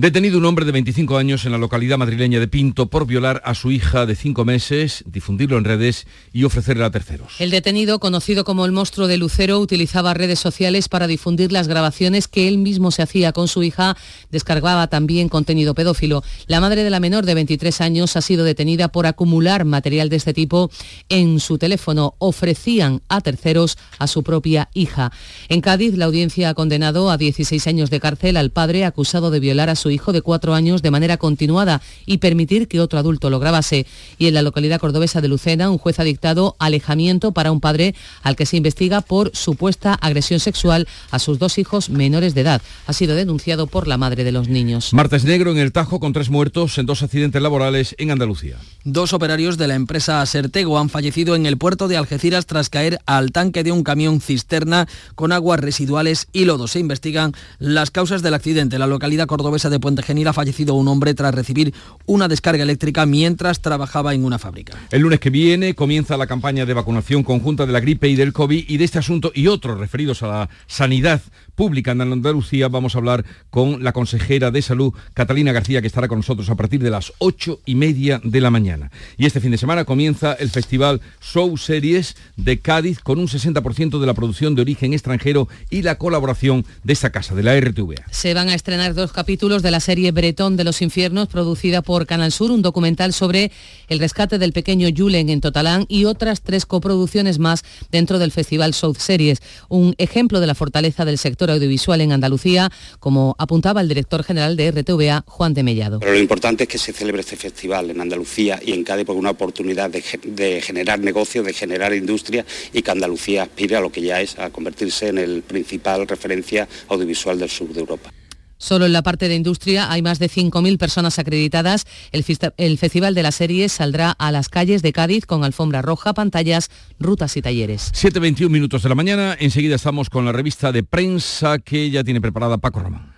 Detenido 0.00 0.38
un 0.38 0.44
hombre 0.44 0.64
de 0.64 0.70
25 0.70 1.16
años 1.16 1.44
en 1.44 1.50
la 1.50 1.58
localidad 1.58 1.98
madrileña 1.98 2.38
de 2.38 2.46
Pinto 2.46 2.86
por 2.86 3.04
violar 3.04 3.42
a 3.44 3.56
su 3.56 3.72
hija 3.72 4.06
de 4.06 4.14
5 4.14 4.44
meses, 4.44 5.02
difundirlo 5.08 5.58
en 5.58 5.64
redes 5.64 6.06
y 6.32 6.44
ofrecerle 6.44 6.84
a 6.84 6.92
terceros. 6.92 7.32
El 7.40 7.50
detenido, 7.50 7.98
conocido 7.98 8.44
como 8.44 8.64
el 8.64 8.70
monstruo 8.70 9.08
de 9.08 9.16
Lucero, 9.16 9.58
utilizaba 9.58 10.14
redes 10.14 10.38
sociales 10.38 10.88
para 10.88 11.08
difundir 11.08 11.50
las 11.50 11.66
grabaciones 11.66 12.28
que 12.28 12.46
él 12.46 12.58
mismo 12.58 12.92
se 12.92 13.02
hacía 13.02 13.32
con 13.32 13.48
su 13.48 13.64
hija, 13.64 13.96
descargaba 14.30 14.86
también 14.86 15.28
contenido 15.28 15.74
pedófilo. 15.74 16.22
La 16.46 16.60
madre 16.60 16.84
de 16.84 16.90
la 16.90 17.00
menor 17.00 17.26
de 17.26 17.34
23 17.34 17.80
años 17.80 18.14
ha 18.14 18.20
sido 18.20 18.44
detenida 18.44 18.92
por 18.92 19.04
acumular 19.04 19.64
material 19.64 20.10
de 20.10 20.16
este 20.16 20.32
tipo 20.32 20.70
en 21.08 21.40
su 21.40 21.58
teléfono. 21.58 22.14
Ofrecían 22.18 23.02
a 23.08 23.20
terceros 23.20 23.76
a 23.98 24.06
su 24.06 24.22
propia 24.22 24.68
hija. 24.74 25.10
En 25.48 25.60
Cádiz, 25.60 25.96
la 25.96 26.04
audiencia 26.04 26.50
ha 26.50 26.54
condenado 26.54 27.10
a 27.10 27.16
16 27.16 27.66
años 27.66 27.90
de 27.90 27.98
cárcel 27.98 28.36
al 28.36 28.52
padre 28.52 28.84
acusado 28.84 29.32
de 29.32 29.40
violar 29.40 29.70
a 29.70 29.74
su 29.74 29.87
su 29.88 29.92
hijo 29.92 30.12
de 30.12 30.20
cuatro 30.20 30.54
años 30.54 30.82
de 30.82 30.90
manera 30.90 31.16
continuada 31.16 31.80
y 32.04 32.18
permitir 32.18 32.68
que 32.68 32.78
otro 32.78 32.98
adulto 32.98 33.30
lo 33.30 33.40
grabase. 33.40 33.86
Y 34.18 34.26
en 34.26 34.34
la 34.34 34.42
localidad 34.42 34.80
cordobesa 34.80 35.22
de 35.22 35.28
Lucena, 35.28 35.70
un 35.70 35.78
juez 35.78 35.98
ha 35.98 36.04
dictado 36.04 36.56
alejamiento 36.58 37.32
para 37.32 37.52
un 37.52 37.60
padre 37.60 37.94
al 38.22 38.36
que 38.36 38.44
se 38.44 38.58
investiga 38.58 39.00
por 39.00 39.34
supuesta 39.34 39.94
agresión 39.94 40.40
sexual 40.40 40.86
a 41.10 41.18
sus 41.18 41.38
dos 41.38 41.56
hijos 41.56 41.88
menores 41.88 42.34
de 42.34 42.42
edad. 42.42 42.60
Ha 42.86 42.92
sido 42.92 43.14
denunciado 43.14 43.66
por 43.66 43.88
la 43.88 43.96
madre 43.96 44.24
de 44.24 44.32
los 44.32 44.48
niños. 44.48 44.92
Martes 44.92 45.24
negro 45.24 45.52
en 45.52 45.58
el 45.58 45.72
Tajo 45.72 46.00
con 46.00 46.12
tres 46.12 46.28
muertos 46.28 46.76
en 46.76 46.84
dos 46.84 47.02
accidentes 47.02 47.40
laborales 47.40 47.94
en 47.98 48.10
Andalucía. 48.10 48.58
Dos 48.84 49.14
operarios 49.14 49.56
de 49.56 49.68
la 49.68 49.74
empresa 49.74 50.24
Sertego 50.26 50.78
han 50.78 50.90
fallecido 50.90 51.34
en 51.34 51.46
el 51.46 51.56
puerto 51.56 51.88
de 51.88 51.96
Algeciras 51.96 52.44
tras 52.44 52.68
caer 52.68 52.98
al 53.06 53.32
tanque 53.32 53.64
de 53.64 53.72
un 53.72 53.84
camión 53.84 54.20
cisterna 54.20 54.86
con 55.14 55.32
aguas 55.32 55.60
residuales 55.60 56.28
y 56.34 56.44
lodo. 56.44 56.68
Se 56.68 56.78
investigan 56.78 57.32
las 57.58 57.90
causas 57.90 58.20
del 58.20 58.34
accidente. 58.34 58.76
En 58.76 58.80
la 58.80 58.86
localidad 58.86 59.26
cordobesa 59.26 59.70
de 59.70 59.77
Puente 59.80 60.02
Genil 60.02 60.28
ha 60.28 60.32
fallecido 60.32 60.74
un 60.74 60.88
hombre 60.88 61.14
tras 61.14 61.34
recibir 61.34 61.74
una 62.06 62.28
descarga 62.28 62.62
eléctrica 62.62 63.06
mientras 63.06 63.60
trabajaba 63.60 64.14
en 64.14 64.24
una 64.24 64.38
fábrica. 64.38 64.74
El 64.90 65.02
lunes 65.02 65.20
que 65.20 65.30
viene 65.30 65.74
comienza 65.74 66.16
la 66.16 66.26
campaña 66.26 66.66
de 66.66 66.74
vacunación 66.74 67.22
conjunta 67.22 67.66
de 67.66 67.72
la 67.72 67.80
gripe 67.80 68.08
y 68.08 68.16
del 68.16 68.32
COVID 68.32 68.64
y 68.68 68.76
de 68.76 68.84
este 68.84 68.98
asunto 68.98 69.32
y 69.34 69.46
otros 69.46 69.78
referidos 69.78 70.22
a 70.22 70.28
la 70.28 70.48
sanidad 70.66 71.20
pública 71.58 71.90
en 71.90 72.00
Andalucía 72.00 72.68
vamos 72.68 72.94
a 72.94 72.98
hablar 72.98 73.24
con 73.50 73.82
la 73.82 73.92
consejera 73.92 74.52
de 74.52 74.62
salud 74.62 74.92
Catalina 75.12 75.50
García 75.50 75.80
que 75.80 75.88
estará 75.88 76.06
con 76.06 76.20
nosotros 76.20 76.48
a 76.50 76.54
partir 76.54 76.80
de 76.80 76.88
las 76.88 77.12
ocho 77.18 77.58
y 77.66 77.74
media 77.74 78.20
de 78.22 78.40
la 78.40 78.50
mañana. 78.50 78.92
Y 79.16 79.26
este 79.26 79.40
fin 79.40 79.50
de 79.50 79.58
semana 79.58 79.84
comienza 79.84 80.34
el 80.34 80.50
festival 80.50 81.00
Show 81.20 81.58
Series 81.58 82.14
de 82.36 82.60
Cádiz 82.60 83.00
con 83.00 83.18
un 83.18 83.26
60% 83.26 83.98
de 83.98 84.06
la 84.06 84.14
producción 84.14 84.54
de 84.54 84.62
origen 84.62 84.92
extranjero 84.92 85.48
y 85.68 85.82
la 85.82 85.98
colaboración 85.98 86.64
de 86.84 86.92
esta 86.92 87.10
casa, 87.10 87.34
de 87.34 87.42
la 87.42 87.58
RTVA. 87.58 88.04
Se 88.12 88.34
van 88.34 88.50
a 88.50 88.54
estrenar 88.54 88.94
dos 88.94 89.10
capítulos 89.10 89.64
de 89.64 89.72
la 89.72 89.80
serie 89.80 90.12
Bretón 90.12 90.56
de 90.56 90.62
los 90.62 90.80
Infiernos, 90.80 91.26
producida 91.26 91.82
por 91.82 92.06
Canal 92.06 92.30
Sur, 92.30 92.52
un 92.52 92.62
documental 92.62 93.12
sobre 93.12 93.50
el 93.88 93.98
rescate 93.98 94.38
del 94.38 94.52
pequeño 94.52 94.86
Julen 94.96 95.28
en 95.28 95.40
Totalán 95.40 95.86
y 95.88 96.04
otras 96.04 96.42
tres 96.42 96.66
coproducciones 96.66 97.40
más 97.40 97.64
dentro 97.90 98.20
del 98.20 98.30
Festival 98.30 98.74
South 98.74 98.98
Series. 98.98 99.40
Un 99.68 99.96
ejemplo 99.98 100.38
de 100.38 100.46
la 100.46 100.54
fortaleza 100.54 101.04
del 101.04 101.18
sector 101.18 101.47
audiovisual 101.50 102.00
en 102.00 102.12
Andalucía, 102.12 102.70
como 103.00 103.34
apuntaba 103.38 103.80
el 103.80 103.88
director 103.88 104.22
general 104.24 104.56
de 104.56 104.70
RTVA, 104.70 105.24
Juan 105.26 105.54
de 105.54 105.62
Mellado. 105.62 106.00
Pero 106.00 106.12
lo 106.12 106.18
importante 106.18 106.64
es 106.64 106.68
que 106.68 106.78
se 106.78 106.92
celebre 106.92 107.20
este 107.20 107.36
festival 107.36 107.90
en 107.90 108.00
Andalucía 108.00 108.60
y 108.64 108.72
en 108.72 108.84
Cádiz 108.84 109.06
por 109.06 109.16
una 109.16 109.30
oportunidad 109.30 109.90
de, 109.90 110.02
de 110.24 110.60
generar 110.60 110.98
negocios, 111.00 111.44
de 111.44 111.52
generar 111.52 111.94
industria 111.94 112.44
y 112.72 112.82
que 112.82 112.90
Andalucía 112.90 113.44
aspire 113.44 113.76
a 113.76 113.80
lo 113.80 113.90
que 113.90 114.02
ya 114.02 114.20
es, 114.20 114.38
a 114.38 114.50
convertirse 114.50 115.08
en 115.08 115.18
el 115.18 115.42
principal 115.42 116.06
referencia 116.06 116.68
audiovisual 116.88 117.38
del 117.38 117.50
sur 117.50 117.72
de 117.72 117.80
Europa. 117.80 118.10
Solo 118.58 118.86
en 118.86 118.92
la 118.92 119.02
parte 119.02 119.28
de 119.28 119.36
industria 119.36 119.90
hay 119.90 120.02
más 120.02 120.18
de 120.18 120.28
5.000 120.28 120.78
personas 120.78 121.18
acreditadas. 121.18 121.86
El, 122.12 122.24
el, 122.56 122.78
Festival 122.78 123.14
de 123.14 123.22
la 123.22 123.32
Serie 123.32 123.68
saldrá 123.68 124.10
a 124.10 124.30
las 124.32 124.48
calles 124.48 124.82
de 124.82 124.92
Cádiz 124.92 125.26
con 125.26 125.44
alfombra 125.44 125.80
roja, 125.80 126.12
pantallas, 126.12 126.70
rutas 126.98 127.36
y 127.36 127.42
talleres. 127.42 127.92
7.21 127.94 128.50
minutos 128.50 128.82
de 128.82 128.88
la 128.88 128.94
mañana. 128.94 129.36
Enseguida 129.38 129.76
estamos 129.76 130.10
con 130.10 130.24
la 130.24 130.32
revista 130.32 130.72
de 130.72 130.82
prensa 130.82 131.58
que 131.58 131.90
ya 131.90 132.04
tiene 132.04 132.20
preparada 132.20 132.58
Paco 132.58 132.80
Román. 132.80 133.14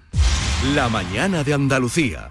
La 0.75 0.89
mañana 0.89 1.43
de 1.43 1.55
Andalucía. 1.55 2.31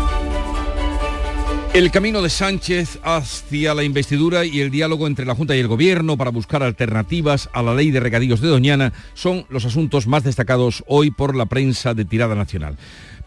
El 1.73 1.89
camino 1.89 2.21
de 2.21 2.29
Sánchez 2.29 2.99
hacia 3.01 3.73
la 3.73 3.85
investidura 3.85 4.43
y 4.43 4.59
el 4.59 4.71
diálogo 4.71 5.07
entre 5.07 5.25
la 5.25 5.35
Junta 5.35 5.55
y 5.55 5.59
el 5.59 5.69
Gobierno 5.69 6.17
para 6.17 6.29
buscar 6.29 6.63
alternativas 6.63 7.49
a 7.53 7.63
la 7.63 7.73
ley 7.73 7.91
de 7.91 8.01
regadíos 8.01 8.41
de 8.41 8.49
Doñana 8.49 8.91
son 9.13 9.45
los 9.47 9.63
asuntos 9.63 10.05
más 10.05 10.25
destacados 10.25 10.83
hoy 10.85 11.11
por 11.11 11.33
la 11.33 11.45
prensa 11.45 11.93
de 11.93 12.03
tirada 12.03 12.35
nacional. 12.35 12.75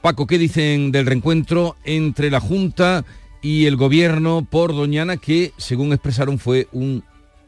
Paco, 0.02 0.26
¿qué 0.26 0.36
dicen 0.36 0.92
del 0.92 1.06
reencuentro 1.06 1.76
entre 1.84 2.30
la 2.30 2.38
Junta 2.38 3.06
y 3.40 3.64
el 3.64 3.76
Gobierno 3.76 4.46
por 4.48 4.74
Doñana 4.74 5.16
que, 5.16 5.54
según 5.56 5.94
expresaron, 5.94 6.38
fue 6.38 6.68
un 6.72 7.02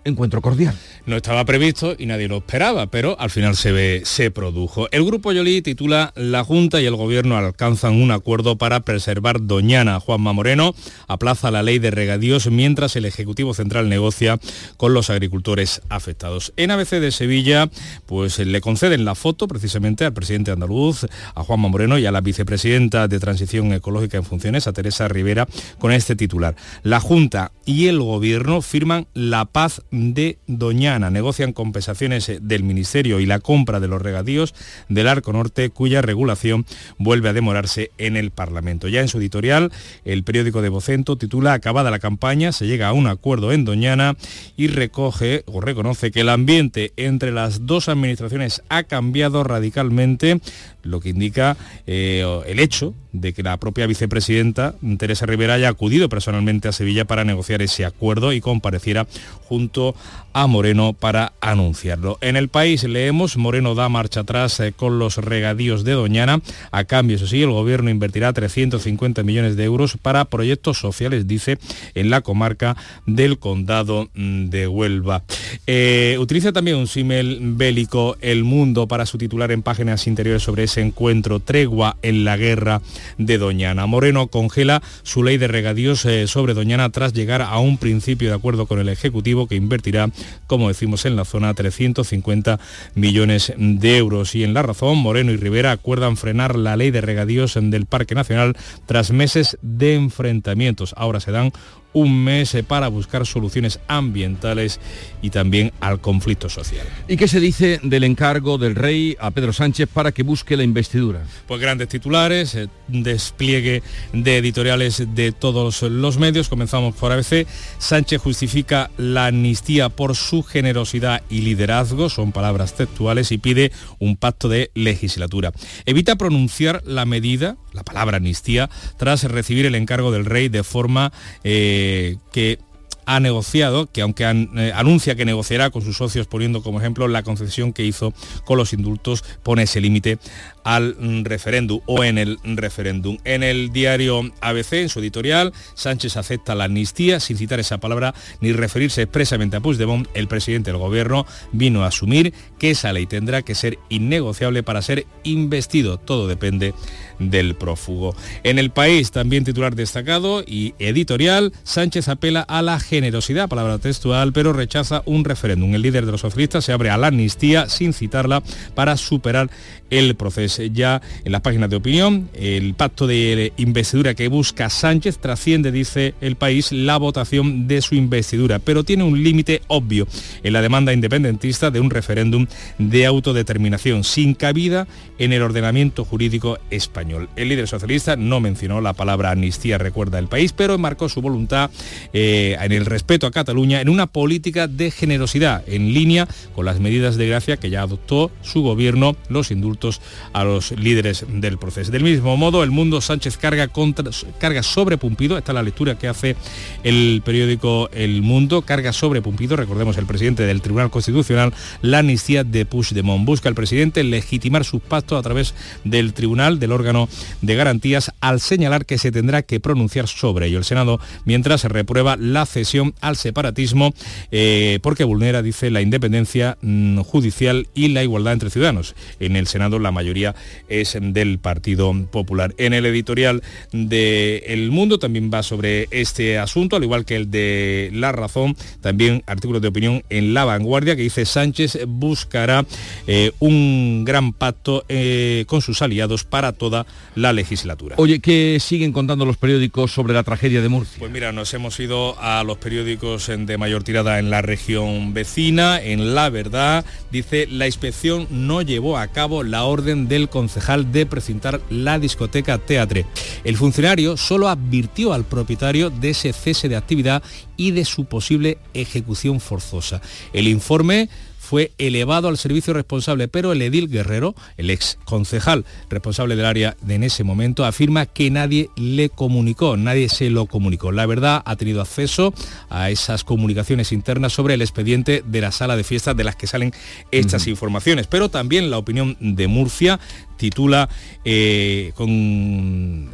encuentro 0.06 0.40
cordial. 0.40 0.74
No 1.04 1.16
estaba 1.16 1.44
previsto 1.44 1.94
y 1.98 2.06
nadie 2.06 2.28
lo 2.28 2.38
esperaba, 2.38 2.86
pero 2.86 3.18
al 3.20 3.30
final 3.30 3.56
se, 3.56 3.72
ve, 3.72 4.02
se 4.04 4.30
produjo. 4.30 4.88
El 4.90 5.04
Grupo 5.04 5.32
Yolí 5.32 5.62
titula 5.62 6.12
La 6.16 6.44
Junta 6.44 6.80
y 6.80 6.86
el 6.86 6.96
Gobierno 6.96 7.36
alcanzan 7.36 7.94
un 7.94 8.10
acuerdo 8.10 8.56
para 8.56 8.80
preservar 8.80 9.46
Doñana. 9.46 10.00
Juanma 10.00 10.32
Moreno 10.32 10.74
aplaza 11.06 11.50
la 11.50 11.62
ley 11.62 11.78
de 11.78 11.90
regadíos 11.90 12.50
mientras 12.50 12.96
el 12.96 13.04
Ejecutivo 13.04 13.54
Central 13.54 13.88
negocia 13.88 14.38
con 14.76 14.94
los 14.94 15.10
agricultores 15.10 15.82
afectados. 15.88 16.52
En 16.56 16.70
ABC 16.70 17.00
de 17.00 17.12
Sevilla, 17.12 17.68
pues 18.06 18.38
le 18.38 18.60
conceden 18.60 19.04
la 19.04 19.14
foto 19.14 19.48
precisamente 19.48 20.04
al 20.04 20.12
presidente 20.12 20.50
andaluz, 20.50 21.06
a 21.34 21.42
Juanma 21.42 21.68
Moreno 21.68 21.98
y 21.98 22.06
a 22.06 22.12
la 22.12 22.20
vicepresidenta 22.20 23.08
de 23.08 23.20
Transición 23.20 23.72
Ecológica 23.72 24.16
en 24.16 24.24
funciones, 24.24 24.66
a 24.66 24.72
Teresa 24.72 25.08
Rivera, 25.08 25.46
con 25.78 25.92
este 25.92 26.16
titular. 26.16 26.56
La 26.82 27.00
Junta 27.00 27.52
y 27.64 27.86
el 27.88 28.00
Gobierno 28.00 28.62
firman 28.62 29.06
la 29.14 29.44
paz 29.44 29.82
de 29.96 30.38
Doñana. 30.46 31.10
Negocian 31.10 31.52
compensaciones 31.52 32.28
eh, 32.28 32.38
del 32.40 32.62
Ministerio 32.62 33.20
y 33.20 33.26
la 33.26 33.40
compra 33.40 33.80
de 33.80 33.88
los 33.88 34.02
regadíos 34.02 34.54
del 34.88 35.08
Arco 35.08 35.32
Norte, 35.32 35.70
cuya 35.70 36.02
regulación 36.02 36.66
vuelve 36.98 37.28
a 37.28 37.32
demorarse 37.32 37.90
en 37.98 38.16
el 38.16 38.30
Parlamento. 38.30 38.88
Ya 38.88 39.00
en 39.00 39.08
su 39.08 39.18
editorial, 39.18 39.72
el 40.04 40.24
periódico 40.24 40.62
de 40.62 40.68
Vocento 40.68 41.16
titula 41.16 41.52
Acabada 41.52 41.90
la 41.90 41.98
campaña, 41.98 42.52
se 42.52 42.66
llega 42.66 42.88
a 42.88 42.92
un 42.92 43.06
acuerdo 43.06 43.52
en 43.52 43.64
Doñana 43.64 44.16
y 44.56 44.68
recoge 44.68 45.42
o 45.46 45.60
reconoce 45.60 46.10
que 46.10 46.20
el 46.20 46.28
ambiente 46.28 46.92
entre 46.96 47.32
las 47.32 47.66
dos 47.66 47.88
administraciones 47.88 48.62
ha 48.68 48.84
cambiado 48.84 49.44
radicalmente, 49.44 50.40
lo 50.86 51.00
que 51.00 51.10
indica 51.10 51.56
eh, 51.86 52.24
el 52.46 52.60
hecho 52.60 52.94
de 53.12 53.32
que 53.32 53.42
la 53.42 53.56
propia 53.56 53.86
vicepresidenta 53.86 54.74
Teresa 54.98 55.26
Rivera 55.26 55.54
haya 55.54 55.68
acudido 55.68 56.08
personalmente 56.08 56.68
a 56.68 56.72
Sevilla 56.72 57.04
para 57.04 57.24
negociar 57.24 57.62
ese 57.62 57.84
acuerdo 57.84 58.32
y 58.32 58.40
compareciera 58.40 59.06
junto 59.48 59.94
a 60.32 60.46
Moreno 60.46 60.92
para 60.92 61.32
anunciarlo. 61.40 62.18
En 62.20 62.36
el 62.36 62.48
país 62.48 62.84
leemos 62.84 63.36
Moreno 63.36 63.74
da 63.74 63.88
marcha 63.88 64.20
atrás 64.20 64.60
eh, 64.60 64.72
con 64.76 64.98
los 64.98 65.16
regadíos 65.16 65.82
de 65.84 65.92
Doñana. 65.92 66.40
A 66.72 66.84
cambio, 66.84 67.16
eso 67.16 67.26
sí, 67.26 67.42
el 67.42 67.50
gobierno 67.50 67.88
invertirá 67.88 68.32
350 68.32 69.22
millones 69.22 69.56
de 69.56 69.64
euros 69.64 69.96
para 70.00 70.26
proyectos 70.26 70.78
sociales, 70.78 71.26
dice, 71.26 71.58
en 71.94 72.10
la 72.10 72.20
comarca 72.20 72.76
del 73.06 73.38
condado 73.38 74.10
mm, 74.14 74.46
de 74.46 74.68
Huelva. 74.68 75.22
Eh, 75.66 76.16
utiliza 76.20 76.52
también 76.52 76.76
un 76.76 76.86
símil 76.86 77.38
bélico 77.40 78.16
El 78.20 78.44
Mundo 78.44 78.86
para 78.86 79.06
su 79.06 79.16
titular 79.16 79.52
en 79.52 79.62
páginas 79.62 80.06
interiores 80.06 80.42
sobre 80.42 80.64
ese 80.64 80.75
encuentro, 80.80 81.40
tregua 81.40 81.96
en 82.02 82.24
la 82.24 82.36
guerra 82.36 82.82
de 83.18 83.38
Doñana. 83.38 83.86
Moreno 83.86 84.28
congela 84.28 84.82
su 85.02 85.22
ley 85.22 85.38
de 85.38 85.48
regadíos 85.48 86.04
eh, 86.04 86.26
sobre 86.26 86.54
Doñana 86.54 86.90
tras 86.90 87.12
llegar 87.12 87.42
a 87.42 87.58
un 87.58 87.78
principio 87.78 88.28
de 88.28 88.34
acuerdo 88.34 88.66
con 88.66 88.78
el 88.78 88.88
Ejecutivo 88.88 89.46
que 89.46 89.56
invertirá, 89.56 90.10
como 90.46 90.68
decimos 90.68 91.04
en 91.04 91.16
la 91.16 91.24
zona, 91.24 91.54
350 91.54 92.58
millones 92.94 93.52
de 93.56 93.96
euros. 93.96 94.34
Y 94.34 94.44
en 94.44 94.54
la 94.54 94.62
razón, 94.62 94.98
Moreno 94.98 95.32
y 95.32 95.36
Rivera 95.36 95.72
acuerdan 95.72 96.16
frenar 96.16 96.56
la 96.56 96.76
ley 96.76 96.90
de 96.90 97.00
regadíos 97.00 97.58
del 97.60 97.86
Parque 97.86 98.14
Nacional 98.14 98.56
tras 98.86 99.10
meses 99.10 99.58
de 99.62 99.94
enfrentamientos. 99.94 100.94
Ahora 100.96 101.20
se 101.20 101.32
dan 101.32 101.52
un 101.96 102.24
mes 102.24 102.54
eh, 102.54 102.62
para 102.62 102.88
buscar 102.88 103.24
soluciones 103.24 103.80
ambientales 103.88 104.80
y 105.22 105.30
también 105.30 105.72
al 105.80 105.98
conflicto 105.98 106.50
social. 106.50 106.86
¿Y 107.08 107.16
qué 107.16 107.26
se 107.26 107.40
dice 107.40 107.80
del 107.82 108.04
encargo 108.04 108.58
del 108.58 108.74
rey 108.74 109.16
a 109.18 109.30
Pedro 109.30 109.54
Sánchez 109.54 109.88
para 109.90 110.12
que 110.12 110.22
busque 110.22 110.58
la 110.58 110.62
investidura? 110.62 111.24
Pues 111.48 111.58
grandes 111.58 111.88
titulares, 111.88 112.54
eh, 112.54 112.68
despliegue 112.88 113.82
de 114.12 114.36
editoriales 114.36 115.06
de 115.14 115.32
todos 115.32 115.80
los 115.80 116.18
medios. 116.18 116.50
Comenzamos 116.50 116.94
por 116.94 117.12
ABC. 117.12 117.46
Sánchez 117.78 118.20
justifica 118.20 118.90
la 118.98 119.28
amnistía 119.28 119.88
por 119.88 120.16
su 120.16 120.42
generosidad 120.42 121.22
y 121.30 121.40
liderazgo, 121.40 122.10
son 122.10 122.30
palabras 122.30 122.74
textuales, 122.74 123.32
y 123.32 123.38
pide 123.38 123.72
un 124.00 124.18
pacto 124.18 124.50
de 124.50 124.70
legislatura. 124.74 125.50
Evita 125.86 126.16
pronunciar 126.16 126.82
la 126.84 127.06
medida, 127.06 127.56
la 127.72 127.84
palabra 127.84 128.18
amnistía, 128.18 128.68
tras 128.98 129.24
recibir 129.24 129.64
el 129.64 129.74
encargo 129.74 130.12
del 130.12 130.26
rey 130.26 130.50
de 130.50 130.62
forma... 130.62 131.10
Eh, 131.42 131.85
que 132.32 132.58
ha 133.06 133.20
negociado, 133.20 133.86
que 133.86 134.02
aunque 134.02 134.24
eh, 134.24 134.72
anuncia 134.74 135.14
que 135.14 135.24
negociará 135.24 135.70
con 135.70 135.82
sus 135.82 135.96
socios 135.96 136.26
poniendo 136.26 136.62
como 136.62 136.80
ejemplo 136.80 137.06
la 137.06 137.22
concesión 137.22 137.72
que 137.72 137.84
hizo 137.84 138.12
con 138.44 138.58
los 138.58 138.72
indultos, 138.72 139.24
pone 139.44 139.62
ese 139.62 139.80
límite 139.80 140.18
al 140.66 140.96
referéndum 141.22 141.80
o 141.86 142.02
en 142.02 142.18
el 142.18 142.40
referéndum. 142.42 143.18
En 143.22 143.44
el 143.44 143.70
diario 143.70 144.20
ABC, 144.40 144.72
en 144.72 144.88
su 144.88 144.98
editorial, 144.98 145.52
Sánchez 145.74 146.16
acepta 146.16 146.56
la 146.56 146.64
amnistía 146.64 147.20
sin 147.20 147.36
citar 147.38 147.60
esa 147.60 147.78
palabra 147.78 148.14
ni 148.40 148.52
referirse 148.52 149.02
expresamente 149.02 149.56
a 149.56 149.60
Puigdemont. 149.60 150.08
El 150.12 150.26
presidente 150.26 150.72
del 150.72 150.80
gobierno 150.80 151.24
vino 151.52 151.84
a 151.84 151.86
asumir 151.86 152.34
que 152.58 152.72
esa 152.72 152.92
ley 152.92 153.06
tendrá 153.06 153.42
que 153.42 153.54
ser 153.54 153.78
innegociable 153.90 154.64
para 154.64 154.82
ser 154.82 155.06
investido. 155.22 155.98
Todo 155.98 156.26
depende 156.26 156.74
del 157.20 157.54
prófugo. 157.54 158.16
En 158.42 158.58
el 158.58 158.70
país, 158.70 159.12
también 159.12 159.44
titular 159.44 159.76
destacado 159.76 160.42
y 160.44 160.74
editorial, 160.80 161.52
Sánchez 161.62 162.08
apela 162.08 162.40
a 162.40 162.60
la 162.62 162.80
generosidad, 162.80 163.48
palabra 163.48 163.78
textual, 163.78 164.32
pero 164.32 164.52
rechaza 164.52 165.04
un 165.06 165.24
referéndum. 165.24 165.76
El 165.76 165.82
líder 165.82 166.06
de 166.06 166.12
los 166.12 166.22
socialistas 166.22 166.64
se 166.64 166.72
abre 166.72 166.90
a 166.90 166.96
la 166.96 167.06
amnistía 167.06 167.68
sin 167.68 167.92
citarla 167.92 168.42
para 168.74 168.96
superar 168.96 169.48
el 169.90 170.16
proceso. 170.16 170.55
Ya 170.72 171.00
en 171.24 171.32
las 171.32 171.40
páginas 171.40 171.70
de 171.70 171.76
opinión, 171.76 172.28
el 172.34 172.74
pacto 172.74 173.06
de 173.06 173.52
investidura 173.56 174.14
que 174.14 174.28
busca 174.28 174.70
Sánchez 174.70 175.18
trasciende, 175.18 175.72
dice 175.72 176.14
el 176.20 176.36
país, 176.36 176.72
la 176.72 176.96
votación 176.96 177.68
de 177.68 177.82
su 177.82 177.94
investidura, 177.94 178.58
pero 178.58 178.84
tiene 178.84 179.04
un 179.04 179.22
límite 179.22 179.62
obvio 179.68 180.06
en 180.42 180.52
la 180.52 180.62
demanda 180.62 180.92
independentista 180.92 181.70
de 181.70 181.80
un 181.80 181.90
referéndum 181.90 182.46
de 182.78 183.06
autodeterminación 183.06 184.04
sin 184.04 184.34
cabida 184.34 184.86
en 185.18 185.32
el 185.32 185.42
ordenamiento 185.42 186.04
jurídico 186.04 186.58
español. 186.70 187.28
El 187.36 187.48
líder 187.48 187.68
socialista 187.68 188.16
no 188.16 188.40
mencionó 188.40 188.80
la 188.80 188.92
palabra 188.92 189.30
amnistía, 189.30 189.78
recuerda 189.78 190.18
el 190.18 190.28
país, 190.28 190.52
pero 190.52 190.78
marcó 190.78 191.08
su 191.08 191.22
voluntad 191.22 191.70
eh, 192.12 192.56
en 192.60 192.72
el 192.72 192.86
respeto 192.86 193.26
a 193.26 193.30
Cataluña 193.30 193.80
en 193.80 193.88
una 193.88 194.06
política 194.06 194.68
de 194.68 194.90
generosidad 194.90 195.62
en 195.66 195.92
línea 195.92 196.28
con 196.54 196.64
las 196.64 196.80
medidas 196.80 197.16
de 197.16 197.28
gracia 197.28 197.56
que 197.56 197.70
ya 197.70 197.82
adoptó 197.82 198.30
su 198.42 198.62
gobierno, 198.62 199.16
los 199.28 199.50
indultos 199.50 200.00
a 200.32 200.44
los 200.46 200.70
líderes 200.72 201.24
del 201.28 201.58
proceso. 201.58 201.90
Del 201.90 202.04
mismo 202.04 202.36
modo, 202.36 202.62
el 202.62 202.70
mundo 202.70 203.00
Sánchez 203.00 203.36
carga, 203.36 203.68
contra, 203.68 204.10
carga 204.38 204.62
sobre 204.62 204.96
Pumpido, 204.96 205.36
esta 205.36 205.52
es 205.52 205.54
la 205.54 205.62
lectura 205.62 205.98
que 205.98 206.08
hace 206.08 206.36
el 206.84 207.20
periódico 207.24 207.90
El 207.92 208.22
Mundo, 208.22 208.62
carga 208.62 208.92
sobre 208.92 209.22
Pumpido, 209.22 209.56
recordemos 209.56 209.98
el 209.98 210.06
presidente 210.06 210.44
del 210.44 210.62
Tribunal 210.62 210.90
Constitucional, 210.90 211.52
la 211.82 211.98
amnistía 211.98 212.44
de 212.44 212.64
Puigdemont. 212.64 213.26
Busca 213.26 213.48
el 213.48 213.54
presidente 213.54 214.04
legitimar 214.04 214.64
sus 214.64 214.80
pactos 214.80 215.18
a 215.18 215.22
través 215.22 215.54
del 215.84 216.12
Tribunal, 216.12 216.60
del 216.60 216.72
órgano 216.72 217.08
de 217.42 217.54
garantías, 217.56 218.12
al 218.20 218.40
señalar 218.40 218.86
que 218.86 218.98
se 218.98 219.10
tendrá 219.10 219.42
que 219.42 219.58
pronunciar 219.58 220.06
sobre 220.06 220.46
ello. 220.46 220.58
El 220.58 220.64
Senado, 220.64 221.00
mientras 221.24 221.62
se 221.62 221.68
reprueba 221.68 222.16
la 222.16 222.46
cesión 222.46 222.94
al 223.00 223.16
separatismo, 223.16 223.92
eh, 224.30 224.78
porque 224.82 225.04
vulnera, 225.04 225.42
dice, 225.42 225.70
la 225.70 225.80
independencia 225.80 226.56
mm, 226.62 227.00
judicial 227.00 227.66
y 227.74 227.88
la 227.88 228.04
igualdad 228.04 228.34
entre 228.34 228.50
ciudadanos. 228.50 228.94
En 229.18 229.34
el 229.34 229.48
Senado 229.48 229.80
la 229.80 229.90
mayoría 229.90 230.35
es 230.68 230.96
del 231.00 231.38
Partido 231.38 231.92
Popular. 232.10 232.54
En 232.58 232.74
el 232.74 232.86
editorial 232.86 233.42
de 233.72 234.38
El 234.46 234.70
Mundo 234.70 234.98
también 234.98 235.30
va 235.32 235.42
sobre 235.42 235.88
este 235.90 236.38
asunto, 236.38 236.76
al 236.76 236.84
igual 236.84 237.04
que 237.04 237.16
el 237.16 237.30
de 237.30 237.90
La 237.92 238.12
Razón, 238.12 238.56
también 238.80 239.22
artículos 239.26 239.62
de 239.62 239.68
opinión 239.68 240.02
en 240.10 240.34
La 240.34 240.44
Vanguardia 240.44 240.96
que 240.96 241.02
dice 241.02 241.24
Sánchez 241.24 241.78
buscará 241.86 242.64
eh, 243.06 243.32
un 243.38 244.04
gran 244.04 244.32
pacto 244.32 244.84
eh, 244.88 245.44
con 245.46 245.62
sus 245.62 245.82
aliados 245.82 246.24
para 246.24 246.52
toda 246.52 246.86
la 247.14 247.32
legislatura. 247.32 247.96
Oye, 247.98 248.20
¿qué 248.20 248.58
siguen 248.60 248.92
contando 248.92 249.24
los 249.24 249.36
periódicos 249.36 249.92
sobre 249.92 250.14
la 250.14 250.22
tragedia 250.22 250.60
de 250.60 250.68
Murcia? 250.68 250.98
Pues 250.98 251.10
mira, 251.10 251.32
nos 251.32 251.52
hemos 251.54 251.78
ido 251.80 252.18
a 252.20 252.42
los 252.44 252.58
periódicos 252.58 253.26
de 253.26 253.58
mayor 253.58 253.82
tirada 253.82 254.18
en 254.18 254.30
la 254.30 254.42
región 254.42 255.14
vecina, 255.14 255.80
en 255.80 256.14
La 256.14 256.30
Verdad, 256.30 256.84
dice 257.10 257.46
la 257.50 257.66
inspección 257.66 258.26
no 258.30 258.62
llevó 258.62 258.98
a 258.98 259.08
cabo 259.08 259.42
la 259.42 259.64
orden 259.64 260.08
del 260.16 260.28
concejal 260.28 260.90
de 260.92 261.06
precintar 261.06 261.60
la 261.68 261.98
discoteca 261.98 262.58
Teatre. 262.58 263.04
El 263.44 263.56
funcionario 263.56 264.16
solo 264.16 264.48
advirtió 264.48 265.12
al 265.12 265.24
propietario 265.24 265.90
de 265.90 266.10
ese 266.10 266.32
cese 266.32 266.68
de 266.68 266.76
actividad 266.76 267.22
y 267.56 267.72
de 267.72 267.84
su 267.84 268.06
posible 268.06 268.58
ejecución 268.74 269.40
forzosa. 269.40 270.00
El 270.32 270.48
informe 270.48 271.08
fue 271.46 271.72
elevado 271.78 272.28
al 272.28 272.36
servicio 272.36 272.74
responsable, 272.74 273.28
pero 273.28 273.52
el 273.52 273.62
edil 273.62 273.88
Guerrero, 273.88 274.34
el 274.56 274.68
ex 274.68 274.98
concejal 275.04 275.64
responsable 275.88 276.36
del 276.36 276.44
área 276.44 276.76
de 276.82 276.96
en 276.96 277.04
ese 277.04 277.24
momento, 277.24 277.64
afirma 277.64 278.06
que 278.06 278.30
nadie 278.30 278.70
le 278.76 279.08
comunicó, 279.10 279.76
nadie 279.76 280.08
se 280.08 280.28
lo 280.28 280.46
comunicó. 280.46 280.92
La 280.92 281.06
verdad 281.06 281.42
ha 281.44 281.56
tenido 281.56 281.80
acceso 281.80 282.34
a 282.68 282.90
esas 282.90 283.22
comunicaciones 283.22 283.92
internas 283.92 284.32
sobre 284.32 284.54
el 284.54 284.62
expediente 284.62 285.22
de 285.24 285.40
la 285.40 285.52
sala 285.52 285.76
de 285.76 285.84
fiestas 285.84 286.16
de 286.16 286.24
las 286.24 286.36
que 286.36 286.46
salen 286.46 286.72
estas 287.10 287.46
informaciones, 287.46 288.06
pero 288.06 288.28
también 288.28 288.70
la 288.70 288.78
opinión 288.78 289.16
de 289.20 289.46
Murcia 289.46 290.00
titula 290.36 290.88
eh, 291.24 291.92
con 291.94 293.10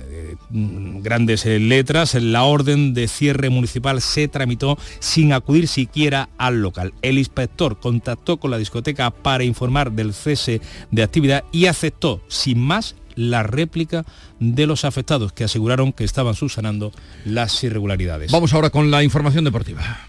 grandes 0.51 1.47
eh, 1.47 1.59
letras, 1.59 2.15
la 2.15 2.45
orden 2.45 2.95
de 2.95 3.09
cierre 3.09 3.51
municipal 3.51 4.01
se 4.01 4.29
tramitó 4.29 4.79
sin 5.01 5.33
acudir 5.33 5.69
siquiera 5.69 6.29
al 6.39 6.63
local. 6.63 6.93
El 7.03 7.19
inspector 7.19 7.79
contactó 7.79 8.39
con 8.39 8.51
la 8.51 8.59
discoteca 8.59 9.11
para 9.11 9.45
informar 9.45 9.93
del 9.93 10.15
cese 10.15 10.61
de 10.91 11.03
actividad 11.03 11.45
y 11.53 11.67
aceptó 11.67 12.23
sin 12.29 12.61
más 12.61 12.97
la 13.15 13.43
réplica 13.43 14.05
de 14.41 14.67
los 14.67 14.85
afectados 14.85 15.33
que 15.33 15.45
aseguraron 15.45 15.93
que 15.93 16.05
estaban 16.05 16.35
subsanando 16.35 16.93
las 17.25 17.63
irregularidades. 17.63 18.33
Vamos 18.33 18.55
ahora 18.55 18.71
con 18.71 18.91
la 18.91 19.03
información 19.03 19.45
deportiva. 19.45 20.09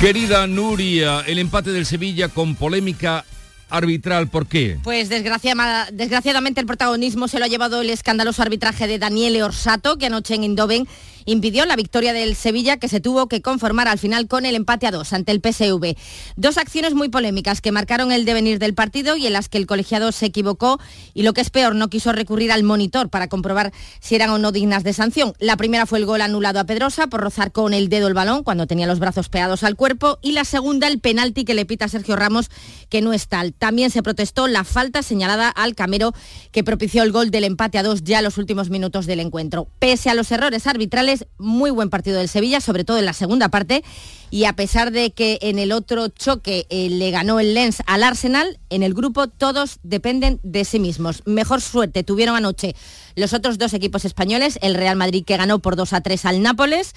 Querida 0.00 0.46
Nuria, 0.46 1.20
el 1.26 1.38
empate 1.38 1.72
del 1.72 1.84
Sevilla 1.84 2.28
con 2.28 2.54
polémica 2.54 3.26
arbitral, 3.68 4.28
¿por 4.28 4.46
qué? 4.46 4.78
Pues 4.82 5.10
desgraciadamente 5.10 6.58
el 6.58 6.66
protagonismo 6.66 7.28
se 7.28 7.38
lo 7.38 7.44
ha 7.44 7.48
llevado 7.48 7.82
el 7.82 7.90
escandaloso 7.90 8.40
arbitraje 8.40 8.86
de 8.86 8.98
Daniele 8.98 9.42
Orsato, 9.42 9.98
que 9.98 10.06
anoche 10.06 10.34
en 10.34 10.44
Indoven 10.44 10.88
impidió 11.24 11.64
la 11.66 11.76
victoria 11.76 12.12
del 12.12 12.36
Sevilla 12.36 12.78
que 12.78 12.88
se 12.88 13.00
tuvo 13.00 13.28
que 13.28 13.42
conformar 13.42 13.88
al 13.88 13.98
final 13.98 14.28
con 14.28 14.46
el 14.46 14.54
empate 14.54 14.86
a 14.86 14.90
dos 14.90 15.12
ante 15.12 15.32
el 15.32 15.40
PSV. 15.40 15.96
Dos 16.36 16.58
acciones 16.58 16.94
muy 16.94 17.08
polémicas 17.08 17.60
que 17.60 17.72
marcaron 17.72 18.12
el 18.12 18.24
devenir 18.24 18.58
del 18.58 18.74
partido 18.74 19.16
y 19.16 19.26
en 19.26 19.32
las 19.32 19.48
que 19.48 19.58
el 19.58 19.66
colegiado 19.66 20.12
se 20.12 20.26
equivocó 20.26 20.80
y 21.14 21.22
lo 21.22 21.32
que 21.32 21.40
es 21.40 21.50
peor 21.50 21.74
no 21.74 21.88
quiso 21.88 22.12
recurrir 22.12 22.52
al 22.52 22.62
monitor 22.62 23.08
para 23.08 23.28
comprobar 23.28 23.72
si 24.00 24.14
eran 24.14 24.30
o 24.30 24.38
no 24.38 24.52
dignas 24.52 24.84
de 24.84 24.92
sanción. 24.92 25.34
La 25.38 25.56
primera 25.56 25.86
fue 25.86 25.98
el 25.98 26.06
gol 26.06 26.20
anulado 26.20 26.60
a 26.60 26.64
Pedrosa 26.64 27.06
por 27.08 27.20
rozar 27.20 27.52
con 27.52 27.74
el 27.74 27.88
dedo 27.88 28.08
el 28.08 28.14
balón 28.14 28.42
cuando 28.42 28.66
tenía 28.66 28.86
los 28.86 28.98
brazos 28.98 29.28
pegados 29.28 29.64
al 29.64 29.76
cuerpo 29.76 30.18
y 30.22 30.32
la 30.32 30.44
segunda 30.44 30.86
el 30.86 31.00
penalti 31.00 31.44
que 31.44 31.54
le 31.54 31.66
pita 31.66 31.88
Sergio 31.88 32.16
Ramos 32.16 32.50
que 32.88 33.02
no 33.02 33.12
es 33.12 33.28
tal. 33.28 33.52
También 33.52 33.90
se 33.90 34.02
protestó 34.02 34.46
la 34.46 34.64
falta 34.64 35.02
señalada 35.02 35.48
al 35.48 35.74
Camero 35.74 36.12
que 36.52 36.64
propició 36.64 37.02
el 37.02 37.12
gol 37.12 37.30
del 37.30 37.44
empate 37.44 37.78
a 37.78 37.82
dos 37.82 38.04
ya 38.04 38.22
los 38.22 38.38
últimos 38.38 38.70
minutos 38.70 39.06
del 39.06 39.20
encuentro. 39.20 39.68
Pese 39.78 40.10
a 40.10 40.14
los 40.14 40.30
errores 40.32 40.66
arbitrales 40.66 41.09
muy 41.38 41.70
buen 41.70 41.90
partido 41.90 42.18
del 42.18 42.28
Sevilla, 42.28 42.60
sobre 42.60 42.84
todo 42.84 42.98
en 42.98 43.04
la 43.04 43.12
segunda 43.12 43.48
parte, 43.48 43.82
y 44.30 44.44
a 44.44 44.54
pesar 44.54 44.92
de 44.92 45.10
que 45.10 45.38
en 45.42 45.58
el 45.58 45.72
otro 45.72 46.08
choque 46.08 46.66
eh, 46.70 46.88
le 46.88 47.10
ganó 47.10 47.40
el 47.40 47.54
Lens 47.54 47.82
al 47.86 48.02
Arsenal, 48.02 48.58
en 48.70 48.82
el 48.82 48.94
grupo 48.94 49.26
todos 49.26 49.78
dependen 49.82 50.40
de 50.42 50.64
sí 50.64 50.78
mismos. 50.78 51.22
Mejor 51.26 51.60
suerte 51.60 52.04
tuvieron 52.04 52.36
anoche 52.36 52.74
los 53.16 53.32
otros 53.32 53.58
dos 53.58 53.74
equipos 53.74 54.04
españoles, 54.04 54.58
el 54.62 54.74
Real 54.74 54.96
Madrid 54.96 55.24
que 55.24 55.36
ganó 55.36 55.58
por 55.58 55.76
2 55.76 55.92
a 55.92 56.00
3 56.00 56.24
al 56.24 56.42
Nápoles, 56.42 56.94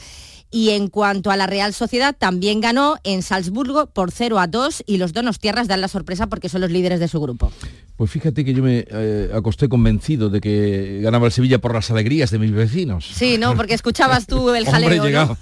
y 0.54 0.70
en 0.70 0.88
cuanto 0.88 1.32
a 1.32 1.36
la 1.36 1.48
Real 1.48 1.74
Sociedad, 1.74 2.16
también 2.18 2.62
ganó 2.62 2.98
en 3.04 3.24
Salzburgo 3.24 3.88
por 3.88 4.12
0 4.12 4.38
a 4.40 4.46
2 4.46 4.84
y 4.86 4.98
los 4.98 5.12
Donos 5.12 5.40
Tierras 5.40 5.68
dan 5.68 5.82
la 5.82 5.88
sorpresa 5.88 6.28
porque 6.28 6.48
son 6.48 6.62
los 6.62 6.70
líderes 6.70 7.00
de 7.00 7.08
su 7.08 7.20
grupo. 7.20 7.52
Pues 7.96 8.10
fíjate 8.10 8.44
que 8.44 8.54
yo 8.54 8.64
me 8.64 8.86
eh, 8.90 9.32
acosté 9.34 9.70
convencido 9.70 10.30
de 10.30 10.42
que 10.42 11.00
ganaba 11.02 11.28
el 11.28 11.32
Sevilla 11.32 11.60
por 11.60 11.74
las 11.74 11.90
alegrías 11.92 12.32
de 12.32 12.40
mis 12.40 12.52
vecinos. 12.52 13.06
Sí, 13.14 13.38
¿no? 13.38 13.56
Porque 13.56 13.74
escuchabas 13.74 14.28
tú 14.28 14.52
el 14.52 14.66
jaleo. 14.70 15.10
¿no? 15.10 15.38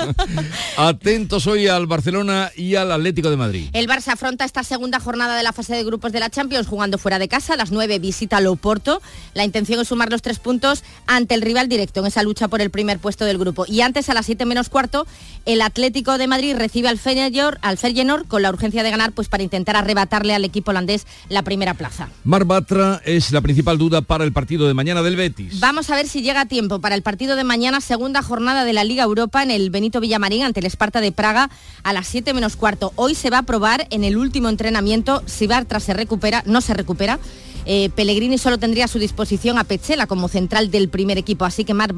Atentos 0.78 1.48
hoy 1.48 1.68
al 1.68 1.88
Barcelona 1.88 2.52
y 2.56 2.76
al 2.76 2.92
Atlético 2.92 3.30
de 3.30 3.38
Madrid. 3.38 3.70
El 3.74 3.88
Barça 3.88 4.14
afronta 4.14 4.46
esta 4.46 4.64
segunda 4.64 5.00
jornada 5.00 5.38
de 5.38 5.44
la 5.44 5.54
fase 5.54 5.76
de 5.76 5.84
grupos 5.84 6.12
de 6.12 6.20
la 6.20 6.30
Champions 6.30 6.68
jugando 6.68 6.98
fuera 6.98 7.20
de 7.20 7.28
casa. 7.28 7.54
A 7.54 7.58
las 7.58 7.72
9 7.72 8.00
visita 8.00 8.40
Loporto. 8.42 9.02
La 9.34 9.46
intención 9.46 9.80
es 9.80 9.88
sumar 9.88 10.12
los 10.12 10.22
tres 10.22 10.40
puntos 10.40 10.84
ante 11.08 11.36
el 11.36 11.42
rival 11.42 11.70
directo 11.70 12.02
en 12.02 12.08
esa 12.08 12.22
lucha 12.22 12.48
por 12.48 12.62
el 12.62 12.70
primer 12.70 13.00
puesto 13.00 13.26
del 13.26 13.38
grupo. 13.38 13.66
Y 13.66 13.82
antes, 13.82 14.10
a 14.10 14.14
las 14.14 14.26
7 14.26 14.46
menos 14.46 14.70
cuarto, 14.70 15.01
el 15.46 15.62
Atlético 15.62 16.18
de 16.18 16.28
Madrid 16.28 16.56
recibe 16.56 16.88
al 16.88 17.00
Feyenoord, 17.00 17.58
al 17.62 17.78
Feyenoord 17.78 18.28
con 18.28 18.42
la 18.42 18.50
urgencia 18.50 18.84
de 18.84 18.92
ganar 18.92 19.12
pues 19.12 19.28
para 19.28 19.44
intentar 19.44 19.76
arrebatarle 19.76 20.36
al 20.36 20.46
equipo 20.46 20.72
holandés 20.72 21.08
la 21.30 21.42
primera 21.42 21.74
plaza. 21.74 22.10
Mar 22.24 22.46
Batra 22.46 23.02
es 23.06 23.32
la 23.32 23.42
principal 23.42 23.78
duda 23.78 24.02
para 24.02 24.24
el 24.24 24.34
partido 24.34 24.68
de 24.68 24.74
mañana 24.74 25.02
del 25.02 25.16
Betis. 25.16 25.60
Vamos 25.60 25.90
a 25.90 25.96
ver 25.96 26.08
si 26.08 26.22
llega 26.22 26.42
a 26.42 26.46
tiempo 26.46 26.80
para 26.80 26.96
el 26.96 27.02
partido 27.02 27.36
de 27.36 27.44
mañana, 27.44 27.82
segunda 27.82 28.22
jornada 28.22 28.66
de 28.66 28.74
la 28.74 28.84
Liga 28.84 29.04
Europa 29.04 29.42
en 29.42 29.52
el 29.52 29.70
Benito 29.72 30.00
Villamarín 30.00 30.44
ante 30.44 30.60
el 30.60 30.66
Esparta 30.66 31.02
de 31.02 31.12
Praga 31.12 31.50
a 31.84 31.94
las 31.94 32.08
7 32.08 32.34
menos 32.34 32.56
cuarto. 32.56 32.94
Hoy 32.96 33.16
se 33.16 33.30
va 33.30 33.40
a 33.40 33.44
probar 33.44 33.88
en 33.90 34.04
el 34.04 34.18
último 34.18 34.50
entrenamiento 34.50 35.24
si 35.26 35.48
Bartra 35.48 35.80
se 35.80 35.94
recupera, 35.94 36.44
no 36.46 36.62
se 36.62 36.74
recupera. 36.74 37.20
Eh, 37.66 37.90
Pellegrini 37.96 38.38
solo 38.38 38.58
tendría 38.58 38.86
a 38.86 38.88
su 38.88 39.00
disposición 39.00 39.58
a 39.58 39.64
Pechela 39.64 40.08
como 40.08 40.28
central 40.28 40.72
del 40.72 40.90
primer 40.90 41.18
equipo, 41.18 41.46
así 41.46 41.64
que 41.64 41.74
Mar 41.74 41.94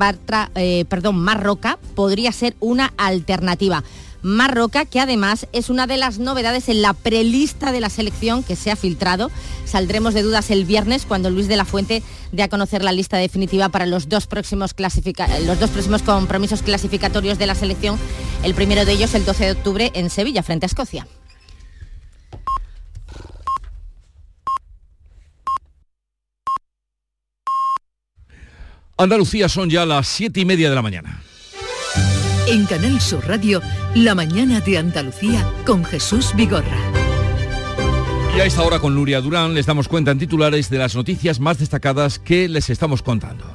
eh, 0.56 0.86
Marroca 1.13 1.80
podría 1.95 2.32
ser 2.32 2.56
una 2.60 2.93
alternativa. 2.97 3.84
Marroca, 4.23 4.86
que 4.86 5.02
además 5.02 5.47
es 5.52 5.69
una 5.69 5.86
de 5.86 5.97
las 5.97 6.17
novedades 6.17 6.69
en 6.69 6.82
la 6.82 6.93
prelista 6.93 7.73
de 7.73 7.82
la 7.82 7.89
selección 7.89 8.41
que 8.41 8.56
se 8.56 8.71
ha 8.71 8.78
filtrado. 8.78 9.30
Saldremos 9.65 10.13
de 10.13 10.23
dudas 10.23 10.49
el 10.49 10.63
viernes 10.63 11.06
cuando 11.06 11.30
Luis 11.30 11.49
de 11.49 11.58
la 11.58 11.65
Fuente 11.65 12.02
dé 12.32 12.41
a 12.41 12.47
conocer 12.47 12.84
la 12.84 12.93
lista 12.93 13.17
definitiva 13.17 13.67
para 13.67 13.86
los 13.86 14.08
dos 14.08 14.26
próximos, 14.26 14.73
los 15.45 15.60
dos 15.60 15.69
próximos 15.69 16.04
compromisos 16.04 16.62
clasificatorios 16.62 17.38
de 17.38 17.47
la 17.47 17.56
selección. 17.56 17.99
El 18.43 18.56
primero 18.56 18.86
de 18.86 18.93
ellos 18.93 19.13
el 19.13 19.26
12 19.26 19.45
de 19.45 19.52
octubre 19.52 19.91
en 19.93 20.10
Sevilla 20.10 20.41
frente 20.41 20.65
a 20.65 20.67
Escocia. 20.67 21.06
Andalucía 28.97 29.49
son 29.49 29.69
ya 29.69 29.86
las 29.86 30.08
siete 30.08 30.39
y 30.39 30.45
media 30.45 30.69
de 30.69 30.75
la 30.75 30.82
mañana. 30.82 31.21
En 32.47 32.65
Canal 32.65 33.01
Sur 33.01 33.27
Radio, 33.27 33.62
La 33.95 34.13
mañana 34.13 34.60
de 34.60 34.77
Andalucía 34.77 35.49
con 35.65 35.84
Jesús 35.84 36.32
Vigorra. 36.36 36.77
Y 38.36 38.39
a 38.39 38.45
esta 38.45 38.62
hora 38.62 38.79
con 38.79 38.93
Nuria 38.95 39.21
Durán 39.21 39.56
les 39.56 39.65
damos 39.65 39.88
cuenta 39.88 40.12
en 40.12 40.19
titulares 40.19 40.69
de 40.69 40.77
las 40.77 40.95
noticias 40.95 41.39
más 41.39 41.58
destacadas 41.58 42.19
que 42.19 42.47
les 42.47 42.69
estamos 42.69 43.01
contando. 43.01 43.45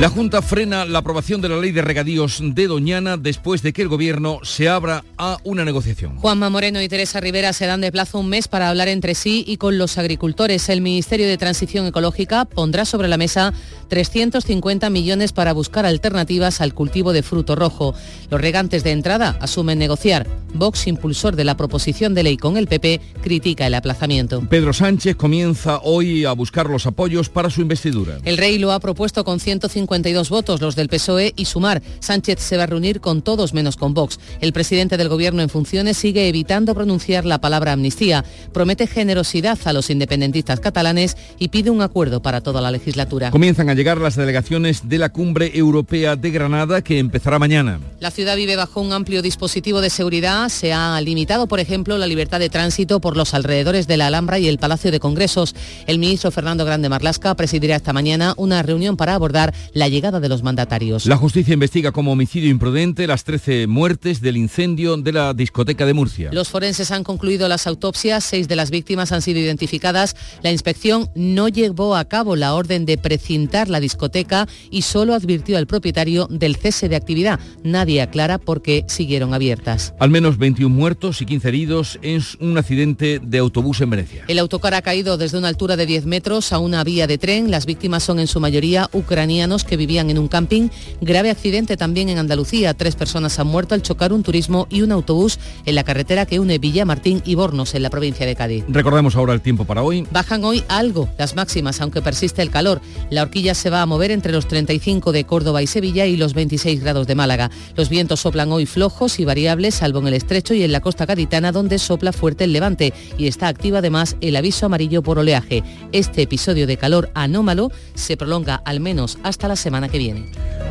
La 0.00 0.08
Junta 0.08 0.40
frena 0.40 0.86
la 0.86 1.00
aprobación 1.00 1.42
de 1.42 1.50
la 1.50 1.58
ley 1.58 1.72
de 1.72 1.82
regadíos 1.82 2.40
de 2.42 2.66
Doñana 2.68 3.18
después 3.18 3.60
de 3.60 3.74
que 3.74 3.82
el 3.82 3.88
Gobierno 3.88 4.38
se 4.44 4.66
abra 4.66 5.04
a 5.18 5.36
una 5.44 5.62
negociación. 5.62 6.16
Juanma 6.16 6.48
Moreno 6.48 6.80
y 6.80 6.88
Teresa 6.88 7.20
Rivera 7.20 7.52
se 7.52 7.66
dan 7.66 7.82
de 7.82 7.92
plazo 7.92 8.18
un 8.18 8.30
mes 8.30 8.48
para 8.48 8.70
hablar 8.70 8.88
entre 8.88 9.14
sí 9.14 9.44
y 9.46 9.58
con 9.58 9.76
los 9.76 9.98
agricultores. 9.98 10.70
El 10.70 10.80
Ministerio 10.80 11.28
de 11.28 11.36
Transición 11.36 11.86
Ecológica 11.86 12.46
pondrá 12.46 12.86
sobre 12.86 13.08
la 13.08 13.18
mesa 13.18 13.52
350 13.88 14.88
millones 14.88 15.32
para 15.32 15.52
buscar 15.52 15.84
alternativas 15.84 16.62
al 16.62 16.72
cultivo 16.72 17.12
de 17.12 17.22
fruto 17.22 17.54
rojo. 17.54 17.92
Los 18.30 18.40
regantes 18.40 18.84
de 18.84 18.92
entrada 18.92 19.36
asumen 19.42 19.78
negociar. 19.78 20.26
Vox, 20.54 20.86
impulsor 20.86 21.36
de 21.36 21.44
la 21.44 21.58
proposición 21.58 22.14
de 22.14 22.22
ley 22.22 22.36
con 22.38 22.56
el 22.56 22.68
PP, 22.68 23.02
critica 23.22 23.66
el 23.66 23.74
aplazamiento. 23.74 24.40
Pedro 24.48 24.72
Sánchez 24.72 25.14
comienza 25.14 25.78
hoy 25.82 26.24
a 26.24 26.32
buscar 26.32 26.70
los 26.70 26.86
apoyos 26.86 27.28
para 27.28 27.50
su 27.50 27.60
investidura. 27.60 28.18
El 28.24 28.38
rey 28.38 28.58
lo 28.58 28.72
ha 28.72 28.80
propuesto 28.80 29.24
con 29.24 29.38
150 29.38 29.89
52 29.90 30.30
votos, 30.30 30.60
los 30.60 30.76
del 30.76 30.88
PSOE 30.88 31.32
y 31.34 31.46
Sumar. 31.46 31.82
Sánchez 31.98 32.38
se 32.38 32.56
va 32.56 32.62
a 32.62 32.66
reunir 32.66 33.00
con 33.00 33.22
todos 33.22 33.52
menos 33.52 33.76
con 33.76 33.92
Vox. 33.92 34.20
El 34.40 34.52
presidente 34.52 34.96
del 34.96 35.08
Gobierno 35.08 35.42
en 35.42 35.48
funciones 35.48 35.96
sigue 35.96 36.28
evitando 36.28 36.76
pronunciar 36.76 37.24
la 37.24 37.40
palabra 37.40 37.72
amnistía. 37.72 38.24
Promete 38.52 38.86
generosidad 38.86 39.58
a 39.64 39.72
los 39.72 39.90
independentistas 39.90 40.60
catalanes 40.60 41.16
y 41.40 41.48
pide 41.48 41.70
un 41.70 41.82
acuerdo 41.82 42.22
para 42.22 42.40
toda 42.40 42.60
la 42.60 42.70
legislatura. 42.70 43.32
Comienzan 43.32 43.68
a 43.68 43.74
llegar 43.74 43.98
las 43.98 44.14
delegaciones 44.14 44.88
de 44.88 44.98
la 44.98 45.08
Cumbre 45.08 45.50
Europea 45.54 46.14
de 46.14 46.30
Granada 46.30 46.82
que 46.82 47.00
empezará 47.00 47.40
mañana. 47.40 47.80
La 47.98 48.12
ciudad 48.12 48.36
vive 48.36 48.54
bajo 48.54 48.80
un 48.80 48.92
amplio 48.92 49.22
dispositivo 49.22 49.80
de 49.80 49.90
seguridad. 49.90 50.50
Se 50.50 50.72
ha 50.72 51.00
limitado, 51.00 51.48
por 51.48 51.58
ejemplo, 51.58 51.98
la 51.98 52.06
libertad 52.06 52.38
de 52.38 52.48
tránsito 52.48 53.00
por 53.00 53.16
los 53.16 53.34
alrededores 53.34 53.88
de 53.88 53.96
la 53.96 54.06
Alhambra 54.06 54.38
y 54.38 54.46
el 54.46 54.58
Palacio 54.58 54.92
de 54.92 55.00
Congresos. 55.00 55.56
El 55.88 55.98
ministro 55.98 56.30
Fernando 56.30 56.64
Grande 56.64 56.88
Marlasca 56.88 57.34
presidirá 57.34 57.74
esta 57.74 57.92
mañana 57.92 58.34
una 58.36 58.62
reunión 58.62 58.96
para 58.96 59.14
abordar 59.14 59.52
la 59.79 59.79
llegada 59.88 60.20
de 60.20 60.28
los 60.28 60.42
mandatarios. 60.42 61.06
La 61.06 61.16
justicia 61.16 61.54
investiga 61.54 61.92
como 61.92 62.12
homicidio 62.12 62.50
imprudente 62.50 63.06
las 63.06 63.24
13 63.24 63.66
muertes 63.66 64.20
del 64.20 64.36
incendio 64.36 64.96
de 64.96 65.12
la 65.12 65.34
discoteca 65.34 65.86
de 65.86 65.94
Murcia. 65.94 66.30
Los 66.32 66.48
forenses 66.48 66.90
han 66.90 67.04
concluido 67.04 67.48
las 67.48 67.66
autopsias, 67.66 68.24
seis 68.24 68.48
de 68.48 68.56
las 68.56 68.70
víctimas 68.70 69.12
han 69.12 69.22
sido 69.22 69.40
identificadas. 69.40 70.16
La 70.42 70.50
inspección 70.52 71.10
no 71.14 71.48
llevó 71.48 71.96
a 71.96 72.04
cabo 72.06 72.36
la 72.36 72.54
orden 72.54 72.86
de 72.86 72.98
precintar 72.98 73.68
la 73.68 73.80
discoteca 73.80 74.46
y 74.70 74.82
solo 74.82 75.14
advirtió 75.14 75.58
al 75.58 75.66
propietario 75.66 76.26
del 76.30 76.56
cese 76.56 76.88
de 76.88 76.96
actividad. 76.96 77.40
Nadie 77.62 78.02
aclara 78.02 78.38
por 78.38 78.62
qué 78.62 78.84
siguieron 78.88 79.34
abiertas. 79.34 79.94
Al 79.98 80.10
menos 80.10 80.38
21 80.38 80.74
muertos 80.74 81.20
y 81.20 81.26
15 81.26 81.48
heridos 81.48 81.98
en 82.02 82.22
un 82.40 82.58
accidente 82.58 83.20
de 83.22 83.38
autobús 83.38 83.80
en 83.80 83.90
Venecia. 83.90 84.24
El 84.28 84.38
autocar 84.38 84.74
ha 84.74 84.82
caído 84.82 85.16
desde 85.16 85.38
una 85.38 85.48
altura 85.48 85.76
de 85.76 85.86
10 85.86 86.06
metros 86.06 86.52
a 86.52 86.58
una 86.58 86.84
vía 86.84 87.06
de 87.06 87.18
tren. 87.18 87.50
Las 87.50 87.66
víctimas 87.66 88.02
son 88.02 88.18
en 88.20 88.26
su 88.26 88.40
mayoría 88.40 88.88
ucranianos 88.92 89.64
que 89.70 89.76
vivían 89.76 90.10
en 90.10 90.18
un 90.18 90.28
camping. 90.28 90.68
Grave 91.00 91.30
accidente 91.30 91.76
también 91.76 92.08
en 92.08 92.18
Andalucía. 92.18 92.74
Tres 92.74 92.96
personas 92.96 93.38
han 93.38 93.46
muerto 93.46 93.76
al 93.76 93.82
chocar 93.82 94.12
un 94.12 94.24
turismo 94.24 94.66
y 94.68 94.82
un 94.82 94.90
autobús 94.90 95.38
en 95.64 95.76
la 95.76 95.84
carretera 95.84 96.26
que 96.26 96.40
une 96.40 96.58
Villamartín 96.58 97.22
y 97.24 97.36
Bornos, 97.36 97.74
en 97.74 97.82
la 97.82 97.90
provincia 97.90 98.26
de 98.26 98.34
Cádiz. 98.34 98.64
Recordemos 98.68 99.14
ahora 99.14 99.32
el 99.32 99.40
tiempo 99.40 99.64
para 99.64 99.82
hoy. 99.82 100.06
Bajan 100.10 100.44
hoy 100.44 100.64
algo 100.68 101.08
las 101.18 101.36
máximas, 101.36 101.80
aunque 101.80 102.02
persiste 102.02 102.42
el 102.42 102.50
calor. 102.50 102.80
La 103.10 103.22
horquilla 103.22 103.54
se 103.54 103.70
va 103.70 103.80
a 103.80 103.86
mover 103.86 104.10
entre 104.10 104.32
los 104.32 104.48
35 104.48 105.12
de 105.12 105.24
Córdoba 105.24 105.62
y 105.62 105.68
Sevilla 105.68 106.04
y 106.06 106.16
los 106.16 106.34
26 106.34 106.80
grados 106.80 107.06
de 107.06 107.14
Málaga. 107.14 107.50
Los 107.76 107.88
vientos 107.88 108.20
soplan 108.20 108.50
hoy 108.50 108.66
flojos 108.66 109.20
y 109.20 109.24
variables, 109.24 109.76
salvo 109.76 110.00
en 110.00 110.08
el 110.08 110.14
estrecho 110.14 110.52
y 110.52 110.64
en 110.64 110.72
la 110.72 110.80
costa 110.80 111.06
gaditana, 111.06 111.52
donde 111.52 111.78
sopla 111.78 112.12
fuerte 112.12 112.44
el 112.44 112.52
levante 112.52 112.92
y 113.16 113.28
está 113.28 113.46
activo 113.46 113.76
además 113.76 114.16
el 114.20 114.34
aviso 114.34 114.66
amarillo 114.66 115.02
por 115.02 115.18
oleaje. 115.18 115.62
Este 115.92 116.22
episodio 116.22 116.66
de 116.66 116.76
calor 116.76 117.10
anómalo 117.14 117.70
se 117.94 118.16
prolonga 118.16 118.62
al 118.64 118.80
menos 118.80 119.18
hasta 119.22 119.46
la 119.46 119.49
semana 119.56 119.88
que 119.88 119.98
viene. 119.98 120.26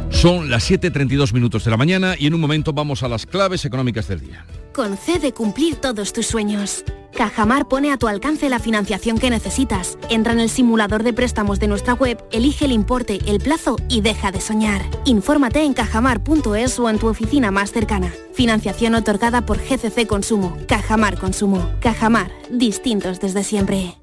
Son 0.10 0.50
las 0.50 0.70
7.32 0.70 1.34
minutos 1.34 1.64
de 1.64 1.72
la 1.72 1.78
mañana 1.78 2.16
y 2.18 2.28
en 2.28 2.34
un 2.34 2.42
momento 2.42 2.74
vamos 2.74 3.04
a 3.04 3.08
las 3.08 3.26
claves 3.26 3.64
económicas 3.66 4.08
del 4.08 4.22
día. 4.22 4.46
Concede 4.74 5.34
cumplir 5.34 5.76
todos 5.76 6.14
tus 6.14 6.26
sueños. 6.26 6.84
Cajamar 7.14 7.68
pone 7.68 7.92
a 7.92 7.98
tu 7.98 8.08
alcance 8.08 8.50
la 8.50 8.60
financiación 8.60 9.18
que 9.18 9.30
necesitas. 9.30 9.98
Entra 10.10 10.34
en 10.34 10.40
el 10.40 10.50
simulador 10.50 11.04
de 11.04 11.14
préstamos 11.14 11.60
de 11.60 11.68
nuestra 11.68 11.94
web, 11.94 12.24
elige 12.32 12.66
el 12.66 12.72
importe, 12.72 13.20
el 13.26 13.40
plazo 13.40 13.78
y 13.88 14.02
deja 14.02 14.32
de 14.32 14.42
soñar. 14.42 14.82
Infórmate 15.06 15.64
en 15.64 15.74
cajamar.es 15.74 16.80
o 16.80 16.90
en 16.90 17.00
tu 17.00 17.08
oficina 17.08 17.52
más 17.52 17.72
cercana. 17.72 18.14
Financiación 18.34 18.96
otorgada 18.96 19.46
por 19.46 19.58
GCC 19.58 20.08
Consumo. 20.08 20.58
Cajamar 20.68 21.18
Consumo. 21.18 21.70
Cajamar. 21.82 22.32
Distintos 22.50 23.20
desde 23.20 23.44
siempre. 23.44 23.96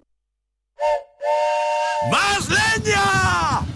¡Más 2.10 2.48
leña! 2.48 3.75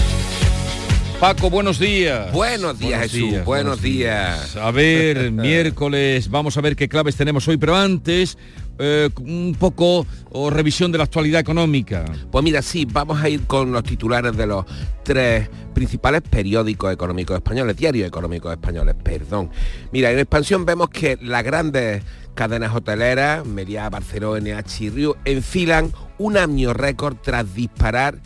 Paco, 1.21 1.51
buenos 1.51 1.77
días. 1.77 2.31
Buenos 2.33 2.79
días, 2.79 3.01
Jesús. 3.03 3.45
buenos, 3.45 3.79
días. 3.79 4.55
A 4.55 4.71
ver, 4.71 5.31
miércoles, 5.31 6.31
vamos 6.31 6.57
a 6.57 6.61
ver 6.61 6.75
qué 6.75 6.89
claves 6.89 7.15
tenemos 7.15 7.47
hoy, 7.47 7.57
pero 7.57 7.75
antes, 7.75 8.39
eh, 8.79 9.07
un 9.19 9.55
poco 9.59 10.07
o 10.31 10.49
revisión 10.49 10.91
de 10.91 10.97
la 10.97 11.03
actualidad 11.03 11.39
económica. 11.39 12.05
Pues 12.31 12.43
mira, 12.43 12.63
sí, 12.63 12.87
vamos 12.91 13.21
a 13.21 13.29
ir 13.29 13.41
con 13.45 13.71
los 13.71 13.83
titulares 13.83 14.35
de 14.35 14.47
los 14.47 14.65
tres 15.03 15.47
principales 15.75 16.23
periódicos 16.23 16.91
económicos 16.91 17.35
españoles, 17.35 17.77
diarios 17.77 18.07
económicos 18.07 18.51
españoles, 18.51 18.95
perdón. 19.03 19.51
Mira, 19.91 20.09
en 20.09 20.17
expansión 20.17 20.65
vemos 20.65 20.89
que 20.89 21.19
las 21.21 21.43
grandes 21.43 22.01
cadenas 22.33 22.73
hoteleras, 22.73 23.45
Meliá, 23.45 23.91
Barcelona, 23.91 24.59
NH 24.59 24.85
y 24.85 24.89
Río, 24.89 25.17
enfilan 25.25 25.93
un 26.17 26.37
año 26.37 26.73
récord 26.73 27.17
tras 27.21 27.53
disparar 27.53 28.17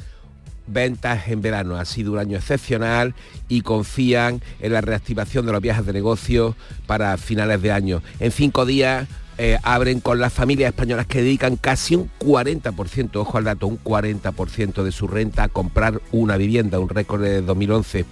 ventas 0.67 1.27
en 1.27 1.41
verano. 1.41 1.77
Ha 1.77 1.85
sido 1.85 2.13
un 2.13 2.19
año 2.19 2.37
excepcional 2.37 3.13
y 3.47 3.61
confían 3.61 4.41
en 4.59 4.73
la 4.73 4.81
reactivación 4.81 5.45
de 5.45 5.51
los 5.51 5.61
viajes 5.61 5.85
de 5.85 5.93
negocio 5.93 6.55
para 6.87 7.17
finales 7.17 7.61
de 7.61 7.71
año. 7.71 8.01
En 8.19 8.31
cinco 8.31 8.65
días 8.65 9.07
eh, 9.37 9.57
abren 9.63 9.99
con 9.99 10.19
las 10.19 10.33
familias 10.33 10.69
españolas 10.69 11.07
que 11.07 11.21
dedican 11.21 11.57
casi 11.57 11.95
un 11.95 12.09
40%, 12.19 13.15
ojo 13.15 13.37
al 13.37 13.43
dato, 13.43 13.67
un 13.67 13.79
40% 13.83 14.83
de 14.83 14.91
su 14.91 15.07
renta 15.07 15.43
a 15.43 15.49
comprar 15.49 16.01
una 16.11 16.37
vivienda, 16.37 16.79
un 16.79 16.89
récord 16.89 17.21
de 17.21 17.41
2011. 17.41 18.05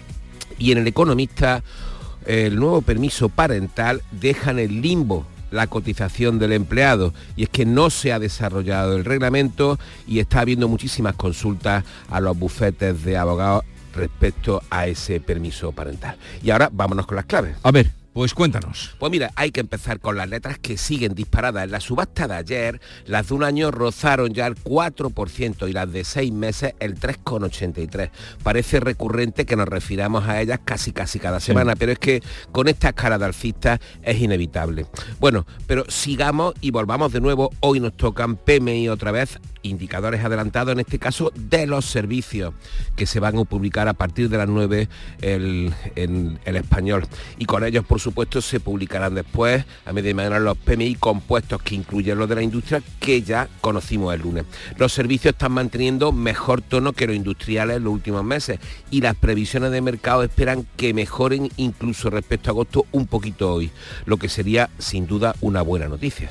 Y 0.59 0.71
en 0.71 0.79
el 0.79 0.87
economista 0.87 1.63
el 2.25 2.55
nuevo 2.55 2.81
permiso 2.81 3.29
parental 3.29 4.01
deja 4.11 4.51
en 4.51 4.59
el 4.59 4.81
limbo 4.81 5.25
la 5.53 5.67
cotización 5.67 6.39
del 6.39 6.51
empleado 6.51 7.13
y 7.35 7.43
es 7.43 7.49
que 7.49 7.65
no 7.65 7.89
se 7.89 8.11
ha 8.11 8.19
desarrollado 8.19 8.95
el 8.97 9.05
reglamento 9.05 9.79
y 10.07 10.19
está 10.19 10.41
habiendo 10.41 10.67
muchísimas 10.67 11.15
consultas 11.15 11.83
a 12.09 12.19
los 12.19 12.37
bufetes 12.37 13.03
de 13.03 13.17
abogados 13.17 13.63
respecto 13.95 14.61
a 14.71 14.87
ese 14.87 15.19
permiso 15.19 15.71
parental. 15.71 16.17
Y 16.41 16.49
ahora 16.49 16.69
vámonos 16.71 17.05
con 17.05 17.15
las 17.15 17.25
claves. 17.25 17.55
A 17.61 17.71
ver. 17.71 18.02
Pues 18.13 18.35
cuéntanos. 18.35 18.95
Pues 18.99 19.11
mira, 19.11 19.31
hay 19.35 19.51
que 19.51 19.59
empezar 19.59 19.99
con 19.99 20.15
las 20.15 20.29
letras 20.29 20.59
que 20.59 20.77
siguen 20.77 21.15
disparadas. 21.15 21.63
En 21.63 21.71
la 21.71 21.79
subasta 21.79 22.27
de 22.27 22.35
ayer, 22.35 22.81
las 23.07 23.29
de 23.29 23.33
un 23.33 23.43
año 23.43 23.71
rozaron 23.71 24.33
ya 24.33 24.45
el 24.45 24.55
4% 24.55 25.67
y 25.67 25.73
las 25.73 25.91
de 25.91 26.03
seis 26.03 26.31
meses 26.31 26.75
el 26.79 26.99
3,83%. 26.99 28.11
Parece 28.43 28.79
recurrente 28.79 29.45
que 29.47 29.55
nos 29.55 29.67
refiramos 29.67 30.27
a 30.27 30.39
ellas 30.41 30.59
casi 30.63 30.91
casi 30.91 31.19
cada 31.19 31.39
semana, 31.39 31.75
pero 31.75 31.91
es 31.91 31.97
que 31.97 32.21
con 32.51 32.67
esta 32.67 32.89
escala 32.89 33.17
de 33.17 33.25
alcista 33.25 33.79
es 34.03 34.21
inevitable. 34.21 34.85
Bueno, 35.19 35.47
pero 35.65 35.83
sigamos 35.89 36.53
y 36.61 36.69
volvamos 36.69 37.11
de 37.13 37.19
nuevo. 37.19 37.49
Hoy 37.61 37.79
nos 37.79 37.97
tocan 37.97 38.35
PMI 38.35 38.89
otra 38.89 39.11
vez, 39.11 39.39
indicadores 39.63 40.23
adelantados, 40.23 40.73
en 40.73 40.79
este 40.79 40.99
caso 40.99 41.31
de 41.35 41.65
los 41.65 41.85
servicios 41.85 42.53
que 42.95 43.05
se 43.05 43.19
van 43.19 43.37
a 43.37 43.43
publicar 43.43 43.87
a 43.87 43.93
partir 43.93 44.29
de 44.29 44.37
las 44.37 44.47
9 44.47 44.87
el, 45.21 45.73
en 45.95 46.39
el 46.45 46.55
español. 46.55 47.05
Y 47.39 47.45
con 47.45 47.63
ellos, 47.63 47.85
por 47.85 47.99
supuesto, 47.99 48.41
se 48.41 48.59
publicarán 48.59 49.15
después, 49.15 49.65
a 49.85 49.93
medida 49.93 50.09
de 50.09 50.13
mañana, 50.13 50.39
los 50.39 50.57
PMI 50.57 50.95
compuestos 50.95 51.61
que 51.61 51.75
incluyen 51.75 52.17
los 52.17 52.29
de 52.29 52.35
la 52.35 52.43
industria 52.43 52.81
que 52.99 53.21
ya 53.21 53.47
conocimos 53.61 54.13
el 54.13 54.21
lunes. 54.21 54.45
Los 54.77 54.93
servicios 54.93 55.33
están 55.33 55.53
manteniendo 55.53 56.11
mejor 56.11 56.61
tono 56.61 56.93
que 56.93 57.07
los 57.07 57.15
industriales 57.15 57.77
en 57.77 57.85
los 57.85 57.93
últimos 57.93 58.23
meses 58.23 58.59
y 58.91 59.01
las 59.01 59.15
previsiones 59.15 59.71
de 59.71 59.81
mercado 59.81 60.23
esperan 60.23 60.67
que 60.77 60.93
mejoren 60.93 61.49
incluso 61.57 62.09
respecto 62.09 62.49
a 62.49 62.51
agosto 62.51 62.85
un 62.91 63.07
poquito 63.07 63.53
hoy, 63.53 63.71
lo 64.05 64.17
que 64.17 64.29
sería 64.29 64.69
sin 64.77 65.07
duda 65.07 65.35
una 65.41 65.61
buena 65.61 65.87
noticia. 65.87 66.29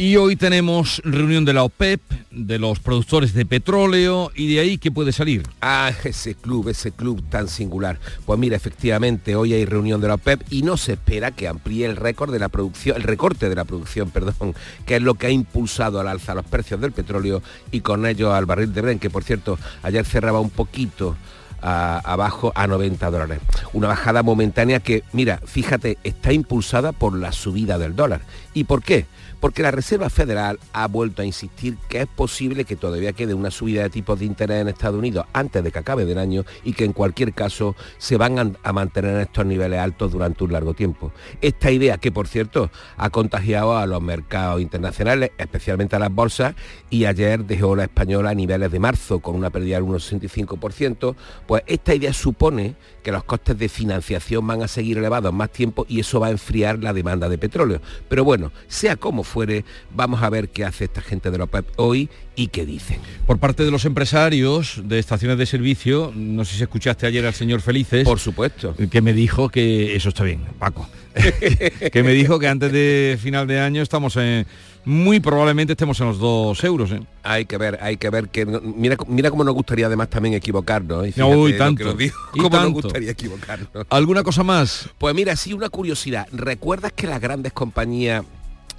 Y 0.00 0.16
hoy 0.16 0.36
tenemos 0.36 1.02
reunión 1.04 1.44
de 1.44 1.52
la 1.52 1.64
OPEP, 1.64 2.00
de 2.30 2.60
los 2.60 2.78
productores 2.78 3.34
de 3.34 3.44
petróleo 3.44 4.30
y 4.32 4.54
de 4.54 4.60
ahí 4.60 4.78
qué 4.78 4.92
puede 4.92 5.10
salir. 5.10 5.42
Ah, 5.60 5.90
ese 6.04 6.36
club, 6.36 6.68
ese 6.68 6.92
club 6.92 7.20
tan 7.28 7.48
singular. 7.48 7.98
Pues 8.24 8.38
mira, 8.38 8.54
efectivamente, 8.54 9.34
hoy 9.34 9.54
hay 9.54 9.64
reunión 9.64 10.00
de 10.00 10.06
la 10.06 10.14
OPEP 10.14 10.40
y 10.50 10.62
no 10.62 10.76
se 10.76 10.92
espera 10.92 11.32
que 11.32 11.48
amplíe 11.48 11.84
el 11.84 11.96
récord 11.96 12.32
de 12.32 12.38
la 12.38 12.48
producción, 12.48 12.96
el 12.96 13.02
recorte 13.02 13.48
de 13.48 13.56
la 13.56 13.64
producción, 13.64 14.10
perdón, 14.12 14.54
que 14.86 14.94
es 14.94 15.02
lo 15.02 15.14
que 15.14 15.26
ha 15.26 15.30
impulsado 15.30 15.98
al 15.98 16.06
alza 16.06 16.32
los 16.32 16.46
precios 16.46 16.80
del 16.80 16.92
petróleo 16.92 17.42
y 17.72 17.80
con 17.80 18.06
ello 18.06 18.32
al 18.32 18.46
barril 18.46 18.72
de 18.72 18.82
Brent, 18.82 19.02
que 19.02 19.10
por 19.10 19.24
cierto 19.24 19.58
ayer 19.82 20.04
cerraba 20.04 20.38
un 20.38 20.50
poquito 20.50 21.16
abajo 21.60 22.52
a 22.54 22.68
90 22.68 23.10
dólares. 23.10 23.40
Una 23.72 23.88
bajada 23.88 24.22
momentánea 24.22 24.78
que, 24.78 25.02
mira, 25.12 25.40
fíjate, 25.44 25.98
está 26.04 26.32
impulsada 26.32 26.92
por 26.92 27.16
la 27.16 27.32
subida 27.32 27.78
del 27.78 27.96
dólar. 27.96 28.20
¿Y 28.54 28.62
por 28.62 28.80
qué? 28.80 29.06
Porque 29.40 29.62
la 29.62 29.70
Reserva 29.70 30.10
Federal 30.10 30.58
ha 30.72 30.86
vuelto 30.88 31.22
a 31.22 31.24
insistir 31.24 31.76
que 31.88 32.02
es 32.02 32.06
posible 32.06 32.64
que 32.64 32.76
todavía 32.76 33.12
quede 33.12 33.34
una 33.34 33.50
subida 33.50 33.82
de 33.82 33.90
tipos 33.90 34.18
de 34.18 34.24
interés 34.24 34.62
en 34.62 34.68
Estados 34.68 34.98
Unidos 34.98 35.26
antes 35.32 35.62
de 35.62 35.70
que 35.70 35.78
acabe 35.78 36.02
el 36.02 36.18
año 36.18 36.44
y 36.64 36.72
que 36.72 36.84
en 36.84 36.92
cualquier 36.92 37.32
caso 37.32 37.76
se 37.98 38.16
van 38.16 38.56
a 38.62 38.72
mantener 38.72 39.14
en 39.14 39.20
estos 39.20 39.46
niveles 39.46 39.78
altos 39.78 40.12
durante 40.12 40.44
un 40.44 40.52
largo 40.52 40.74
tiempo. 40.74 41.12
Esta 41.40 41.70
idea 41.70 41.98
que, 41.98 42.12
por 42.12 42.28
cierto, 42.28 42.70
ha 42.96 43.10
contagiado 43.10 43.76
a 43.76 43.86
los 43.86 44.02
mercados 44.02 44.60
internacionales, 44.60 45.30
especialmente 45.38 45.96
a 45.96 45.98
las 45.98 46.12
bolsas, 46.12 46.54
y 46.90 47.04
ayer 47.04 47.44
dejó 47.44 47.76
la 47.76 47.84
española 47.84 48.30
a 48.30 48.34
niveles 48.34 48.70
de 48.70 48.78
marzo 48.78 49.20
con 49.20 49.34
una 49.34 49.50
pérdida 49.50 49.76
del 49.76 49.84
1,65%, 49.84 51.14
pues 51.46 51.62
esta 51.66 51.94
idea 51.94 52.12
supone 52.12 52.76
que 53.08 53.12
los 53.12 53.24
costes 53.24 53.56
de 53.56 53.70
financiación 53.70 54.46
van 54.46 54.62
a 54.62 54.68
seguir 54.68 54.98
elevados 54.98 55.32
más 55.32 55.50
tiempo 55.50 55.86
y 55.88 56.00
eso 56.00 56.20
va 56.20 56.26
a 56.26 56.30
enfriar 56.30 56.78
la 56.82 56.92
demanda 56.92 57.30
de 57.30 57.38
petróleo. 57.38 57.80
Pero 58.06 58.22
bueno, 58.22 58.52
sea 58.66 58.96
como 58.96 59.24
fuere, 59.24 59.64
vamos 59.94 60.22
a 60.22 60.28
ver 60.28 60.50
qué 60.50 60.66
hace 60.66 60.84
esta 60.84 61.00
gente 61.00 61.30
de 61.30 61.38
la 61.38 61.44
OPEP 61.44 61.64
hoy 61.76 62.10
y 62.36 62.48
qué 62.48 62.66
dicen. 62.66 62.98
Por 63.26 63.38
parte 63.38 63.64
de 63.64 63.70
los 63.70 63.86
empresarios 63.86 64.82
de 64.84 64.98
estaciones 64.98 65.38
de 65.38 65.46
servicio, 65.46 66.12
no 66.14 66.44
sé 66.44 66.56
si 66.56 66.62
escuchaste 66.64 67.06
ayer 67.06 67.24
al 67.24 67.32
señor 67.32 67.62
Felices. 67.62 68.04
Por 68.04 68.18
supuesto. 68.18 68.74
Que 68.90 69.00
me 69.00 69.14
dijo 69.14 69.48
que 69.48 69.96
eso 69.96 70.10
está 70.10 70.24
bien, 70.24 70.42
Paco. 70.58 70.86
que 71.90 72.02
me 72.02 72.12
dijo 72.12 72.38
que 72.38 72.46
antes 72.46 72.70
de 72.70 73.18
final 73.18 73.46
de 73.46 73.58
año 73.58 73.80
estamos 73.80 74.16
en 74.16 74.46
muy 74.84 75.20
probablemente 75.20 75.72
estemos 75.72 76.00
en 76.00 76.06
los 76.08 76.18
dos 76.18 76.62
euros. 76.64 76.92
¿eh? 76.92 77.00
Hay 77.22 77.44
que 77.44 77.58
ver, 77.58 77.78
hay 77.82 77.96
que 77.96 78.10
ver 78.10 78.28
que 78.28 78.46
mira, 78.46 78.96
mira 79.06 79.30
cómo 79.30 79.44
nos 79.44 79.54
gustaría 79.54 79.86
además 79.86 80.08
también 80.10 80.34
equivocarnos. 80.34 81.06
¿eh? 81.06 81.22
Uy, 81.22 81.56
tanto. 81.56 81.96
¿Cómo 82.32 82.48
nos 82.50 82.72
gustaría 82.72 83.10
equivocarnos? 83.10 83.68
¿Alguna 83.90 84.22
cosa 84.22 84.42
más? 84.42 84.88
Pues 84.98 85.14
mira, 85.14 85.36
sí, 85.36 85.52
una 85.52 85.68
curiosidad. 85.68 86.26
¿Recuerdas 86.32 86.92
que 86.92 87.06
las 87.06 87.20
grandes 87.20 87.52
compañías 87.52 88.24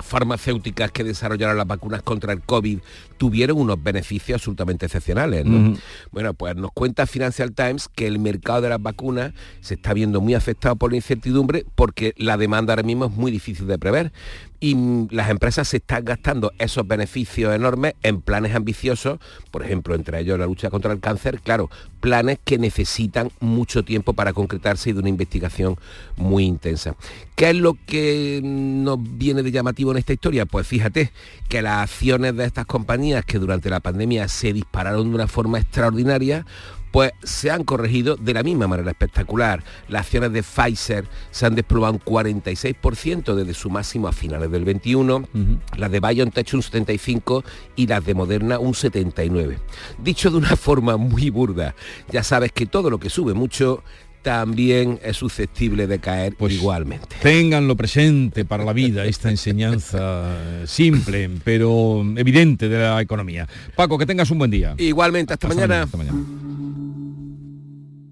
farmacéuticas 0.01 0.91
que 0.91 1.03
desarrollaron 1.03 1.57
las 1.57 1.67
vacunas 1.67 2.01
contra 2.01 2.33
el 2.33 2.41
COVID 2.41 2.79
tuvieron 3.17 3.57
unos 3.57 3.81
beneficios 3.81 4.35
absolutamente 4.35 4.85
excepcionales. 4.85 5.45
Bueno, 6.11 6.33
pues 6.33 6.55
nos 6.55 6.71
cuenta 6.71 7.05
Financial 7.05 7.51
Times 7.51 7.89
que 7.93 8.07
el 8.07 8.19
mercado 8.19 8.61
de 8.61 8.69
las 8.69 8.81
vacunas 8.81 9.33
se 9.61 9.75
está 9.75 9.93
viendo 9.93 10.21
muy 10.21 10.33
afectado 10.33 10.75
por 10.75 10.91
la 10.91 10.97
incertidumbre 10.97 11.65
porque 11.75 12.13
la 12.17 12.37
demanda 12.37 12.73
ahora 12.73 12.83
mismo 12.83 13.05
es 13.05 13.11
muy 13.11 13.31
difícil 13.31 13.67
de 13.67 13.77
prever 13.77 14.11
y 14.59 15.07
las 15.11 15.29
empresas 15.29 15.69
se 15.69 15.77
están 15.77 16.03
gastando 16.03 16.51
esos 16.57 16.87
beneficios 16.87 17.53
enormes 17.53 17.93
en 18.03 18.21
planes 18.21 18.55
ambiciosos, 18.55 19.19
por 19.51 19.63
ejemplo, 19.63 19.95
entre 19.95 20.19
ellos 20.19 20.37
la 20.37 20.45
lucha 20.45 20.69
contra 20.69 20.91
el 20.91 20.99
cáncer, 20.99 21.39
claro, 21.41 21.69
planes 22.01 22.39
que 22.43 22.57
necesitan 22.57 23.31
mucho 23.39 23.83
tiempo 23.83 24.13
para 24.13 24.33
concretarse 24.33 24.89
y 24.89 24.93
de 24.93 24.99
una 24.99 25.09
investigación 25.09 25.77
muy 26.17 26.43
intensa. 26.43 26.95
¿Qué 27.35 27.51
es 27.51 27.55
lo 27.55 27.77
que 27.85 28.41
nos 28.43 28.99
viene 29.01 29.43
de 29.43 29.51
llamativo 29.51 29.91
en 29.91 29.97
esta 29.97 30.13
historia? 30.13 30.45
Pues 30.45 30.67
fíjate 30.67 31.11
que 31.47 31.61
las 31.61 31.83
acciones 31.83 32.35
de 32.35 32.45
estas 32.45 32.65
compañías 32.65 33.23
que 33.23 33.39
durante 33.39 33.69
la 33.69 33.79
pandemia 33.79 34.27
se 34.27 34.51
dispararon 34.51 35.09
de 35.09 35.15
una 35.15 35.27
forma 35.27 35.59
extraordinaria, 35.59 36.45
pues 36.91 37.11
se 37.23 37.51
han 37.51 37.63
corregido 37.63 38.15
de 38.15 38.33
la 38.33 38.43
misma 38.43 38.67
manera 38.67 38.91
espectacular. 38.91 39.63
Las 39.87 40.01
acciones 40.01 40.31
de 40.31 40.43
Pfizer 40.43 41.05
se 41.31 41.45
han 41.45 41.55
desplomado 41.55 41.93
un 41.93 41.99
46% 41.99 43.35
desde 43.35 43.53
su 43.53 43.69
máximo 43.69 44.07
a 44.07 44.11
finales 44.11 44.51
del 44.51 44.65
21, 44.65 45.27
las 45.77 45.91
de 45.91 45.99
BioNTech 45.99 46.53
un 46.53 46.61
75% 46.61 47.43
y 47.75 47.87
las 47.87 48.05
de 48.05 48.13
Moderna 48.13 48.59
un 48.59 48.73
79%. 48.73 49.57
Dicho 49.99 50.31
de 50.31 50.37
una 50.37 50.55
forma 50.55 50.97
muy 50.97 51.29
burda, 51.29 51.75
ya 52.11 52.23
sabes 52.23 52.51
que 52.51 52.65
todo 52.65 52.89
lo 52.89 52.99
que 52.99 53.09
sube 53.09 53.33
mucho 53.33 53.83
también 54.21 54.99
es 55.03 55.17
susceptible 55.17 55.87
de 55.87 55.99
caer 55.99 56.35
pues 56.37 56.53
igualmente. 56.53 57.15
Ténganlo 57.21 57.75
presente 57.75 58.45
para 58.45 58.65
la 58.65 58.73
vida, 58.73 59.05
esta 59.05 59.29
enseñanza 59.29 60.35
simple, 60.65 61.29
pero 61.43 62.03
evidente 62.17 62.67
de 62.67 62.79
la 62.79 63.01
economía. 63.01 63.47
Paco, 63.75 63.97
que 63.97 64.05
tengas 64.05 64.29
un 64.31 64.39
buen 64.39 64.51
día. 64.51 64.75
Igualmente, 64.77 65.33
hasta, 65.33 65.47
mañana. 65.47 65.83
hasta 65.83 65.97
mañana. 65.97 66.19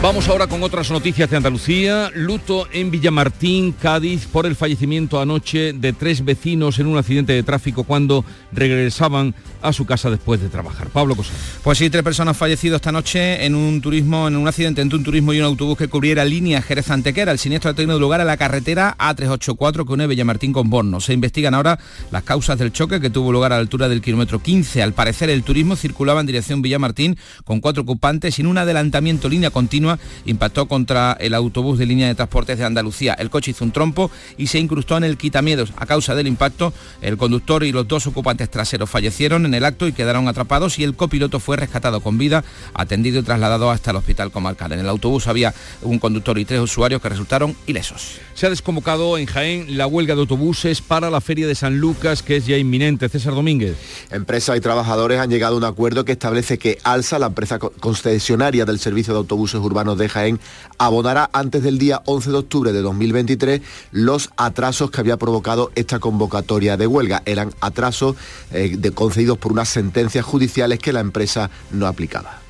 Vamos 0.00 0.28
ahora 0.28 0.46
con 0.46 0.62
otras 0.62 0.92
noticias 0.92 1.28
de 1.28 1.36
Andalucía. 1.36 2.12
Luto 2.14 2.68
en 2.72 2.92
Villamartín, 2.92 3.72
Cádiz, 3.72 4.26
por 4.26 4.46
el 4.46 4.54
fallecimiento 4.54 5.20
anoche 5.20 5.72
de 5.72 5.92
tres 5.92 6.24
vecinos 6.24 6.78
en 6.78 6.86
un 6.86 6.96
accidente 6.96 7.32
de 7.32 7.42
tráfico 7.42 7.82
cuando 7.82 8.24
regresaban 8.52 9.34
a 9.60 9.72
su 9.72 9.86
casa 9.86 10.08
después 10.08 10.40
de 10.40 10.48
trabajar. 10.48 10.88
Pablo 10.90 11.16
Cosa. 11.16 11.32
Pues 11.64 11.78
sí, 11.78 11.90
tres 11.90 12.04
personas 12.04 12.36
fallecidas 12.36 12.76
esta 12.76 12.92
noche 12.92 13.44
en 13.44 13.56
un 13.56 13.80
turismo, 13.80 14.28
en 14.28 14.36
un 14.36 14.46
accidente 14.46 14.82
entre 14.82 14.98
un 14.98 15.04
turismo 15.04 15.32
y 15.32 15.40
un 15.40 15.46
autobús 15.46 15.76
que 15.76 15.88
cubriera 15.88 16.24
línea 16.24 16.62
Jerez 16.62 16.92
Antequera. 16.92 17.32
El 17.32 17.40
siniestro 17.40 17.72
ha 17.72 17.74
tenido 17.74 17.98
lugar 17.98 18.20
en 18.20 18.28
la 18.28 18.36
carretera 18.36 18.96
A384 18.98 19.84
que 19.84 19.92
une 19.92 20.06
Villamartín 20.06 20.52
con 20.52 20.70
Borno. 20.70 21.00
Se 21.00 21.12
investigan 21.12 21.54
ahora 21.54 21.76
las 22.12 22.22
causas 22.22 22.56
del 22.56 22.72
choque 22.72 23.00
que 23.00 23.10
tuvo 23.10 23.32
lugar 23.32 23.52
a 23.52 23.56
la 23.56 23.62
altura 23.62 23.88
del 23.88 24.00
kilómetro 24.00 24.38
15. 24.38 24.80
Al 24.80 24.92
parecer 24.92 25.28
el 25.28 25.42
turismo 25.42 25.74
circulaba 25.74 26.20
en 26.20 26.26
dirección 26.28 26.62
Villamartín 26.62 27.18
con 27.44 27.60
cuatro 27.60 27.82
ocupantes 27.82 28.36
sin 28.36 28.46
un 28.46 28.58
adelantamiento 28.58 29.28
línea 29.28 29.50
continua 29.50 29.87
continua 29.88 29.98
impactó 30.26 30.66
contra 30.66 31.16
el 31.20 31.34
autobús 31.34 31.78
de 31.78 31.86
línea 31.86 32.08
de 32.08 32.14
transportes 32.14 32.58
de 32.58 32.64
Andalucía. 32.64 33.14
El 33.14 33.30
coche 33.30 33.52
hizo 33.52 33.64
un 33.64 33.72
trompo 33.72 34.10
y 34.36 34.48
se 34.48 34.58
incrustó 34.58 34.96
en 34.96 35.04
el 35.04 35.16
quitamiedos. 35.16 35.72
A 35.76 35.86
causa 35.86 36.14
del 36.14 36.26
impacto, 36.26 36.72
el 37.00 37.16
conductor 37.16 37.64
y 37.64 37.72
los 37.72 37.88
dos 37.88 38.06
ocupantes 38.06 38.50
traseros 38.50 38.90
fallecieron 38.90 39.46
en 39.46 39.54
el 39.54 39.64
acto 39.64 39.86
y 39.86 39.92
quedaron 39.92 40.28
atrapados 40.28 40.78
y 40.78 40.84
el 40.84 40.94
copiloto 40.94 41.40
fue 41.40 41.56
rescatado 41.56 42.00
con 42.00 42.18
vida, 42.18 42.44
atendido 42.74 43.20
y 43.20 43.22
trasladado 43.22 43.70
hasta 43.70 43.90
el 43.92 43.96
hospital 43.96 44.30
comarcal. 44.30 44.72
En 44.72 44.80
el 44.80 44.88
autobús 44.88 45.26
había 45.26 45.54
un 45.82 45.98
conductor 45.98 46.38
y 46.38 46.44
tres 46.44 46.60
usuarios 46.60 47.00
que 47.00 47.08
resultaron 47.08 47.56
ilesos. 47.66 48.18
Se 48.34 48.46
ha 48.46 48.50
desconvocado 48.50 49.18
en 49.18 49.26
Jaén 49.26 49.78
la 49.78 49.86
huelga 49.86 50.14
de 50.14 50.20
autobuses 50.20 50.82
para 50.82 51.10
la 51.10 51.20
Feria 51.20 51.46
de 51.46 51.54
San 51.54 51.78
Lucas, 51.78 52.22
que 52.22 52.36
es 52.36 52.46
ya 52.46 52.56
inminente. 52.56 53.08
César 53.08 53.34
Domínguez. 53.34 53.76
Empresas 54.10 54.56
y 54.56 54.60
trabajadores 54.60 55.18
han 55.20 55.30
llegado 55.30 55.54
a 55.54 55.58
un 55.58 55.64
acuerdo 55.64 56.04
que 56.04 56.12
establece 56.12 56.58
que 56.58 56.78
Alsa, 56.84 57.18
la 57.18 57.26
empresa 57.26 57.58
concesionaria 57.58 58.64
del 58.64 58.78
servicio 58.78 59.12
de 59.12 59.18
autobuses 59.18 59.60
urbanos 59.60 59.77
de 59.78 60.08
Jaén, 60.08 60.40
abonará 60.76 61.30
antes 61.32 61.62
del 61.62 61.78
día 61.78 62.02
11 62.04 62.30
de 62.30 62.36
octubre 62.36 62.72
de 62.72 62.82
2023 62.82 63.60
los 63.92 64.30
atrasos 64.36 64.90
que 64.90 65.00
había 65.00 65.16
provocado 65.16 65.70
esta 65.76 66.00
convocatoria 66.00 66.76
de 66.76 66.86
huelga. 66.86 67.22
Eran 67.26 67.54
atrasos 67.60 68.16
eh, 68.52 68.74
de, 68.76 68.90
concedidos 68.90 69.38
por 69.38 69.52
unas 69.52 69.68
sentencias 69.68 70.24
judiciales 70.24 70.80
que 70.80 70.92
la 70.92 71.00
empresa 71.00 71.50
no 71.70 71.86
aplicaba. 71.86 72.40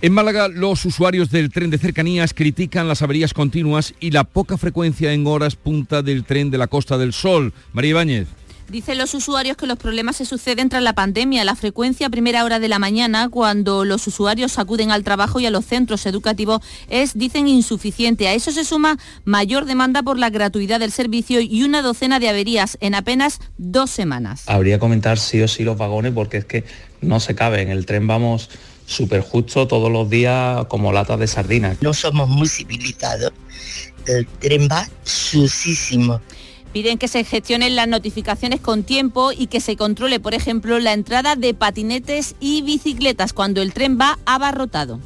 En 0.00 0.12
Málaga, 0.12 0.48
los 0.48 0.84
usuarios 0.84 1.30
del 1.30 1.50
tren 1.50 1.70
de 1.70 1.78
cercanías 1.78 2.34
critican 2.34 2.88
las 2.88 3.02
averías 3.02 3.32
continuas 3.32 3.94
y 4.00 4.10
la 4.10 4.24
poca 4.24 4.58
frecuencia 4.58 5.12
en 5.12 5.28
horas 5.28 5.54
punta 5.54 6.02
del 6.02 6.24
tren 6.24 6.50
de 6.50 6.58
la 6.58 6.66
Costa 6.66 6.98
del 6.98 7.12
Sol. 7.12 7.52
María 7.72 7.90
Ibáñez. 7.90 8.26
Dicen 8.72 8.96
los 8.96 9.12
usuarios 9.12 9.58
que 9.58 9.66
los 9.66 9.76
problemas 9.76 10.16
se 10.16 10.24
suceden 10.24 10.70
tras 10.70 10.82
la 10.82 10.94
pandemia. 10.94 11.44
La 11.44 11.54
frecuencia 11.56 12.06
a 12.06 12.10
primera 12.10 12.42
hora 12.42 12.58
de 12.58 12.68
la 12.68 12.78
mañana, 12.78 13.28
cuando 13.28 13.84
los 13.84 14.06
usuarios 14.06 14.58
acuden 14.58 14.90
al 14.90 15.04
trabajo 15.04 15.38
y 15.38 15.44
a 15.44 15.50
los 15.50 15.66
centros 15.66 16.06
educativos, 16.06 16.62
es, 16.88 17.12
dicen, 17.12 17.48
insuficiente. 17.48 18.28
A 18.28 18.32
eso 18.32 18.50
se 18.50 18.64
suma 18.64 18.96
mayor 19.26 19.66
demanda 19.66 20.02
por 20.02 20.18
la 20.18 20.30
gratuidad 20.30 20.80
del 20.80 20.90
servicio 20.90 21.42
y 21.42 21.64
una 21.64 21.82
docena 21.82 22.18
de 22.18 22.30
averías 22.30 22.78
en 22.80 22.94
apenas 22.94 23.40
dos 23.58 23.90
semanas. 23.90 24.44
Habría 24.46 24.76
que 24.76 24.80
comentar 24.80 25.18
sí 25.18 25.42
o 25.42 25.48
sí 25.48 25.64
los 25.64 25.76
vagones 25.76 26.14
porque 26.14 26.38
es 26.38 26.46
que 26.46 26.64
no 27.02 27.20
se 27.20 27.34
cabe. 27.34 27.60
En 27.60 27.68
el 27.68 27.84
tren 27.84 28.06
vamos 28.06 28.48
súper 28.86 29.20
justo 29.20 29.68
todos 29.68 29.92
los 29.92 30.08
días 30.08 30.64
como 30.68 30.94
latas 30.94 31.18
de 31.18 31.26
sardinas. 31.26 31.76
No 31.82 31.92
somos 31.92 32.26
muy 32.26 32.48
civilizados. 32.48 33.34
El 34.06 34.26
tren 34.26 34.66
va 34.72 34.88
sucísimo. 35.04 36.22
Piden 36.72 36.98
que 36.98 37.08
se 37.08 37.24
gestionen 37.24 37.76
las 37.76 37.86
notificaciones 37.86 38.60
con 38.60 38.82
tiempo 38.82 39.30
y 39.32 39.46
que 39.46 39.60
se 39.60 39.76
controle, 39.76 40.20
por 40.20 40.34
ejemplo, 40.34 40.78
la 40.78 40.92
entrada 40.92 41.36
de 41.36 41.52
patinetes 41.52 42.34
y 42.40 42.62
bicicletas 42.62 43.32
cuando 43.32 43.60
el 43.60 43.74
tren 43.74 43.98
va 44.00 44.18
abarrotado. 44.24 44.98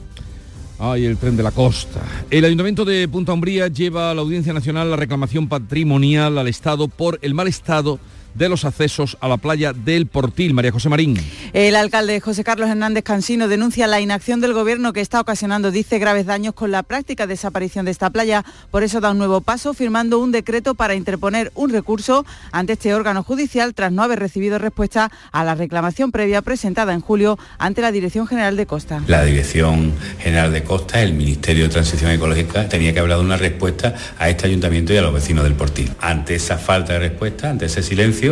Ay, 0.79 1.07
el 1.07 1.17
tren 1.17 1.37
de 1.37 1.43
la 1.43 1.51
costa. 1.51 2.03
El 2.31 2.45
Ayuntamiento 2.45 2.85
de 2.85 3.09
Punta 3.09 3.33
Umbría 3.33 3.69
lleva 3.69 4.11
a 4.11 4.15
la 4.15 4.21
Audiencia 4.21 4.53
Nacional 4.53 4.91
la 4.91 4.97
reclamación 4.97 5.49
patrimonial 5.49 6.37
al 6.39 6.49
Estado 6.49 6.89
por 6.89 7.19
el 7.23 7.35
mal 7.35 7.49
estado 7.49 7.99
de 8.37 8.49
los 8.49 8.65
accesos 8.65 9.17
a 9.21 9.29
la 9.29 9.37
playa 9.37 9.73
del 9.73 10.07
Portil. 10.07 10.55
María 10.55 10.73
José 10.73 10.89
Marín. 10.89 11.17
El 11.53 11.77
alcalde 11.77 12.21
José 12.21 12.45
Carlos 12.45 12.69
Hernández 12.69 13.05
Cansino 13.05 13.49
denuncia 13.49 13.87
la 13.87 14.01
inacción 14.01 14.41
del 14.41 14.53
gobierno 14.53 14.93
que 14.93 15.01
está 15.01 15.21
ocasionando, 15.21 15.71
dice, 15.71 15.99
graves 15.99 16.27
daños 16.27 16.55
con 16.55 16.71
la 16.71 16.83
práctica 16.83 17.27
desaparición 17.27 17.85
de 17.85 17.91
esta 17.91 18.11
playa. 18.11 18.45
Por 18.71 18.83
eso 18.83 19.01
da 19.01 19.11
un 19.11 19.19
nuevo 19.19 19.41
paso 19.41 19.75
firmando 19.75 20.19
un 20.19 20.33
decreto 20.33 20.75
para 20.75 20.95
interponer 20.95 21.53
un 21.55 21.71
recurso 21.71 22.27
ante 22.53 22.75
este 22.75 22.95
órgano 22.95 23.23
judicial 23.23 23.75
tras 23.75 23.93
no 23.93 24.03
haber 24.03 24.19
recibido 24.19 24.59
respuesta 24.59 25.11
a 25.33 25.45
la 25.45 25.55
reclamación 25.55 26.13
previa 26.13 26.43
presentada 26.43 26.93
en 26.93 27.01
julio 27.01 27.39
ante 27.59 27.81
la 27.81 27.93
Dirección 27.93 28.27
General 28.27 28.57
de 28.57 28.67
Costa. 28.67 29.03
La 29.07 29.25
Dirección 29.25 29.93
General 30.19 30.53
de 30.53 30.65
Costa, 30.65 31.03
el 31.03 31.15
Ministerio 31.15 31.65
de 31.65 31.71
Transición 31.71 32.11
Ecológica, 32.11 32.69
tenía 32.69 32.93
que 32.93 32.99
haber 32.99 33.11
dado 33.11 33.23
una 33.23 33.37
respuesta 33.37 33.95
a 34.19 34.29
este 34.29 34.47
ayuntamiento 34.47 34.93
y 34.93 34.97
a 34.97 35.03
los 35.03 35.15
vecinos 35.15 35.45
del 35.45 35.55
Portil. 35.55 35.93
Ante 36.01 36.35
esa 36.35 36.59
falta 36.59 36.95
de 36.95 36.99
respuesta, 36.99 37.51
ante 37.51 37.67
ese 37.67 37.83
silencio, 37.83 38.26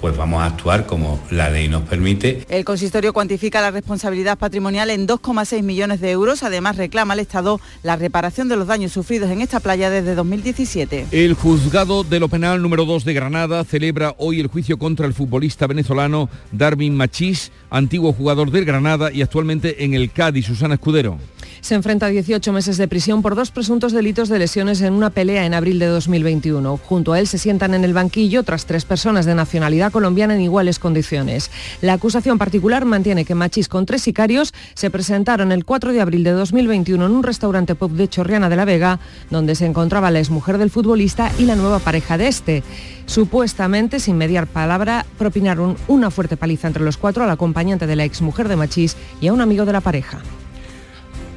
pues 0.00 0.16
vamos 0.16 0.42
a 0.42 0.46
actuar 0.46 0.86
como 0.86 1.20
la 1.30 1.50
ley 1.50 1.68
nos 1.68 1.82
permite. 1.82 2.44
El 2.48 2.64
consistorio 2.64 3.12
cuantifica 3.12 3.60
la 3.60 3.70
responsabilidad 3.70 4.38
patrimonial 4.38 4.90
en 4.90 5.06
2,6 5.06 5.62
millones 5.62 6.00
de 6.00 6.10
euros. 6.10 6.42
Además, 6.42 6.76
reclama 6.76 7.14
al 7.14 7.20
Estado 7.20 7.60
la 7.82 7.96
reparación 7.96 8.48
de 8.48 8.56
los 8.56 8.66
daños 8.66 8.92
sufridos 8.92 9.30
en 9.30 9.40
esta 9.40 9.60
playa 9.60 9.90
desde 9.90 10.14
2017. 10.14 11.06
El 11.12 11.34
juzgado 11.34 12.04
de 12.04 12.20
lo 12.20 12.28
penal 12.28 12.62
número 12.62 12.84
2 12.84 13.04
de 13.04 13.14
Granada 13.14 13.64
celebra 13.64 14.14
hoy 14.18 14.40
el 14.40 14.48
juicio 14.48 14.78
contra 14.78 15.06
el 15.06 15.14
futbolista 15.14 15.66
venezolano 15.66 16.28
Darwin 16.52 16.96
Machís, 16.96 17.52
antiguo 17.76 18.12
jugador 18.12 18.50
del 18.50 18.64
Granada 18.64 19.12
y 19.12 19.22
actualmente 19.22 19.84
en 19.84 19.94
el 19.94 20.10
Cádiz. 20.10 20.46
Susana 20.46 20.74
Escudero 20.74 21.18
se 21.66 21.74
enfrenta 21.74 22.06
a 22.06 22.10
18 22.10 22.52
meses 22.52 22.76
de 22.76 22.86
prisión 22.86 23.22
por 23.22 23.34
dos 23.34 23.50
presuntos 23.50 23.90
delitos 23.90 24.28
de 24.28 24.38
lesiones 24.38 24.80
en 24.82 24.92
una 24.92 25.10
pelea 25.10 25.46
en 25.46 25.52
abril 25.52 25.80
de 25.80 25.86
2021. 25.86 26.76
Junto 26.76 27.12
a 27.12 27.18
él 27.18 27.26
se 27.26 27.38
sientan 27.38 27.74
en 27.74 27.82
el 27.82 27.92
banquillo 27.92 28.40
otras 28.40 28.66
tres 28.66 28.84
personas 28.84 29.26
de 29.26 29.34
nacionalidad 29.34 29.90
colombiana 29.90 30.36
en 30.36 30.42
iguales 30.42 30.78
condiciones. 30.78 31.50
La 31.80 31.94
acusación 31.94 32.38
particular 32.38 32.84
mantiene 32.84 33.24
que 33.24 33.34
Machís 33.34 33.68
con 33.68 33.84
tres 33.84 34.02
sicarios 34.02 34.54
se 34.74 34.90
presentaron 34.90 35.50
el 35.50 35.64
4 35.64 35.92
de 35.92 36.00
abril 36.00 36.22
de 36.22 36.30
2021 36.30 37.04
en 37.04 37.10
un 37.10 37.24
restaurante 37.24 37.74
pop 37.74 37.90
de 37.90 38.06
Chorriana 38.06 38.48
de 38.48 38.54
la 38.54 38.64
Vega, 38.64 39.00
donde 39.30 39.56
se 39.56 39.66
encontraba 39.66 40.12
la 40.12 40.20
exmujer 40.20 40.58
del 40.58 40.70
futbolista 40.70 41.32
y 41.36 41.46
la 41.46 41.56
nueva 41.56 41.80
pareja 41.80 42.16
de 42.16 42.28
este. 42.28 42.62
Supuestamente, 43.06 44.00
sin 44.00 44.18
mediar 44.18 44.48
palabra, 44.48 45.06
propinaron 45.16 45.76
una 45.86 46.10
fuerte 46.10 46.36
paliza 46.36 46.66
entre 46.66 46.82
los 46.82 46.96
cuatro 46.96 47.22
al 47.22 47.30
acompañante 47.66 47.86
de 47.86 47.96
la 47.96 48.04
exmujer 48.04 48.48
de 48.48 48.56
Machís 48.56 48.96
y 49.20 49.26
a 49.26 49.32
un 49.32 49.40
amigo 49.40 49.64
de 49.64 49.72
la 49.72 49.80
pareja. 49.80 50.20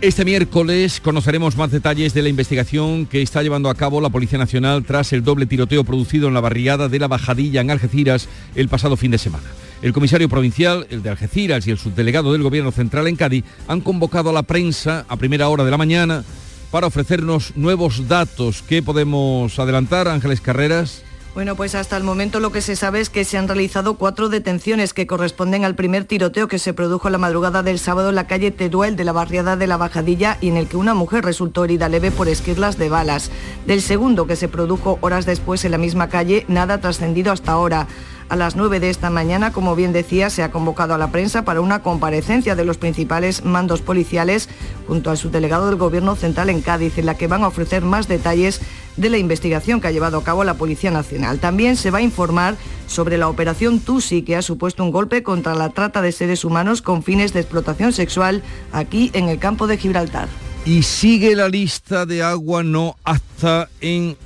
Este 0.02 0.24
miércoles 0.24 1.02
conoceremos 1.02 1.58
más 1.58 1.72
detalles 1.72 2.14
de 2.14 2.22
la 2.22 2.30
investigación 2.30 3.06
que 3.06 3.22
está 3.22 3.42
llevando 3.42 3.70
a 3.70 3.76
cabo 3.76 4.00
la 4.00 4.10
Policía 4.10 4.38
Nacional 4.38 4.86
tras 4.86 5.12
el 5.12 5.24
doble 5.24 5.46
tiroteo 5.46 5.84
producido 5.84 6.28
en 6.28 6.34
la 6.34 6.40
barriada 6.40 6.88
de 6.88 7.00
la 7.00 7.08
Bajadilla 7.08 7.62
en 7.62 7.72
Algeciras 7.72 8.30
el 8.56 8.70
pasado 8.70 8.96
fin 8.96 9.12
de 9.12 9.18
semana. 9.18 9.44
El 9.82 9.92
comisario 9.92 10.30
provincial, 10.30 10.88
el 10.90 11.02
de 11.04 11.10
Algeciras 11.10 11.68
y 11.68 11.72
el 11.72 11.78
subdelegado 11.78 12.32
del 12.32 12.44
Gobierno 12.44 12.72
Central 12.72 13.08
en 13.08 13.16
Cádiz 13.16 13.44
han 13.68 13.82
convocado 13.82 14.30
a 14.30 14.34
la 14.34 14.44
prensa 14.44 15.06
a 15.10 15.18
primera 15.18 15.50
hora 15.50 15.66
de 15.66 15.72
la 15.72 15.78
mañana 15.78 16.24
para 16.72 16.88
ofrecernos 16.88 17.54
nuevos 17.56 18.08
datos. 18.08 18.62
¿Qué 18.62 18.84
podemos 18.84 19.58
adelantar, 19.58 20.08
Ángeles 20.08 20.40
Carreras? 20.40 21.04
Bueno, 21.40 21.56
pues 21.56 21.74
hasta 21.74 21.96
el 21.96 22.04
momento 22.04 22.42
lo 22.42 22.52
que 22.52 22.60
se 22.60 22.76
sabe 22.76 23.00
es 23.00 23.10
que 23.10 23.24
se 23.24 23.38
han 23.38 23.48
realizado 23.48 23.94
cuatro 23.94 24.28
detenciones 24.28 24.94
que 24.94 25.08
corresponden 25.08 25.64
al 25.64 25.74
primer 25.74 26.04
tiroteo 26.04 26.50
que 26.50 26.60
se 26.60 26.74
produjo 26.74 27.10
la 27.10 27.18
madrugada 27.18 27.64
del 27.64 27.80
sábado 27.80 28.10
en 28.10 28.16
la 28.16 28.28
calle 28.28 28.52
Teduel 28.52 28.98
de 28.98 29.06
la 29.06 29.14
barriada 29.14 29.56
de 29.56 29.66
la 29.66 29.78
Bajadilla 29.78 30.38
y 30.42 30.50
en 30.50 30.58
el 30.58 30.68
que 30.68 30.76
una 30.76 30.94
mujer 30.96 31.24
resultó 31.24 31.64
herida 31.64 31.88
leve 31.88 32.12
por 32.12 32.28
esquirlas 32.28 32.78
de 32.78 32.90
balas. 32.90 33.32
Del 33.66 33.82
segundo 33.82 34.28
que 34.28 34.36
se 34.36 34.50
produjo 34.50 35.00
horas 35.00 35.26
después 35.26 35.64
en 35.64 35.72
la 35.72 35.78
misma 35.78 36.10
calle, 36.10 36.44
nada 36.50 36.82
trascendido 36.82 37.32
hasta 37.32 37.54
ahora. 37.54 37.88
A 38.30 38.36
las 38.36 38.56
9 38.56 38.80
de 38.80 38.92
esta 38.92 39.10
mañana, 39.10 39.52
como 39.52 39.76
bien 39.76 39.92
decía, 39.92 40.30
se 40.30 40.44
ha 40.44 40.52
convocado 40.52 40.94
a 40.94 41.00
la 41.00 41.12
prensa 41.12 41.44
para 41.44 41.62
una 41.62 41.82
comparecencia 41.82 42.56
de 42.56 42.64
los 42.64 42.78
principales 42.78 43.44
mandos 43.44 43.82
policiales 43.82 44.50
junto 44.88 45.10
al 45.10 45.18
subdelegado 45.18 45.66
del 45.66 45.78
Gobierno 45.78 46.16
Central 46.16 46.52
en 46.52 46.62
Cádiz, 46.62 47.00
en 47.00 47.08
la 47.08 47.16
que 47.16 47.26
van 47.26 47.44
a 47.44 47.48
ofrecer 47.48 47.84
más 47.84 48.08
detalles 48.08 48.62
de 48.98 49.10
la 49.10 49.18
investigación 49.18 49.82
que 49.82 49.88
ha 49.88 49.92
llevado 49.92 50.20
a 50.20 50.24
cabo 50.24 50.44
la 50.44 50.54
Policía 50.54 50.92
Nacional. 50.92 51.40
También 51.40 51.76
se 51.76 51.90
va 51.90 51.98
a 51.98 52.04
informar 52.04 52.56
sobre 52.86 53.18
la 53.18 53.30
operación 53.30 53.80
TUSI, 53.80 54.22
que 54.22 54.36
ha 54.36 54.44
supuesto 54.44 54.84
un 54.84 54.92
golpe 54.92 55.24
contra 55.24 55.56
la 55.56 55.70
trata 55.70 56.04
de 56.04 56.12
seres 56.12 56.46
humanos 56.46 56.84
con 56.84 57.02
fines 57.02 57.34
de 57.34 57.40
explotación 57.40 57.94
sexual 57.94 58.44
aquí 58.72 59.10
en 59.14 59.28
el 59.30 59.40
campo 59.40 59.66
de 59.66 59.78
Gibraltar. 59.78 60.30
Y 60.66 60.84
sigue 60.84 61.36
la 61.36 61.50
lista 61.50 62.06
de 62.06 62.22
agua 62.22 62.62
no 62.62 62.96
hasta 63.04 63.70
en 63.82 64.18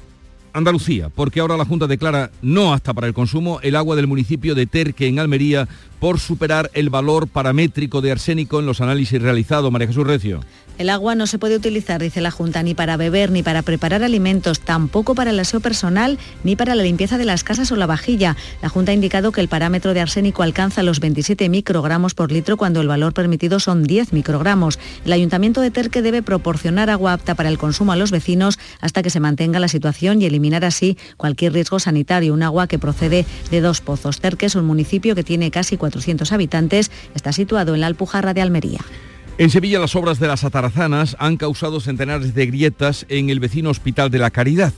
Andalucía, 0.54 1.10
porque 1.10 1.39
ahora 1.39 1.58
la 1.58 1.66
Junta 1.66 1.88
declara 1.88 2.32
no 2.41 2.74
hasta 2.74 2.93
para 2.93 3.08
el 3.08 3.14
consumo 3.14 3.60
el 3.62 3.76
agua 3.76 3.95
del 3.95 4.08
municipio 4.08 4.56
de 4.56 4.68
Terque 4.68 5.08
en 5.08 5.20
Almería 5.20 5.68
por 6.04 6.20
superar 6.20 6.70
el 6.74 6.89
valor 6.89 7.30
paramétrico 7.30 8.01
de 8.01 8.12
arsénico 8.12 8.60
en 8.60 8.66
los 8.66 8.82
análisis 8.82 9.22
realizados. 9.22 9.72
María 9.72 9.88
Jesús 9.88 10.06
Recio. 10.06 10.41
El 10.80 10.89
agua 10.89 11.14
no 11.14 11.28
se 11.28 11.38
puede 11.38 11.56
utilizar, 11.56 12.01
dice 12.01 12.20
la 12.20 12.32
Junta, 12.32 12.64
ni 12.64 12.74
para 12.74 12.97
beber, 12.97 13.30
ni 13.30 13.43
para 13.43 13.62
preparar 13.62 14.04
alimentos, 14.04 14.60
tampoco 14.60 15.14
para 15.14 15.30
el 15.30 15.39
aseo 15.39 15.60
personal, 15.60 16.18
ni 16.43 16.56
para 16.56 16.74
la 16.74 16.82
limpieza 16.82 17.20
de 17.20 17.26
las 17.26 17.43
casas 17.43 17.72
o 17.72 17.76
la 17.76 17.86
vajilla. 17.86 18.36
La 18.64 18.70
Junta 18.70 18.91
ha 18.91 18.95
indicado 18.95 19.32
que 19.32 19.39
el 19.39 19.47
parámetro 19.47 19.93
de 19.93 20.01
arsénico 20.01 20.41
alcanza 20.41 20.82
los 20.82 20.99
27 20.99 21.47
microgramos 21.47 22.16
por 22.16 22.32
litro 22.32 22.58
cuando 22.58 22.82
el 22.82 22.88
valor 22.88 23.14
permitido 23.14 23.60
son 23.60 23.84
10 23.84 24.14
microgramos. 24.14 24.80
El 25.06 25.14
Ayuntamiento 25.14 25.62
de 25.62 25.70
Terque 25.70 26.01
debe 26.01 26.24
proporcionar 26.24 26.89
agua 26.89 27.14
apta 27.14 27.36
para 27.36 27.49
el 27.49 27.60
consumo 27.60 27.91
a 27.91 27.95
los 27.95 28.10
vecinos 28.10 28.58
hasta 28.82 29.04
que 29.04 29.12
se 29.12 29.20
mantenga 29.20 29.60
la 29.60 29.68
situación 29.68 30.24
y 30.24 30.26
eliminar 30.26 30.66
así 30.66 30.97
cualquier 31.18 31.54
riesgo 31.54 31.78
sanitario. 31.80 32.34
Un 32.34 32.41
agua 32.41 32.66
que 32.68 32.80
procede 32.80 33.28
de 33.51 33.62
dos 33.62 33.80
pozos. 33.80 34.20
Terque 34.20 34.47
es 34.47 34.56
un 34.56 34.66
municipio 34.66 35.14
que 35.14 35.24
tiene 35.24 35.51
casi 35.51 35.78
400 35.94 36.32
habitantes, 36.32 36.91
está 37.14 37.32
situado 37.32 37.76
en 37.76 37.82
la 37.82 37.88
Alpujarra 37.88 38.34
de 38.34 38.41
Almería. 38.41 38.80
En 39.38 39.50
Sevilla 39.50 39.80
las 39.80 39.96
obras 39.96 40.20
de 40.20 40.28
las 40.28 40.44
atarazanas 40.44 41.16
han 41.20 41.38
causado 41.38 41.80
centenares 41.80 42.36
de 42.36 42.46
grietas 42.46 43.06
en 43.10 43.30
el 43.30 43.39
vecino 43.39 43.70
Hospital 43.70 44.12
de 44.12 44.20
la 44.20 44.32
Caridad. 44.32 44.74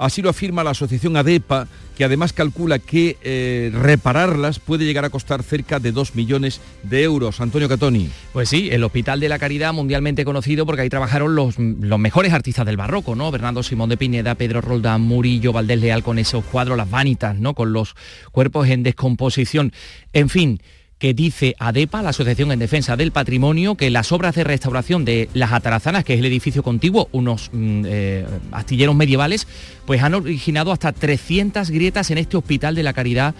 Así 0.00 0.22
lo 0.22 0.30
afirma 0.30 0.64
la 0.64 0.70
asociación 0.70 1.14
ADEPA, 1.18 1.68
que 1.94 2.04
además 2.04 2.32
calcula 2.32 2.78
que 2.78 3.18
eh, 3.22 3.70
repararlas 3.74 4.58
puede 4.58 4.86
llegar 4.86 5.04
a 5.04 5.10
costar 5.10 5.42
cerca 5.42 5.78
de 5.78 5.92
2 5.92 6.14
millones 6.14 6.62
de 6.82 7.02
euros. 7.02 7.42
Antonio 7.42 7.68
Catoni. 7.68 8.08
Pues 8.32 8.48
sí, 8.48 8.70
el 8.72 8.82
Hospital 8.82 9.20
de 9.20 9.28
la 9.28 9.38
Caridad, 9.38 9.74
mundialmente 9.74 10.24
conocido 10.24 10.64
porque 10.64 10.80
ahí 10.80 10.88
trabajaron 10.88 11.34
los, 11.34 11.58
los 11.58 11.98
mejores 11.98 12.32
artistas 12.32 12.64
del 12.64 12.78
barroco, 12.78 13.14
¿no? 13.14 13.30
Bernardo 13.30 13.62
Simón 13.62 13.90
de 13.90 13.98
Pineda, 13.98 14.36
Pedro 14.36 14.62
Roldán, 14.62 15.02
Murillo, 15.02 15.52
Valdés 15.52 15.78
Leal 15.78 16.02
con 16.02 16.18
esos 16.18 16.46
cuadros, 16.46 16.78
las 16.78 16.88
vanitas, 16.88 17.36
¿no? 17.36 17.52
Con 17.52 17.74
los 17.74 17.94
cuerpos 18.32 18.68
en 18.68 18.82
descomposición. 18.82 19.70
En 20.14 20.30
fin, 20.30 20.62
que 21.00 21.14
dice 21.14 21.56
ADEPA, 21.58 22.02
la 22.02 22.10
Asociación 22.10 22.52
en 22.52 22.58
Defensa 22.58 22.94
del 22.94 23.10
Patrimonio, 23.10 23.74
que 23.74 23.88
las 23.88 24.12
obras 24.12 24.34
de 24.34 24.44
restauración 24.44 25.06
de 25.06 25.30
las 25.32 25.50
Atarazanas, 25.52 26.04
que 26.04 26.12
es 26.12 26.18
el 26.18 26.26
edificio 26.26 26.62
contiguo, 26.62 27.08
unos 27.10 27.48
mm, 27.52 27.84
eh, 27.86 28.26
astilleros 28.52 28.94
medievales, 28.94 29.48
pues 29.86 30.02
han 30.02 30.12
originado 30.12 30.72
hasta 30.72 30.92
300 30.92 31.70
grietas 31.70 32.10
en 32.10 32.18
este 32.18 32.36
Hospital 32.36 32.74
de 32.74 32.82
la 32.82 32.92
Caridad 32.92 33.34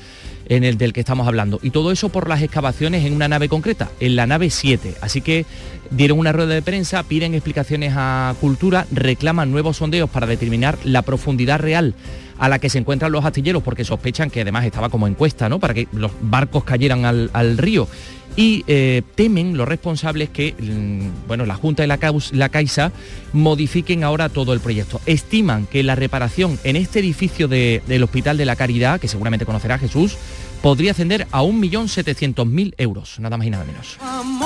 en 0.48 0.64
el 0.64 0.78
del 0.78 0.94
que 0.94 1.00
estamos 1.00 1.28
hablando. 1.28 1.60
Y 1.62 1.68
todo 1.68 1.92
eso 1.92 2.08
por 2.08 2.30
las 2.30 2.40
excavaciones 2.40 3.04
en 3.04 3.12
una 3.12 3.28
nave 3.28 3.50
concreta, 3.50 3.90
en 4.00 4.16
la 4.16 4.26
nave 4.26 4.48
7. 4.48 4.94
Así 5.02 5.20
que 5.20 5.44
dieron 5.90 6.18
una 6.18 6.32
rueda 6.32 6.54
de 6.54 6.62
prensa, 6.62 7.02
piden 7.02 7.34
explicaciones 7.34 7.92
a 7.94 8.34
Cultura, 8.40 8.86
reclaman 8.90 9.50
nuevos 9.50 9.76
sondeos 9.76 10.08
para 10.08 10.26
determinar 10.26 10.78
la 10.82 11.02
profundidad 11.02 11.60
real 11.60 11.94
a 12.40 12.48
la 12.48 12.58
que 12.58 12.70
se 12.70 12.78
encuentran 12.78 13.12
los 13.12 13.24
astilleros, 13.24 13.62
porque 13.62 13.84
sospechan 13.84 14.30
que 14.30 14.40
además 14.40 14.64
estaba 14.64 14.88
como 14.88 15.06
encuesta, 15.06 15.48
¿no? 15.48 15.60
Para 15.60 15.74
que 15.74 15.86
los 15.92 16.10
barcos 16.22 16.64
cayeran 16.64 17.04
al, 17.04 17.58
río. 17.58 17.86
Y 18.34 18.64
eh, 18.66 19.02
temen 19.14 19.56
los 19.56 19.68
responsables 19.68 20.30
que 20.30 20.54
mm, 20.58 21.28
bueno, 21.28 21.44
la 21.44 21.54
Junta 21.54 21.84
y 21.84 21.86
la, 21.86 21.98
la 22.32 22.48
Caixa 22.48 22.92
modifiquen 23.34 24.04
ahora 24.04 24.30
todo 24.30 24.54
el 24.54 24.60
proyecto. 24.60 25.00
Estiman 25.04 25.66
que 25.66 25.82
la 25.82 25.96
reparación 25.96 26.58
en 26.64 26.76
este 26.76 27.00
edificio 27.00 27.46
del 27.46 28.02
Hospital 28.02 28.38
de 28.38 28.46
la 28.46 28.56
Caridad, 28.56 28.98
que 29.00 29.08
seguramente 29.08 29.44
conocerá 29.44 29.78
Jesús, 29.78 30.16
podría 30.62 30.92
ascender 30.92 31.26
a 31.32 31.42
1.700.000 31.42 32.74
euros, 32.78 33.18
nada 33.18 33.36
más 33.36 33.46
y 33.46 33.50
nada 33.50 33.64
menos. 33.64 33.98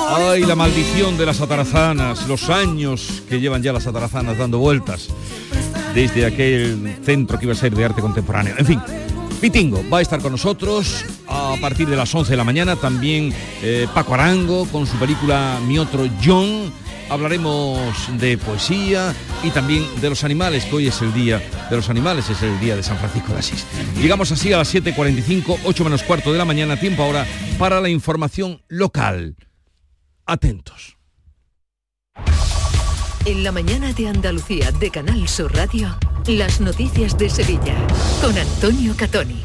Ay, 0.09 0.43
la 0.43 0.55
maldición 0.55 1.17
de 1.17 1.25
las 1.25 1.41
atarazanas, 1.41 2.27
los 2.27 2.49
años 2.49 3.23
que 3.29 3.39
llevan 3.39 3.61
ya 3.61 3.73
las 3.73 3.87
atarazanas 3.87 4.37
dando 4.37 4.59
vueltas 4.59 5.09
desde 5.93 6.25
aquel 6.25 6.97
centro 7.03 7.39
que 7.39 7.45
iba 7.45 7.53
a 7.53 7.57
ser 7.57 7.75
de 7.75 7.85
arte 7.85 8.01
contemporáneo. 8.01 8.55
En 8.57 8.65
fin, 8.65 8.81
Pitingo 9.41 9.83
va 9.91 9.99
a 9.99 10.01
estar 10.01 10.21
con 10.21 10.31
nosotros 10.31 11.05
a 11.27 11.55
partir 11.59 11.87
de 11.87 11.95
las 11.95 12.13
11 12.13 12.31
de 12.31 12.37
la 12.37 12.43
mañana, 12.43 12.75
también 12.75 13.33
eh, 13.61 13.87
Paco 13.93 14.13
Arango 14.13 14.65
con 14.65 14.87
su 14.87 14.97
película 14.97 15.59
Mi 15.67 15.79
otro 15.79 16.07
John. 16.23 16.71
Hablaremos 17.09 17.95
de 18.19 18.37
poesía 18.37 19.13
y 19.43 19.51
también 19.51 19.85
de 20.01 20.09
los 20.09 20.23
animales, 20.23 20.65
que 20.65 20.75
hoy 20.75 20.87
es 20.87 21.01
el 21.01 21.13
día 21.13 21.41
de 21.69 21.75
los 21.75 21.89
animales, 21.89 22.29
es 22.29 22.41
el 22.41 22.59
día 22.59 22.75
de 22.75 22.83
San 22.83 22.97
Francisco 22.97 23.33
de 23.33 23.39
Asís. 23.39 23.65
Llegamos 24.01 24.31
así 24.31 24.51
a 24.53 24.57
las 24.57 24.73
7.45, 24.73 25.59
8 25.65 25.83
menos 25.83 26.03
cuarto 26.03 26.31
de 26.31 26.37
la 26.37 26.45
mañana, 26.45 26.79
tiempo 26.79 27.03
ahora 27.03 27.25
para 27.57 27.79
la 27.81 27.89
información 27.89 28.61
local. 28.67 29.35
Atentos. 30.25 30.97
En 33.25 33.43
la 33.43 33.51
mañana 33.51 33.91
de 33.93 34.07
Andalucía 34.07 34.71
de 34.71 34.91
Canal 34.91 35.27
Sur 35.27 35.53
Radio, 35.55 35.97
las 36.27 36.61
noticias 36.61 37.17
de 37.17 37.29
Sevilla 37.29 37.75
con 38.21 38.37
Antonio 38.37 38.93
Catoni. 38.95 39.43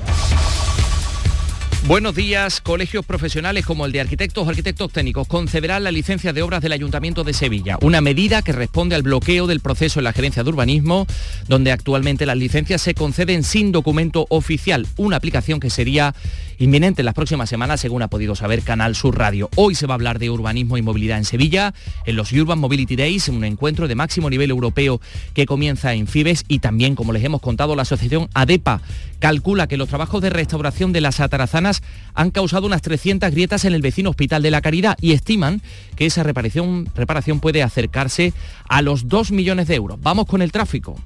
Buenos 1.87 2.14
días. 2.14 2.61
Colegios 2.61 3.07
profesionales 3.07 3.64
como 3.64 3.87
el 3.87 3.93
de 3.93 4.03
arquitectos 4.03 4.47
o 4.47 4.51
arquitectos 4.51 4.93
técnicos 4.93 5.26
concederán 5.26 5.83
la 5.83 5.91
licencia 5.91 6.33
de 6.33 6.43
obras 6.43 6.61
del 6.61 6.72
Ayuntamiento 6.72 7.24
de 7.24 7.33
Sevilla, 7.33 7.78
una 7.81 8.03
medida 8.03 8.43
que 8.43 8.53
responde 8.53 8.95
al 8.95 9.03
bloqueo 9.03 9.47
del 9.47 9.61
proceso 9.61 9.99
en 9.99 10.05
la 10.05 10.12
Gerencia 10.12 10.45
de 10.45 10.51
Urbanismo, 10.51 11.07
donde 11.49 11.72
actualmente 11.72 12.26
las 12.26 12.37
licencias 12.37 12.83
se 12.83 12.95
conceden 12.95 13.43
sin 13.43 13.72
documento 13.72 14.26
oficial, 14.28 14.87
una 14.99 15.16
aplicación 15.16 15.59
que 15.59 15.70
sería 15.70 16.14
inminente 16.59 17.01
en 17.01 17.07
las 17.07 17.14
próximas 17.14 17.49
semanas, 17.49 17.81
según 17.81 18.03
ha 18.03 18.09
podido 18.09 18.37
saber 18.37 18.62
Canal 18.62 18.95
Sur 18.95 19.18
Radio. 19.18 19.49
Hoy 19.57 19.74
se 19.74 19.87
va 19.87 19.95
a 19.95 19.97
hablar 19.97 20.18
de 20.18 20.28
urbanismo 20.28 20.76
y 20.76 20.83
movilidad 20.83 21.16
en 21.16 21.24
Sevilla, 21.24 21.72
en 22.05 22.14
los 22.14 22.31
Urban 22.33 22.59
Mobility 22.59 22.97
Days, 22.97 23.28
un 23.28 23.43
encuentro 23.43 23.89
de 23.89 23.95
máximo 23.95 24.28
nivel 24.28 24.51
europeo 24.51 25.01
que 25.33 25.47
comienza 25.47 25.95
en 25.95 26.07
Fibes 26.07 26.45
y 26.47 26.59
también, 26.59 26.95
como 26.95 27.14
les 27.14 27.24
hemos 27.24 27.41
contado, 27.41 27.74
la 27.74 27.83
asociación 27.83 28.28
ADEPA 28.35 28.83
calcula 29.21 29.68
que 29.68 29.77
los 29.77 29.89
trabajos 29.89 30.21
de 30.21 30.31
restauración 30.31 30.93
de 30.93 31.01
las 31.01 31.21
atarazanas 31.21 31.83
han 32.14 32.33
causado 32.33 32.66
unas 32.66 32.83
300 32.83 33.31
grietas 33.31 33.64
en 33.64 33.75
el 33.75 33.83
vecino 33.83 34.11
Hospital 34.11 34.43
de 34.43 34.51
la 34.51 34.61
Caridad 34.61 34.97
y 35.01 35.12
estiman 35.12 35.62
que 35.95 36.07
esa 36.07 36.25
reparación, 36.25 36.89
reparación 36.97 37.39
puede 37.39 37.62
acercarse 37.62 38.33
a 38.68 38.83
los 38.83 39.07
2 39.07 39.31
millones 39.31 39.68
de 39.68 39.77
euros. 39.77 39.99
Vamos 40.03 40.27
con 40.27 40.43
el 40.43 40.51
tráfico. 40.51 40.97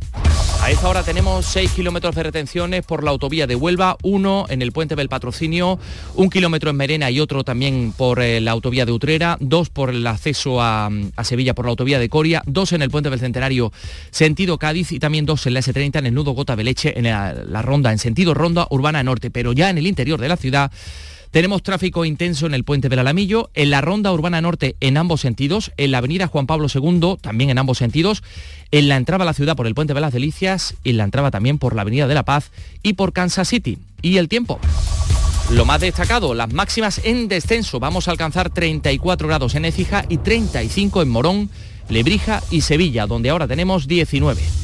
A 0.65 0.71
esta 0.71 0.89
hora 0.89 1.03
tenemos 1.03 1.45
6 1.45 1.73
kilómetros 1.73 2.15
de 2.15 2.23
retenciones 2.23 2.87
por 2.87 3.05
la 3.05 3.11
autovía 3.11 3.47
de 3.47 3.55
Huelva, 3.55 3.99
uno 4.03 4.47
en 4.49 4.63
el 4.63 4.73
puente 4.73 4.97
del 4.97 5.11
Patrocinio, 5.11 5.79
un 6.15 6.31
kilómetro 6.31 6.71
en 6.71 6.77
Merena 6.77 7.11
y 7.11 7.21
otro 7.21 7.45
también 7.45 7.93
por 7.95 8.23
eh, 8.23 8.41
la 8.41 8.53
autovía 8.53 8.87
de 8.87 8.93
Utrera, 8.93 9.37
dos 9.41 9.69
por 9.69 9.91
el 9.91 10.07
acceso 10.07 10.63
a, 10.63 10.91
Sevilla 11.23 11.55
por 11.55 11.67
la 11.67 11.71
autovía 11.73 11.99
de 11.99 12.09
Coria, 12.09 12.43
dos 12.47 12.73
en 12.73 12.81
el 12.81 12.89
puente 12.89 13.11
del 13.11 13.21
Centenario 13.21 13.73
sentido 14.11 14.57
Cádiz 14.57 14.93
y 14.93 14.99
también 14.99 15.27
dos 15.27 15.47
en 15.47 15.53
la 15.53 15.61
S30 15.61 15.99
en 15.99 16.07
el 16.07 16.15
nudo 16.15 16.31
Gota 16.31 16.57
de 16.57 16.65
Leche 16.65 16.99
en 16.99 17.05
la, 17.05 17.35
la 17.35 17.61
ronda 17.61 17.93
en 17.93 17.99
sentido 18.05 18.35
ronda 18.35 18.67
urbana 18.71 19.03
norte, 19.03 19.31
pero 19.31 19.53
ya 19.53 19.71
en 19.71 19.79
el 19.79 19.87
interior 19.87 20.21
de 20.21 20.29
la 20.29 20.37
ciudad 20.37 20.71
tenemos 21.31 21.63
tráfico 21.63 22.05
intenso 22.05 22.47
en 22.47 22.55
el 22.55 22.63
puente 22.63 22.89
del 22.89 23.01
Alamillo, 23.01 23.51
en 23.55 23.71
la 23.71 23.81
ronda 23.81 24.13
urbana 24.13 24.41
norte 24.41 24.77
en 24.79 24.97
ambos 24.97 25.23
sentidos, 25.23 25.73
en 25.79 25.91
la 25.91 25.99
avenida 25.99 26.29
Juan 26.29 26.47
Pablo 26.47 26.69
II 26.73 27.17
también 27.21 27.51
en 27.51 27.59
ambos 27.59 27.79
sentidos, 27.79 28.23
en 28.71 28.89
la 28.89 28.97
entrada 28.97 29.25
a 29.25 29.27
la 29.27 29.33
ciudad 29.33 29.57
por 29.57 29.67
el 29.67 29.75
puente 29.75 29.95
de 29.95 30.01
las 30.01 30.13
Delicias, 30.13 30.77
en 30.85 30.99
la 30.99 31.05
entrada 31.05 31.31
también 31.31 31.59
por 31.59 31.75
la 31.75 31.83
avenida 31.83 32.07
de 32.07 32.15
la 32.15 32.25
Paz 32.25 32.53
y 32.83 32.93
por 32.93 33.13
Kansas 33.13 33.49
City. 33.49 33.79
¿Y 34.03 34.19
el 34.19 34.29
tiempo? 34.29 34.61
Lo 35.51 35.65
más 35.65 35.81
destacado, 35.81 36.35
las 36.35 36.53
máximas 36.53 37.01
en 37.05 37.27
descenso. 37.27 37.81
Vamos 37.81 38.07
a 38.07 38.11
alcanzar 38.11 38.51
34 38.51 39.27
grados 39.27 39.55
en 39.55 39.65
Écija 39.65 40.05
y 40.09 40.19
35 40.19 41.03
en 41.03 41.09
Morón, 41.09 41.51
Lebrija 41.89 42.43
y 42.51 42.61
Sevilla, 42.61 43.07
donde 43.07 43.31
ahora 43.31 43.49
tenemos 43.49 43.89
19 43.89 44.64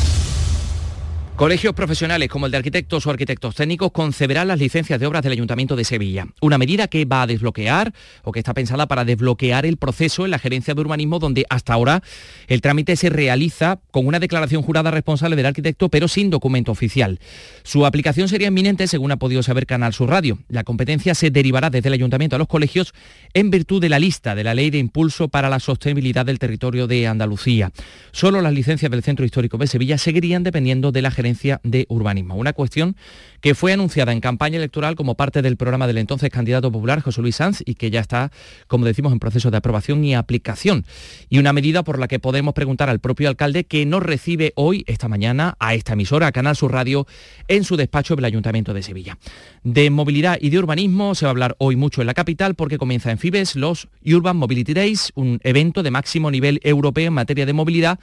Colegios 1.35 1.73
profesionales 1.73 2.29
como 2.29 2.45
el 2.45 2.51
de 2.51 2.59
arquitectos 2.59 3.07
o 3.07 3.09
arquitectos 3.09 3.55
técnicos 3.55 3.91
concederán 3.91 4.47
las 4.47 4.59
licencias 4.59 4.99
de 4.99 5.07
obras 5.07 5.23
del 5.23 5.31
Ayuntamiento 5.31 5.75
de 5.75 5.83
Sevilla. 5.83 6.27
Una 6.39 6.59
medida 6.59 6.87
que 6.87 7.03
va 7.05 7.23
a 7.23 7.27
desbloquear 7.27 7.93
o 8.21 8.31
que 8.31 8.39
está 8.39 8.53
pensada 8.53 8.85
para 8.85 9.05
desbloquear 9.05 9.65
el 9.65 9.77
proceso 9.77 10.25
en 10.25 10.31
la 10.31 10.37
gerencia 10.37 10.75
de 10.75 10.81
urbanismo 10.81 11.17
donde 11.17 11.47
hasta 11.49 11.73
ahora 11.73 12.03
el 12.47 12.61
trámite 12.61 12.95
se 12.95 13.09
realiza 13.09 13.79
con 13.89 14.05
una 14.05 14.19
declaración 14.19 14.61
jurada 14.61 14.91
responsable 14.91 15.35
del 15.35 15.47
arquitecto 15.47 15.89
pero 15.89 16.07
sin 16.07 16.29
documento 16.29 16.71
oficial. 16.71 17.19
Su 17.63 17.87
aplicación 17.87 18.27
sería 18.27 18.49
inminente 18.49 18.85
según 18.85 19.11
ha 19.11 19.17
podido 19.17 19.41
saber 19.41 19.65
Canal 19.65 19.93
Sur 19.93 20.09
Radio. 20.11 20.37
La 20.47 20.63
competencia 20.63 21.15
se 21.15 21.31
derivará 21.31 21.71
desde 21.71 21.87
el 21.87 21.93
Ayuntamiento 21.93 22.35
a 22.35 22.39
los 22.39 22.47
colegios 22.47 22.93
en 23.33 23.49
virtud 23.49 23.81
de 23.81 23.89
la 23.89 23.97
lista 23.97 24.35
de 24.35 24.43
la 24.43 24.53
Ley 24.53 24.69
de 24.69 24.77
Impulso 24.77 25.27
para 25.27 25.49
la 25.49 25.59
Sostenibilidad 25.59 26.25
del 26.25 26.37
Territorio 26.37 26.85
de 26.85 27.07
Andalucía. 27.07 27.71
Solo 28.11 28.41
las 28.41 28.53
licencias 28.53 28.91
del 28.91 29.01
Centro 29.01 29.25
Histórico 29.25 29.57
de 29.57 29.65
Sevilla 29.65 29.97
seguirían 29.97 30.43
dependiendo 30.43 30.91
de 30.91 31.01
la 31.01 31.09
gerencia 31.09 31.30
de 31.63 31.85
Urbanismo. 31.89 32.35
Una 32.35 32.53
cuestión 32.53 32.95
que 33.41 33.55
fue 33.55 33.73
anunciada 33.73 34.11
en 34.11 34.21
campaña 34.21 34.57
electoral 34.57 34.95
como 34.95 35.15
parte 35.15 35.41
del 35.41 35.57
programa 35.57 35.87
del 35.87 35.97
entonces 35.97 36.29
candidato 36.29 36.71
popular 36.71 37.01
José 37.01 37.21
Luis 37.21 37.35
Sanz 37.35 37.61
y 37.65 37.73
que 37.75 37.89
ya 37.89 37.99
está, 37.99 38.31
como 38.67 38.85
decimos, 38.85 39.11
en 39.11 39.19
proceso 39.19 39.49
de 39.49 39.57
aprobación 39.57 40.03
y 40.03 40.15
aplicación. 40.15 40.85
Y 41.29 41.39
una 41.39 41.53
medida 41.53 41.83
por 41.83 41.97
la 41.99 42.07
que 42.07 42.19
podemos 42.19 42.53
preguntar 42.53 42.89
al 42.89 42.99
propio 42.99 43.29
alcalde 43.29 43.63
que 43.63 43.85
nos 43.85 44.03
recibe 44.03 44.53
hoy, 44.55 44.83
esta 44.87 45.07
mañana, 45.07 45.55
a 45.59 45.73
esta 45.73 45.93
emisora, 45.93 46.27
a 46.27 46.31
Canal 46.31 46.55
Sur 46.55 46.71
Radio, 46.71 47.07
en 47.47 47.63
su 47.63 47.77
despacho 47.77 48.15
del 48.15 48.25
Ayuntamiento 48.25 48.73
de 48.73 48.83
Sevilla. 48.83 49.17
De 49.63 49.89
movilidad 49.89 50.37
y 50.39 50.49
de 50.49 50.59
urbanismo 50.59 51.15
se 51.15 51.25
va 51.25 51.29
a 51.29 51.31
hablar 51.31 51.55
hoy 51.57 51.75
mucho 51.75 52.01
en 52.01 52.07
la 52.07 52.13
capital 52.13 52.55
porque 52.55 52.77
comienza 52.77 53.11
en 53.11 53.17
Fibes 53.17 53.55
los 53.55 53.87
Urban 54.05 54.37
Mobility 54.37 54.73
Days, 54.73 55.11
un 55.15 55.39
evento 55.43 55.81
de 55.81 55.91
máximo 55.91 56.29
nivel 56.29 56.59
europeo 56.63 57.07
en 57.07 57.13
materia 57.13 57.45
de 57.45 57.53
movilidad 57.53 57.99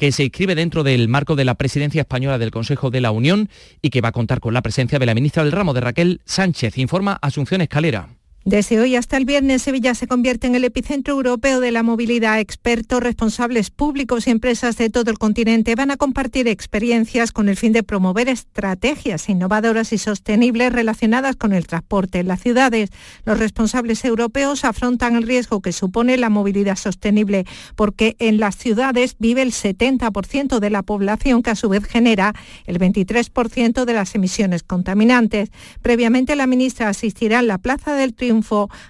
que 0.00 0.12
se 0.12 0.24
inscribe 0.24 0.54
dentro 0.54 0.82
del 0.82 1.08
marco 1.08 1.36
de 1.36 1.44
la 1.44 1.56
presidencia 1.56 2.00
española 2.00 2.38
del 2.38 2.50
Consejo 2.50 2.88
de 2.88 3.02
la 3.02 3.10
Unión 3.10 3.50
y 3.82 3.90
que 3.90 4.00
va 4.00 4.08
a 4.08 4.12
contar 4.12 4.40
con 4.40 4.54
la 4.54 4.62
presencia 4.62 4.98
de 4.98 5.04
la 5.04 5.14
ministra 5.14 5.44
del 5.44 5.52
ramo 5.52 5.74
de 5.74 5.82
Raquel 5.82 6.22
Sánchez, 6.24 6.78
informa 6.78 7.18
Asunción 7.20 7.60
Escalera. 7.60 8.19
Desde 8.46 8.80
hoy 8.80 8.96
hasta 8.96 9.18
el 9.18 9.26
viernes, 9.26 9.60
Sevilla 9.60 9.94
se 9.94 10.06
convierte 10.06 10.46
en 10.46 10.54
el 10.54 10.64
epicentro 10.64 11.12
europeo 11.12 11.60
de 11.60 11.72
la 11.72 11.82
movilidad. 11.82 12.40
Expertos, 12.40 13.02
responsables 13.02 13.68
públicos 13.68 14.26
y 14.26 14.30
empresas 14.30 14.78
de 14.78 14.88
todo 14.88 15.10
el 15.10 15.18
continente 15.18 15.74
van 15.74 15.90
a 15.90 15.98
compartir 15.98 16.48
experiencias 16.48 17.32
con 17.32 17.50
el 17.50 17.56
fin 17.56 17.74
de 17.74 17.82
promover 17.82 18.30
estrategias 18.30 19.28
innovadoras 19.28 19.92
y 19.92 19.98
sostenibles 19.98 20.72
relacionadas 20.72 21.36
con 21.36 21.52
el 21.52 21.66
transporte 21.66 22.20
en 22.20 22.28
las 22.28 22.40
ciudades. 22.40 22.88
Los 23.26 23.38
responsables 23.38 24.06
europeos 24.06 24.64
afrontan 24.64 25.16
el 25.16 25.24
riesgo 25.24 25.60
que 25.60 25.72
supone 25.72 26.16
la 26.16 26.30
movilidad 26.30 26.76
sostenible, 26.76 27.44
porque 27.76 28.16
en 28.20 28.40
las 28.40 28.56
ciudades 28.56 29.16
vive 29.18 29.42
el 29.42 29.52
70% 29.52 30.60
de 30.60 30.70
la 30.70 30.82
población 30.82 31.42
que 31.42 31.50
a 31.50 31.56
su 31.56 31.68
vez 31.68 31.84
genera 31.84 32.32
el 32.64 32.78
23% 32.78 33.84
de 33.84 33.92
las 33.92 34.14
emisiones 34.14 34.62
contaminantes. 34.62 35.50
Previamente, 35.82 36.36
la 36.36 36.46
ministra 36.46 36.88
asistirá 36.88 37.40
en 37.40 37.46
la 37.46 37.58
Plaza 37.58 37.94
del 37.94 38.14
Triunfo 38.14 38.30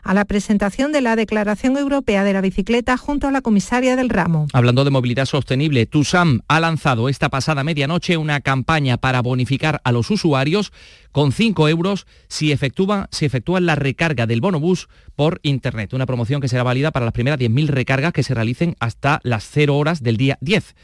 a 0.02 0.14
la 0.14 0.24
presentación 0.24 0.92
de 0.92 1.00
la 1.00 1.16
Declaración 1.16 1.76
Europea 1.76 2.24
de 2.24 2.32
la 2.32 2.40
Bicicleta 2.40 2.96
junto 2.96 3.28
a 3.28 3.30
la 3.30 3.40
comisaria 3.40 3.96
del 3.96 4.08
ramo. 4.08 4.46
Hablando 4.52 4.84
de 4.84 4.90
movilidad 4.90 5.26
sostenible, 5.26 5.86
TUSAM 5.86 6.40
ha 6.48 6.60
lanzado 6.60 7.08
esta 7.08 7.28
pasada 7.28 7.64
medianoche 7.64 8.16
una 8.16 8.40
campaña 8.40 8.96
para 8.96 9.22
bonificar 9.22 9.80
a 9.84 9.92
los 9.92 10.10
usuarios 10.10 10.72
con 11.12 11.32
5 11.32 11.68
euros 11.68 12.06
si 12.28 12.52
efectúan, 12.52 13.06
si 13.10 13.24
efectúan 13.24 13.66
la 13.66 13.74
recarga 13.74 14.26
del 14.26 14.40
bonobús 14.40 14.88
por 15.16 15.40
Internet. 15.42 15.92
Una 15.92 16.06
promoción 16.06 16.40
que 16.40 16.48
será 16.48 16.62
válida 16.62 16.90
para 16.92 17.04
las 17.04 17.14
primeras 17.14 17.38
10.000 17.38 17.66
recargas 17.68 18.12
que 18.12 18.22
se 18.22 18.34
realicen 18.34 18.76
hasta 18.78 19.20
las 19.22 19.44
0 19.50 19.76
horas 19.76 20.02
del 20.02 20.16
día 20.16 20.38
10 20.40 20.74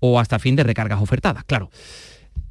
o 0.00 0.20
hasta 0.20 0.38
fin 0.38 0.56
de 0.56 0.64
recargas 0.64 1.00
ofertadas, 1.00 1.44
claro. 1.44 1.70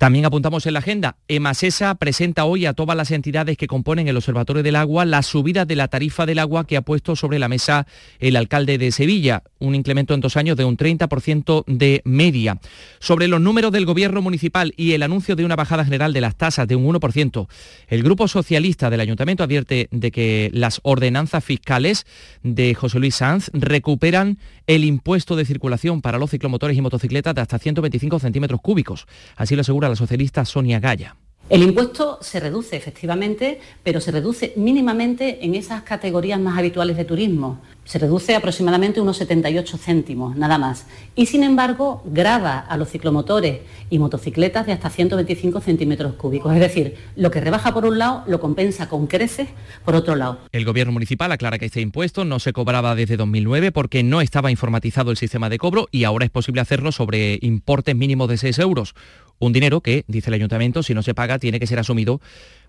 También 0.03 0.25
apuntamos 0.25 0.65
en 0.65 0.73
la 0.73 0.79
agenda, 0.79 1.15
EMASESA 1.29 1.95
presenta 1.95 2.43
hoy 2.43 2.65
a 2.65 2.73
todas 2.73 2.97
las 2.97 3.09
entidades 3.11 3.55
que 3.55 3.67
componen 3.67 4.09
el 4.09 4.17
Observatorio 4.17 4.61
del 4.61 4.75
Agua 4.75 5.05
la 5.05 5.23
subida 5.23 5.63
de 5.63 5.77
la 5.77 5.87
tarifa 5.87 6.25
del 6.25 6.39
agua 6.39 6.67
que 6.67 6.75
ha 6.75 6.81
puesto 6.81 7.15
sobre 7.15 7.39
la 7.39 7.47
mesa 7.47 7.87
el 8.19 8.35
alcalde 8.35 8.77
de 8.77 8.91
Sevilla, 8.91 9.43
un 9.59 9.75
incremento 9.75 10.13
en 10.13 10.19
dos 10.19 10.35
años 10.35 10.57
de 10.57 10.65
un 10.65 10.75
30% 10.75 11.63
de 11.67 12.01
media. 12.03 12.59
Sobre 12.99 13.29
los 13.29 13.39
números 13.39 13.71
del 13.71 13.85
gobierno 13.85 14.21
municipal 14.21 14.73
y 14.75 14.91
el 14.91 15.03
anuncio 15.03 15.37
de 15.37 15.45
una 15.45 15.55
bajada 15.55 15.85
general 15.85 16.11
de 16.11 16.19
las 16.19 16.35
tasas 16.35 16.67
de 16.67 16.75
un 16.75 16.85
1%, 16.85 17.47
el 17.87 18.03
Grupo 18.03 18.27
Socialista 18.27 18.89
del 18.89 18.99
Ayuntamiento 18.99 19.45
advierte 19.45 19.87
de 19.89 20.11
que 20.11 20.49
las 20.51 20.81
ordenanzas 20.83 21.45
fiscales 21.45 22.05
de 22.43 22.75
José 22.75 22.99
Luis 22.99 23.15
Sanz 23.15 23.49
recuperan 23.53 24.37
el 24.67 24.83
impuesto 24.83 25.37
de 25.37 25.45
circulación 25.45 26.01
para 26.01 26.17
los 26.17 26.29
ciclomotores 26.29 26.77
y 26.77 26.81
motocicletas 26.81 27.35
de 27.35 27.41
hasta 27.41 27.57
125 27.57 28.19
centímetros 28.19 28.59
cúbicos. 28.59 29.07
Así 29.37 29.55
lo 29.55 29.61
asegura 29.61 29.92
la 29.93 29.97
socialista 29.97 30.43
Sonia 30.43 30.79
Gaya. 30.79 31.15
El 31.49 31.61
impuesto 31.61 32.17
se 32.21 32.39
reduce 32.39 32.77
efectivamente, 32.77 33.59
pero 33.83 33.99
se 33.99 34.11
reduce 34.11 34.53
mínimamente 34.55 35.45
en 35.45 35.55
esas 35.55 35.83
categorías 35.83 36.39
más 36.39 36.57
habituales 36.57 36.97
de 36.97 37.03
turismo. 37.03 37.59
Se 37.83 37.99
reduce 37.99 38.33
aproximadamente 38.33 39.01
unos 39.01 39.17
78 39.17 39.77
céntimos, 39.77 40.37
nada 40.37 40.57
más. 40.57 40.87
Y 41.15 41.25
sin 41.25 41.43
embargo, 41.43 42.01
grava 42.05 42.59
a 42.59 42.77
los 42.77 42.89
ciclomotores 42.89 43.59
y 43.89 43.99
motocicletas 43.99 44.65
de 44.65 44.71
hasta 44.71 44.89
125 44.89 45.59
centímetros 45.59 46.13
cúbicos. 46.13 46.53
Es 46.53 46.61
decir, 46.61 46.95
lo 47.17 47.29
que 47.29 47.41
rebaja 47.41 47.73
por 47.73 47.85
un 47.85 47.99
lado 47.99 48.23
lo 48.25 48.39
compensa 48.39 48.87
con 48.87 49.05
creces 49.05 49.49
por 49.83 49.95
otro 49.95 50.15
lado. 50.15 50.39
El 50.53 50.63
gobierno 50.63 50.93
municipal 50.93 51.29
aclara 51.33 51.59
que 51.59 51.65
este 51.65 51.81
impuesto 51.81 52.23
no 52.23 52.39
se 52.39 52.53
cobraba 52.53 52.95
desde 52.95 53.17
2009 53.17 53.73
porque 53.73 54.01
no 54.01 54.21
estaba 54.21 54.49
informatizado 54.49 55.11
el 55.11 55.17
sistema 55.17 55.49
de 55.49 55.57
cobro 55.57 55.89
y 55.91 56.05
ahora 56.05 56.23
es 56.23 56.31
posible 56.31 56.61
hacerlo 56.61 56.93
sobre 56.93 57.37
importes 57.41 57.97
mínimos 57.97 58.29
de 58.29 58.37
6 58.37 58.59
euros. 58.59 58.95
Un 59.43 59.51
dinero 59.51 59.81
que, 59.81 60.05
dice 60.07 60.29
el 60.29 60.35
ayuntamiento, 60.35 60.83
si 60.83 60.93
no 60.93 61.03
se 61.03 61.13
paga 61.13 61.37
tiene 61.37 61.59
que 61.59 61.67
ser 61.67 61.77
asumido 61.77 62.21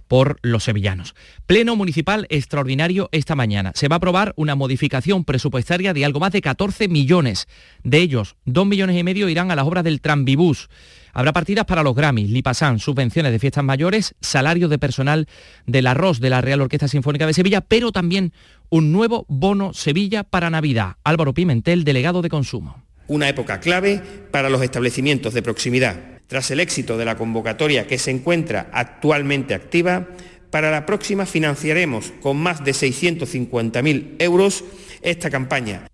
por 0.09 0.39
los 0.43 0.65
sevillanos. 0.65 1.15
Pleno 1.47 1.77
municipal 1.77 2.27
extraordinario 2.31 3.09
esta 3.13 3.37
mañana. 3.37 3.71
Se 3.77 3.87
va 3.87 3.95
a 3.95 3.99
aprobar 3.99 4.33
una 4.35 4.57
modificación 4.57 5.25
presupuestaria 5.25 5.95
de 5.95 6.05
algo 6.05 6.19
más 6.19 6.33
de 6.33 6.43
14 6.43 6.89
millones. 6.89 7.47
De 7.85 7.99
ellos, 7.99 8.35
2 8.47 8.67
millones 8.67 8.99
y 8.99 9.05
medio 9.05 9.29
irán 9.29 9.53
a 9.53 9.55
las 9.55 9.69
obras 9.69 9.85
del 9.85 10.01
Tranvibús. 10.01 10.69
Habrá 11.13 11.33
partidas 11.33 11.65
para 11.65 11.85
los 11.85 11.95
Grammys, 11.95 12.29
Lipasán, 12.29 12.81
subvenciones 12.81 13.31
de 13.31 13.39
fiestas 13.39 13.63
mayores, 13.63 14.17
salarios 14.21 14.69
de 14.69 14.81
personal 14.81 15.29
del 15.67 15.87
arroz 15.87 16.19
de 16.19 16.31
la 16.31 16.41
Real 16.41 16.61
Orquesta 16.61 16.89
Sinfónica 16.89 17.29
de 17.29 17.35
Sevilla, 17.35 17.61
pero 17.61 17.93
también 17.93 18.33
un 18.69 18.91
nuevo 18.91 19.27
bono 19.29 19.75
Sevilla 19.75 20.25
para 20.25 20.51
Navidad. 20.51 20.97
Álvaro 21.05 21.35
Pimentel, 21.35 21.85
delegado 21.85 22.21
de 22.21 22.31
consumo. 22.31 22.83
Una 23.07 23.29
época 23.29 23.61
clave 23.61 24.03
para 24.33 24.51
los 24.51 24.61
establecimientos 24.61 25.35
de 25.35 25.43
proximidad 25.43 26.14
tras 26.35 26.51
el 26.51 26.59
éxito 26.59 26.99
de 26.99 27.05
la 27.05 27.17
convocatoria 27.17 27.87
que 27.87 27.97
se 27.97 28.11
encuentra 28.11 28.69
actualmente 28.73 29.55
activa, 29.55 30.09
para 30.51 30.73
la 30.73 30.85
próxima 30.85 31.27
financiaremos 31.27 32.13
con 32.21 32.39
más 32.39 32.65
de 32.65 32.73
650.000 32.73 34.17
euros 34.19 34.65
esta 35.01 35.31
campaña. 35.31 35.87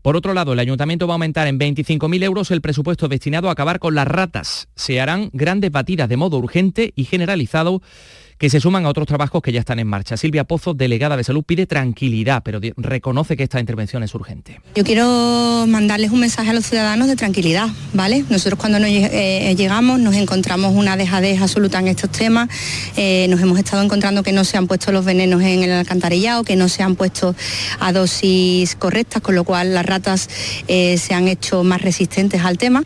Por 0.00 0.16
otro 0.16 0.32
lado, 0.32 0.54
el 0.54 0.60
ayuntamiento 0.60 1.06
va 1.06 1.12
a 1.12 1.16
aumentar 1.16 1.46
en 1.46 1.58
25.000 1.58 2.24
euros 2.24 2.50
el 2.50 2.62
presupuesto 2.62 3.06
destinado 3.06 3.50
a 3.50 3.52
acabar 3.52 3.80
con 3.80 3.94
las 3.94 4.08
ratas. 4.08 4.68
Se 4.76 4.98
harán 4.98 5.28
grandes 5.34 5.70
batidas 5.70 6.08
de 6.08 6.16
modo 6.16 6.38
urgente 6.38 6.94
y 6.96 7.04
generalizado 7.04 7.82
que 8.40 8.48
se 8.48 8.58
suman 8.58 8.86
a 8.86 8.88
otros 8.88 9.06
trabajos 9.06 9.42
que 9.42 9.52
ya 9.52 9.60
están 9.60 9.80
en 9.80 9.86
marcha. 9.86 10.16
Silvia 10.16 10.44
Pozo, 10.44 10.72
delegada 10.72 11.14
de 11.18 11.24
salud, 11.24 11.44
pide 11.44 11.66
tranquilidad, 11.66 12.40
pero 12.42 12.58
reconoce 12.78 13.36
que 13.36 13.42
esta 13.42 13.60
intervención 13.60 14.02
es 14.02 14.14
urgente. 14.14 14.62
Yo 14.74 14.82
quiero 14.82 15.66
mandarles 15.68 16.10
un 16.10 16.20
mensaje 16.20 16.48
a 16.48 16.54
los 16.54 16.64
ciudadanos 16.64 17.06
de 17.06 17.16
tranquilidad, 17.16 17.68
¿vale? 17.92 18.24
Nosotros 18.30 18.58
cuando 18.58 18.80
nos 18.80 18.88
eh, 18.88 19.54
llegamos 19.58 20.00
nos 20.00 20.14
encontramos 20.14 20.74
una 20.74 20.96
dejadez 20.96 21.42
absoluta 21.42 21.80
en 21.80 21.88
estos 21.88 22.10
temas, 22.12 22.48
eh, 22.96 23.26
nos 23.28 23.42
hemos 23.42 23.58
estado 23.58 23.82
encontrando 23.82 24.22
que 24.22 24.32
no 24.32 24.44
se 24.44 24.56
han 24.56 24.66
puesto 24.66 24.90
los 24.90 25.04
venenos 25.04 25.42
en 25.42 25.62
el 25.62 25.72
alcantarillado, 25.72 26.42
que 26.42 26.56
no 26.56 26.70
se 26.70 26.82
han 26.82 26.96
puesto 26.96 27.34
a 27.78 27.92
dosis 27.92 28.74
correctas, 28.74 29.20
con 29.20 29.34
lo 29.34 29.44
cual 29.44 29.74
las 29.74 29.84
ratas 29.84 30.30
eh, 30.66 30.96
se 30.96 31.12
han 31.12 31.28
hecho 31.28 31.62
más 31.62 31.82
resistentes 31.82 32.42
al 32.42 32.56
tema. 32.56 32.84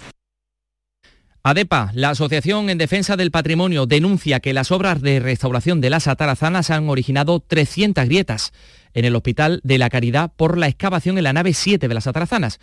ADEPA, 1.46 1.90
la 1.92 2.08
Asociación 2.08 2.70
en 2.70 2.78
Defensa 2.78 3.18
del 3.18 3.30
Patrimonio, 3.30 3.84
denuncia 3.84 4.40
que 4.40 4.54
las 4.54 4.72
obras 4.72 5.02
de 5.02 5.20
restauración 5.20 5.82
de 5.82 5.90
las 5.90 6.06
atarazanas 6.06 6.70
han 6.70 6.88
originado 6.88 7.38
300 7.38 8.06
grietas 8.06 8.54
en 8.94 9.04
el 9.04 9.14
Hospital 9.14 9.60
de 9.62 9.76
la 9.76 9.90
Caridad 9.90 10.32
por 10.34 10.56
la 10.56 10.68
excavación 10.68 11.18
en 11.18 11.24
la 11.24 11.34
nave 11.34 11.52
7 11.52 11.86
de 11.86 11.92
las 11.92 12.06
atarazanas. 12.06 12.60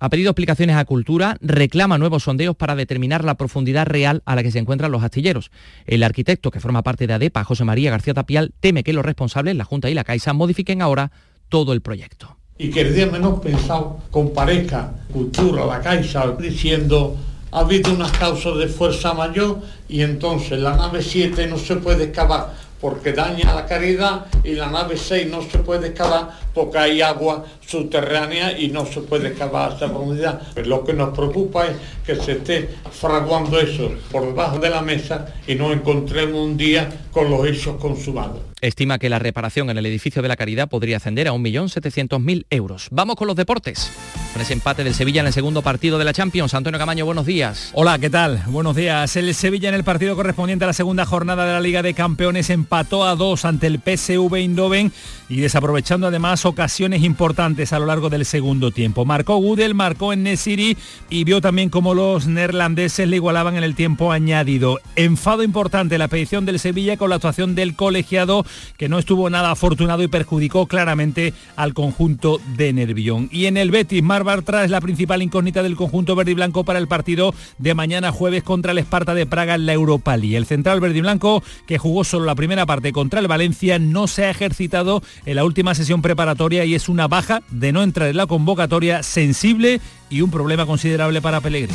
Ha 0.00 0.08
pedido 0.08 0.30
explicaciones 0.32 0.74
a 0.74 0.84
Cultura, 0.84 1.36
reclama 1.42 1.96
nuevos 1.96 2.24
sondeos 2.24 2.56
para 2.56 2.74
determinar 2.74 3.22
la 3.22 3.36
profundidad 3.36 3.86
real 3.86 4.20
a 4.26 4.34
la 4.34 4.42
que 4.42 4.50
se 4.50 4.58
encuentran 4.58 4.90
los 4.90 5.04
astilleros. 5.04 5.52
El 5.86 6.02
arquitecto 6.02 6.50
que 6.50 6.58
forma 6.58 6.82
parte 6.82 7.06
de 7.06 7.12
ADEPA, 7.12 7.44
José 7.44 7.62
María 7.62 7.92
García 7.92 8.14
Tapial, 8.14 8.52
teme 8.58 8.82
que 8.82 8.92
los 8.92 9.04
responsables, 9.04 9.54
la 9.54 9.62
Junta 9.62 9.90
y 9.90 9.94
la 9.94 10.02
Caixa, 10.02 10.32
modifiquen 10.32 10.82
ahora 10.82 11.12
todo 11.48 11.72
el 11.72 11.82
proyecto. 11.82 12.36
Y 12.58 12.70
que 12.70 12.80
el 12.80 12.96
día 12.96 13.06
menos 13.06 13.38
pensado 13.38 14.00
comparezca 14.10 14.92
Cultura, 15.12 15.64
la 15.66 15.80
Caixa, 15.80 16.32
diciendo 16.32 17.16
ha 17.54 17.60
habido 17.60 17.92
unas 17.92 18.10
causas 18.10 18.58
de 18.58 18.66
fuerza 18.66 19.14
mayor 19.14 19.60
y 19.88 20.02
entonces 20.02 20.58
la 20.58 20.74
nave 20.74 21.02
7 21.02 21.46
no 21.46 21.56
se 21.56 21.76
puede 21.76 22.04
excavar 22.04 22.52
porque 22.80 23.12
daña 23.12 23.54
la 23.54 23.64
caridad 23.64 24.26
y 24.42 24.54
la 24.54 24.66
nave 24.66 24.96
6 24.96 25.28
no 25.30 25.40
se 25.40 25.58
puede 25.58 25.86
excavar 25.88 26.30
porque 26.52 26.78
hay 26.78 27.00
agua 27.00 27.44
subterránea 27.64 28.58
y 28.58 28.68
no 28.68 28.84
se 28.84 29.02
puede 29.02 29.28
excavar 29.28 29.70
a 29.70 29.76
esa 29.76 29.88
profundidad. 29.88 30.42
Pero 30.52 30.68
lo 30.68 30.84
que 30.84 30.94
nos 30.94 31.16
preocupa 31.16 31.66
es 31.66 31.76
que 32.04 32.16
se 32.16 32.32
esté 32.32 32.68
fraguando 32.90 33.60
eso 33.60 33.88
por 34.10 34.26
debajo 34.26 34.58
de 34.58 34.70
la 34.70 34.82
mesa 34.82 35.32
y 35.46 35.54
no 35.54 35.72
encontremos 35.72 36.40
un 36.40 36.56
día 36.56 37.06
con 37.12 37.30
los 37.30 37.46
hechos 37.46 37.76
consumados. 37.76 38.40
Estima 38.64 38.98
que 38.98 39.10
la 39.10 39.18
reparación 39.18 39.68
en 39.68 39.76
el 39.76 39.84
edificio 39.84 40.22
de 40.22 40.28
la 40.28 40.36
Caridad 40.36 40.70
podría 40.70 40.96
ascender 40.96 41.28
a 41.28 41.32
1.700.000 41.32 42.46
euros. 42.48 42.88
Vamos 42.90 43.16
con 43.16 43.26
los 43.26 43.36
deportes. 43.36 43.90
Con 44.32 44.40
ese 44.40 44.54
empate 44.54 44.82
del 44.82 44.94
Sevilla 44.94 45.20
en 45.20 45.26
el 45.26 45.32
segundo 45.34 45.60
partido 45.60 45.98
de 45.98 46.04
la 46.06 46.14
Champions. 46.14 46.54
Antonio 46.54 46.78
Camaño, 46.78 47.04
buenos 47.04 47.26
días. 47.26 47.70
Hola, 47.74 47.98
¿qué 47.98 48.08
tal? 48.08 48.42
Buenos 48.46 48.74
días. 48.74 49.14
El 49.16 49.32
Sevilla 49.34 49.68
en 49.68 49.74
el 49.74 49.84
partido 49.84 50.16
correspondiente 50.16 50.64
a 50.64 50.68
la 50.68 50.72
segunda 50.72 51.04
jornada 51.04 51.44
de 51.44 51.52
la 51.52 51.60
Liga 51.60 51.82
de 51.82 51.92
Campeones 51.92 52.48
empató 52.48 53.04
a 53.04 53.14
dos 53.16 53.44
ante 53.44 53.66
el 53.66 53.80
PSV 53.80 54.34
Eindhoven 54.34 54.92
y 55.28 55.40
desaprovechando 55.40 56.06
además 56.06 56.44
ocasiones 56.44 57.02
importantes 57.02 57.72
a 57.72 57.78
lo 57.78 57.86
largo 57.86 58.10
del 58.10 58.24
segundo 58.24 58.70
tiempo. 58.70 59.04
Marcó 59.04 59.36
Gudel, 59.36 59.74
marcó 59.74 60.12
en 60.12 60.24
Nesiri 60.24 60.76
y 61.10 61.24
vio 61.24 61.40
también 61.40 61.70
como 61.70 61.94
los 61.94 62.26
neerlandeses 62.26 63.08
le 63.08 63.16
igualaban 63.16 63.56
en 63.56 63.64
el 63.64 63.74
tiempo 63.74 64.10
añadido. 64.10 64.80
Enfado 64.96 65.42
importante 65.42 65.98
la 65.98 66.08
petición 66.08 66.44
del 66.44 66.58
Sevilla 66.58 66.96
con 66.96 67.10
la 67.10 67.16
actuación 67.16 67.54
del 67.54 67.76
colegiado 67.76 68.44
que 68.76 68.88
no 68.88 68.98
estuvo 68.98 69.28
nada 69.30 69.50
afortunado 69.50 70.02
y 70.02 70.08
perjudicó 70.08 70.66
claramente 70.66 71.34
al 71.56 71.74
conjunto 71.74 72.40
de 72.56 72.72
Nervión. 72.72 73.28
Y 73.32 73.46
en 73.46 73.56
el 73.56 73.70
Betis, 73.70 74.02
Mar 74.02 74.24
Bartra 74.24 74.64
es 74.64 74.70
la 74.70 74.80
principal 74.80 75.22
incógnita 75.22 75.62
del 75.62 75.76
conjunto 75.76 76.14
verde 76.14 76.32
y 76.32 76.34
blanco 76.34 76.64
para 76.64 76.78
el 76.78 76.88
partido 76.88 77.34
de 77.58 77.74
mañana 77.74 78.12
jueves 78.12 78.42
contra 78.42 78.72
el 78.72 78.78
Esparta 78.78 79.14
de 79.14 79.26
Praga 79.26 79.54
en 79.54 79.66
la 79.66 79.72
Europa 79.72 80.16
League. 80.16 80.36
El 80.36 80.46
central 80.46 80.80
verde 80.80 80.98
y 80.98 81.02
blanco, 81.02 81.42
que 81.66 81.78
jugó 81.78 82.04
solo 82.04 82.24
la 82.24 82.34
primera 82.34 82.66
parte 82.66 82.92
contra 82.92 83.20
el 83.20 83.28
Valencia, 83.28 83.78
no 83.78 84.06
se 84.06 84.24
ha 84.24 84.30
ejercitado 84.30 85.02
en 85.26 85.36
la 85.36 85.44
última 85.44 85.74
sesión 85.74 86.02
preparatoria 86.02 86.64
y 86.64 86.74
es 86.74 86.88
una 86.88 87.08
baja 87.08 87.42
de 87.50 87.72
no 87.72 87.82
entrar 87.82 88.08
en 88.08 88.16
la 88.16 88.26
convocatoria 88.26 89.02
sensible 89.02 89.80
y 90.10 90.20
un 90.20 90.30
problema 90.30 90.66
considerable 90.66 91.20
para 91.20 91.40
Pellegrini. 91.40 91.74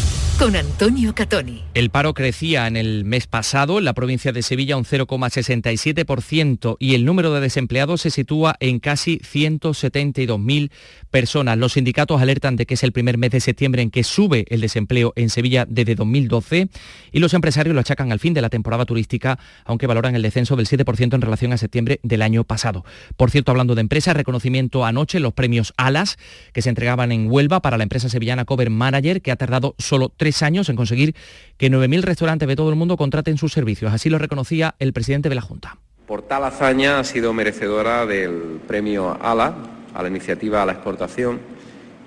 con 0.37 0.55
Antonio 0.55 1.15
Catoni. 1.15 1.63
El 1.73 1.89
paro 1.89 2.13
crecía 2.13 2.67
en 2.67 2.75
el 2.75 3.05
mes 3.05 3.27
pasado 3.27 3.77
en 3.79 3.85
la 3.85 3.93
provincia 3.93 4.31
de 4.31 4.41
Sevilla 4.41 4.77
un 4.77 4.85
0,67% 4.85 6.77
y 6.79 6.95
el 6.95 7.05
número 7.05 7.33
de 7.33 7.39
desempleados 7.39 8.01
se 8.01 8.09
sitúa 8.09 8.55
en 8.59 8.79
casi 8.79 9.19
172.000 9.19 10.71
personas. 11.09 11.57
Los 11.57 11.73
sindicatos 11.73 12.21
alertan 12.21 12.55
de 12.55 12.65
que 12.65 12.73
es 12.73 12.83
el 12.83 12.91
primer 12.91 13.17
mes 13.17 13.31
de 13.31 13.39
septiembre 13.39 13.81
en 13.81 13.91
que 13.91 14.03
sube 14.03 14.45
el 14.49 14.61
desempleo 14.61 15.13
en 15.15 15.29
Sevilla 15.29 15.65
desde 15.69 15.95
2012 15.95 16.69
y 17.11 17.19
los 17.19 17.33
empresarios 17.33 17.73
lo 17.73 17.81
achacan 17.81 18.11
al 18.11 18.19
fin 18.19 18.33
de 18.33 18.41
la 18.41 18.49
temporada 18.49 18.85
turística, 18.85 19.39
aunque 19.65 19.87
valoran 19.87 20.15
el 20.15 20.21
descenso 20.21 20.55
del 20.55 20.67
7% 20.67 21.13
en 21.13 21.21
relación 21.21 21.53
a 21.53 21.57
septiembre 21.57 21.99
del 22.03 22.21
año 22.21 22.43
pasado. 22.43 22.83
Por 23.17 23.31
cierto, 23.31 23.51
hablando 23.51 23.75
de 23.75 23.81
empresas, 23.81 24.15
reconocimiento 24.15 24.85
anoche 24.85 25.19
los 25.19 25.33
premios 25.33 25.73
ALAS 25.77 26.17
que 26.53 26.61
se 26.61 26.69
entregaban 26.69 27.11
en 27.11 27.29
Huelva 27.29 27.61
para 27.61 27.77
la 27.77 27.83
empresa 27.83 28.09
sevillana 28.09 28.45
Cover 28.45 28.69
Manager, 28.69 29.21
que 29.21 29.31
ha 29.31 29.35
tardado 29.35 29.75
solo 29.77 30.09
tres 30.09 30.30
años 30.41 30.69
en 30.69 30.75
conseguir 30.75 31.15
que 31.57 31.69
9.000 31.69 32.01
restaurantes 32.01 32.47
de 32.47 32.55
todo 32.55 32.69
el 32.69 32.75
mundo 32.75 32.97
contraten 32.97 33.37
sus 33.37 33.53
servicios. 33.53 33.93
Así 33.93 34.09
lo 34.09 34.17
reconocía 34.17 34.75
el 34.79 34.93
presidente 34.93 35.29
de 35.29 35.35
la 35.35 35.41
Junta. 35.41 35.77
Por 36.07 36.21
tal 36.21 36.43
hazaña 36.43 36.99
ha 36.99 37.03
sido 37.03 37.33
merecedora 37.33 38.05
del 38.05 38.59
premio 38.67 39.17
ALA, 39.21 39.55
a 39.93 40.01
la 40.01 40.09
iniciativa 40.09 40.61
a 40.61 40.65
la 40.65 40.73
exportación, 40.73 41.39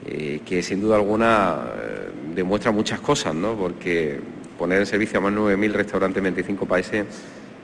eh, 0.07 0.41
que 0.45 0.63
sin 0.63 0.81
duda 0.81 0.97
alguna 0.97 1.65
eh, 1.77 2.09
demuestra 2.35 2.71
muchas 2.73 3.01
cosas, 3.01 3.35
¿no? 3.35 3.55
porque 3.55 4.21
poner 4.59 4.81
en 4.81 4.87
servicio 4.87 5.19
a 5.19 5.23
más 5.23 5.33
de 5.33 5.41
9.000 5.41 5.73
restaurantes 5.73 6.19
en 6.19 6.25
25 6.25 6.67
países 6.67 7.07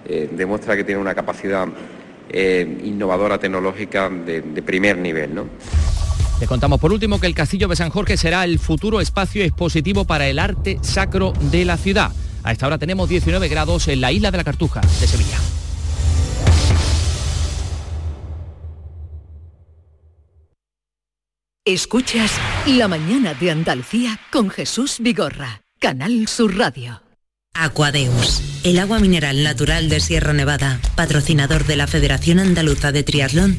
eh, 0.07 0.29
demuestra 0.33 0.77
que 0.77 0.85
tiene 0.85 1.01
una 1.01 1.15
capacidad 1.15 1.69
innovadora 2.33 3.39
tecnológica 3.39 4.09
de, 4.09 4.41
de 4.41 4.63
primer 4.63 4.97
nivel. 4.97 5.35
¿no? 5.35 5.47
Le 6.41 6.47
contamos 6.47 6.81
por 6.81 6.93
último 6.93 7.21
que 7.21 7.27
el 7.27 7.35
Castillo 7.35 7.69
de 7.69 7.77
San 7.77 7.91
Jorge 7.91 8.17
será 8.17 8.45
el 8.45 8.59
futuro 8.59 9.03
espacio 9.03 9.45
expositivo 9.45 10.07
para 10.07 10.27
el 10.27 10.39
arte 10.39 10.79
sacro 10.81 11.35
de 11.51 11.67
la 11.67 11.77
ciudad. 11.77 12.13
A 12.43 12.53
esta 12.53 12.67
hora 12.67 12.79
tenemos 12.79 13.11
19 13.11 13.49
grados 13.49 13.89
en 13.89 14.01
la 14.01 14.11
isla 14.11 14.31
de 14.31 14.39
la 14.39 14.45
Cartuja 14.45 14.81
de 14.81 15.07
Sevilla. 15.07 15.39
Escuchas 21.67 22.33
La 22.67 22.89
mañana 22.89 23.35
de 23.35 23.51
Andalucía 23.51 24.19
con 24.33 24.49
Jesús 24.49 24.97
Vigorra, 24.99 25.61
Canal 25.79 26.27
Sur 26.27 26.57
Radio. 26.57 27.03
Aquadeus, 27.53 28.43
el 28.65 28.79
agua 28.79 28.99
mineral 28.99 29.43
natural 29.43 29.91
de 29.91 30.01
Sierra 30.01 30.33
Nevada, 30.33 30.81
patrocinador 30.95 31.67
de 31.67 31.77
la 31.77 31.87
Federación 31.87 32.39
Andaluza 32.39 32.93
de 32.93 33.03
Triatlón, 33.03 33.59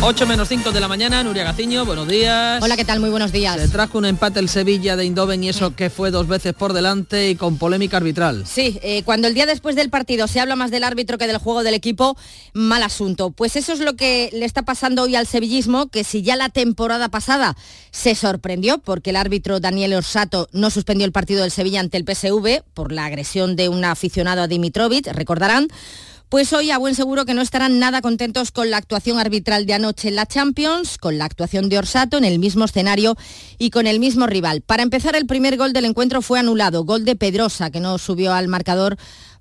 8 0.00 0.26
menos 0.26 0.48
5 0.48 0.70
de 0.70 0.78
la 0.78 0.86
mañana, 0.86 1.24
Nuria 1.24 1.42
Gaciño, 1.42 1.84
buenos 1.84 2.06
días. 2.06 2.62
Hola, 2.62 2.76
¿qué 2.76 2.84
tal? 2.84 3.00
Muy 3.00 3.10
buenos 3.10 3.32
días. 3.32 3.60
Se 3.60 3.68
trajo 3.68 3.98
un 3.98 4.04
empate 4.04 4.38
el 4.38 4.48
Sevilla 4.48 4.94
de 4.94 5.04
Indoven 5.04 5.42
y 5.42 5.48
eso 5.48 5.74
que 5.74 5.90
fue 5.90 6.12
dos 6.12 6.28
veces 6.28 6.54
por 6.54 6.72
delante 6.72 7.30
y 7.30 7.34
con 7.34 7.58
polémica 7.58 7.96
arbitral. 7.96 8.46
Sí, 8.46 8.78
eh, 8.82 9.02
cuando 9.02 9.26
el 9.26 9.34
día 9.34 9.44
después 9.44 9.74
del 9.74 9.90
partido 9.90 10.28
se 10.28 10.38
habla 10.38 10.54
más 10.54 10.70
del 10.70 10.84
árbitro 10.84 11.18
que 11.18 11.26
del 11.26 11.38
juego 11.38 11.64
del 11.64 11.74
equipo, 11.74 12.16
mal 12.52 12.84
asunto. 12.84 13.32
Pues 13.32 13.56
eso 13.56 13.72
es 13.72 13.80
lo 13.80 13.96
que 13.96 14.30
le 14.32 14.46
está 14.46 14.62
pasando 14.62 15.02
hoy 15.02 15.16
al 15.16 15.26
sevillismo, 15.26 15.88
que 15.88 16.04
si 16.04 16.22
ya 16.22 16.36
la 16.36 16.48
temporada 16.48 17.08
pasada 17.08 17.56
se 17.90 18.14
sorprendió 18.14 18.78
porque 18.78 19.10
el 19.10 19.16
árbitro 19.16 19.58
Daniel 19.58 19.94
Orsato 19.94 20.48
no 20.52 20.70
suspendió 20.70 21.06
el 21.06 21.12
partido 21.12 21.42
del 21.42 21.50
Sevilla 21.50 21.80
ante 21.80 21.96
el 21.96 22.04
PSV 22.04 22.62
por 22.72 22.92
la 22.92 23.04
agresión 23.04 23.56
de 23.56 23.68
un 23.68 23.84
aficionado 23.84 24.42
a 24.42 24.46
Dimitrovic, 24.46 25.08
recordarán, 25.08 25.68
pues 26.28 26.52
hoy 26.52 26.70
a 26.70 26.78
buen 26.78 26.94
seguro 26.94 27.24
que 27.24 27.32
no 27.32 27.40
estarán 27.40 27.78
nada 27.78 28.02
contentos 28.02 28.50
con 28.50 28.70
la 28.70 28.76
actuación 28.76 29.18
arbitral 29.18 29.64
de 29.64 29.74
anoche 29.74 30.08
en 30.08 30.16
la 30.16 30.26
Champions, 30.26 30.98
con 30.98 31.16
la 31.16 31.24
actuación 31.24 31.68
de 31.68 31.78
Orsato 31.78 32.18
en 32.18 32.24
el 32.24 32.38
mismo 32.38 32.66
escenario 32.66 33.16
y 33.56 33.70
con 33.70 33.86
el 33.86 33.98
mismo 33.98 34.26
rival. 34.26 34.60
Para 34.60 34.82
empezar, 34.82 35.16
el 35.16 35.26
primer 35.26 35.56
gol 35.56 35.72
del 35.72 35.86
encuentro 35.86 36.20
fue 36.20 36.38
anulado, 36.38 36.84
gol 36.84 37.06
de 37.06 37.16
Pedrosa, 37.16 37.70
que 37.70 37.80
no 37.80 37.96
subió 37.96 38.34
al 38.34 38.48
marcador 38.48 38.98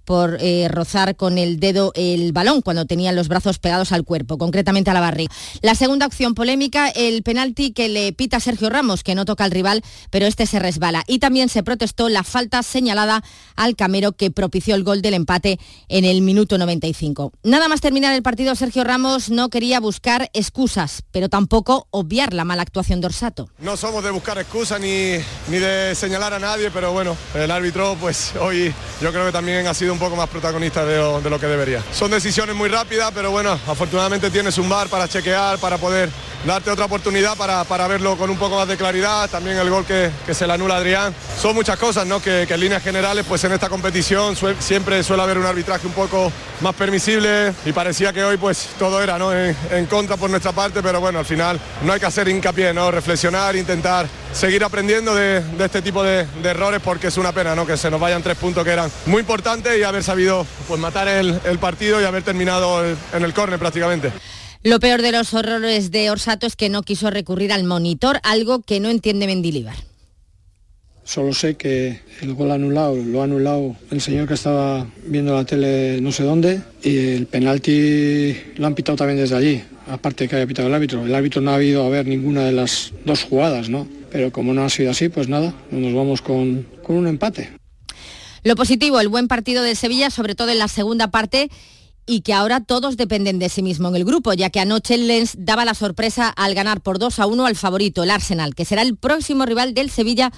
por 0.08 0.38
eh, 0.40 0.70
rozar 0.70 1.18
con 1.18 1.38
el 1.38 1.60
dedo 1.60 1.92
el 1.94 2.32
balón 2.32 2.62
cuando 2.62 2.86
tenían 2.86 3.18
los 3.18 3.28
brazos 3.28 3.60
pegados 3.60 3.92
al 3.92 4.06
cuerpo, 4.06 4.38
concretamente 4.38 4.90
a 4.90 4.94
la 4.94 5.02
barriga. 5.02 5.36
La 5.62 5.76
segunda 5.76 6.06
opción 6.06 6.34
polémica, 6.34 6.88
el 6.88 7.24
penalti 7.24 7.74
que 7.74 7.90
le 7.90 8.14
pita 8.14 8.40
Sergio 8.40 8.70
Ramos, 8.70 9.04
que 9.04 9.16
no 9.16 9.26
toca 9.26 9.44
al 9.44 9.52
rival, 9.52 9.84
pero 10.10 10.26
este 10.26 10.46
se 10.46 10.60
resbala. 10.60 11.04
Y 11.08 11.20
también 11.20 11.50
se 11.50 11.62
protestó 11.62 12.08
la 12.08 12.24
falta 12.24 12.64
señalada 12.64 13.22
al 13.58 13.76
Camero 13.76 14.14
que 14.14 14.32
propició 14.32 14.76
el 14.76 14.86
gol 14.86 15.02
del 15.02 15.14
empate 15.14 15.60
en 15.90 16.06
el 16.06 16.22
minuto 16.22 16.58
95. 16.58 17.34
Nada 17.44 17.68
más 17.68 17.82
terminar 17.82 18.14
el 18.14 18.24
partido, 18.24 18.56
Sergio 18.56 18.86
Ramos 18.86 19.30
no 19.30 19.50
quería 19.50 19.82
buscar 19.82 20.30
excusas, 20.32 21.04
pero 21.12 21.28
tampoco 21.28 21.90
obviar 21.92 22.34
la 22.34 22.46
mala 22.46 22.62
actuación 22.62 23.02
de 23.02 23.08
Orsato. 23.08 23.50
No 23.60 23.76
somos 23.76 24.06
de 24.06 24.12
buscar 24.12 24.38
excusas 24.38 24.80
ni, 24.80 25.18
ni 25.50 25.58
de 25.58 25.94
señalar 25.96 26.34
a 26.34 26.40
nadie, 26.40 26.72
pero 26.72 26.94
bueno, 26.94 27.18
el 27.36 27.52
árbitro 27.52 27.98
pues 28.00 28.32
hoy 28.40 28.74
yo 29.02 29.12
creo 29.12 29.26
que 29.26 29.34
también 29.34 29.68
ha 29.68 29.74
sido 29.74 29.97
un 29.98 30.00
poco 30.00 30.16
más 30.16 30.30
protagonista 30.30 30.86
de 30.86 31.30
lo, 31.30 31.40
que 31.40 31.48
debería. 31.48 31.84
Son 31.92 32.12
decisiones 32.12 32.56
muy 32.56 32.70
rápidas, 32.70 33.12
pero 33.14 33.32
bueno, 33.32 33.60
afortunadamente 33.68 34.30
tienes 34.30 34.58
un 34.60 34.70
bar 34.70 34.88
para 34.90 35.08
chequear, 35.08 35.58
para 35.58 35.78
poder 35.80 36.10
darte 36.46 36.70
otra 36.70 36.86
oportunidad 36.86 37.36
para, 37.36 37.64
para 37.64 37.88
verlo 37.88 38.16
con 38.16 38.30
un 38.30 38.38
poco 38.38 38.58
más 38.58 38.68
de 38.68 38.78
claridad, 38.78 39.28
también 39.28 39.58
el 39.58 39.70
gol 39.72 39.86
que, 39.86 40.12
se 40.32 40.46
le 40.46 40.54
anula 40.54 40.78
Adrián. 40.78 41.16
Son 41.42 41.56
muchas 41.56 41.78
cosas, 41.78 42.06
¿no? 42.06 42.22
Que, 42.22 42.44
en 42.44 42.60
líneas 42.60 42.84
generales, 42.84 43.26
pues 43.28 43.44
en 43.44 43.54
esta 43.54 43.70
competición 43.70 44.36
siempre 44.60 45.04
suele 45.04 45.24
haber 45.24 45.40
un 45.40 45.48
arbitraje 45.48 45.88
un 45.88 45.94
poco 45.94 46.32
más 46.62 46.76
permisible 46.76 47.54
y 47.66 47.72
parecía 47.72 48.14
que 48.14 48.24
hoy 48.24 48.38
pues 48.38 48.70
todo 48.78 49.02
era, 49.02 49.18
¿no? 49.18 49.34
En, 49.34 49.86
contra 49.88 50.16
por 50.16 50.30
nuestra 50.30 50.52
parte, 50.52 50.84
pero 50.84 51.00
bueno, 51.00 51.18
al 51.20 51.26
final 51.26 51.60
no 51.82 51.92
hay 51.94 52.00
que 52.00 52.06
hacer 52.06 52.28
hincapié, 52.28 52.72
¿no? 52.72 52.92
Reflexionar, 52.92 53.56
intentar 53.56 54.08
seguir 54.38 54.64
aprendiendo 54.64 55.16
de, 55.16 55.42
este 55.60 55.82
tipo 55.82 56.04
de, 56.04 56.28
errores 56.44 56.80
porque 56.84 57.08
es 57.08 57.18
una 57.18 57.32
pena, 57.32 57.56
¿no? 57.56 57.66
Que 57.66 57.76
se 57.76 57.90
nos 57.90 58.00
vayan 58.00 58.22
tres 58.22 58.38
puntos 58.38 58.64
que 58.64 58.70
eran 58.70 58.92
muy 59.08 59.22
importantes 59.22 59.78
y 59.78 59.82
haber 59.82 60.04
sabido 60.04 60.46
pues 60.68 60.80
matar 60.80 61.08
el, 61.08 61.34
partido 61.60 62.00
y 62.00 62.04
haber 62.04 62.22
terminado 62.22 62.86
en 62.86 63.24
el 63.24 63.34
córner 63.34 63.58
prácticamente. 63.58 64.12
Lo 64.62 64.80
peor 64.80 65.02
de 65.02 65.12
los 65.12 65.34
horrores 65.34 65.90
de 65.90 66.12
Orsato 66.12 66.46
es 66.46 66.56
que 66.56 66.70
no 66.70 66.84
quiso 66.84 67.10
recurrir 67.10 67.52
al 67.52 67.64
monitor, 67.64 68.20
algo 68.22 68.62
que 68.62 68.80
no 68.80 68.90
entiende 68.90 69.26
Mendilibar. 69.26 69.76
Solo 71.04 71.34
sé 71.34 71.56
que 71.56 72.02
el 72.22 72.34
gol 72.36 72.52
anulado 72.52 72.96
lo 72.96 73.22
ha 73.22 73.24
anulado 73.24 73.76
el 73.90 74.02
señor 74.02 74.28
que 74.28 74.34
estaba 74.34 74.86
viendo 75.06 75.34
la 75.34 75.46
tele 75.46 76.02
no 76.02 76.12
sé 76.12 76.24
dónde 76.24 76.62
y 76.84 76.98
el 76.98 77.28
penalti 77.28 78.38
lo 78.58 78.68
han 78.68 78.76
pitado 78.76 78.98
también 78.98 79.18
desde 79.18 79.36
allí, 79.36 79.64
aparte 79.88 80.26
de 80.26 80.30
que 80.30 80.36
haya 80.36 80.46
pitado 80.46 80.68
el 80.68 80.76
árbitro. 80.76 81.06
El 81.06 81.16
árbitro 81.16 81.42
no 81.42 81.52
ha 81.52 81.56
habido 81.56 81.86
a 81.86 81.90
ver 81.90 82.06
ninguna 82.06 82.44
de 82.44 82.52
las 82.52 82.92
dos 83.06 83.24
jugadas, 83.24 83.70
¿no? 83.70 83.97
Pero 84.12 84.32
como 84.32 84.54
no 84.54 84.64
ha 84.64 84.70
sido 84.70 84.92
así, 84.92 85.10
pues 85.10 85.28
nada, 85.28 85.54
nos 85.72 85.94
vamos 85.94 86.22
con, 86.22 86.68
con 86.84 86.98
un 86.98 87.08
empate. 87.08 87.52
Lo 88.44 88.56
positivo, 88.56 89.00
el 89.00 89.10
buen 89.10 89.28
partido 89.28 89.64
de 89.64 89.76
Sevilla, 89.76 90.10
sobre 90.10 90.36
todo 90.36 90.50
en 90.50 90.60
la 90.60 90.68
segunda 90.68 91.12
parte, 91.12 91.50
y 92.06 92.22
que 92.22 92.34
ahora 92.34 92.62
todos 92.62 92.96
dependen 92.96 93.38
de 93.38 93.50
sí 93.50 93.62
mismo 93.62 93.90
en 93.90 93.96
el 93.98 94.06
grupo, 94.06 94.34
ya 94.34 94.50
que 94.50 94.62
anoche 94.62 94.96
el 94.96 95.08
Lens 95.08 95.36
daba 95.38 95.66
la 95.66 95.74
sorpresa 95.74 96.30
al 96.30 96.56
ganar 96.56 96.82
por 96.82 97.00
2 97.00 97.20
a 97.20 97.28
1 97.28 97.46
al 97.46 97.56
favorito, 97.56 98.04
el 98.04 98.12
Arsenal, 98.12 98.56
que 98.56 98.64
será 98.64 98.82
el 98.82 98.96
próximo 98.96 99.46
rival 99.46 99.74
del 99.74 99.92
Sevilla 99.92 100.32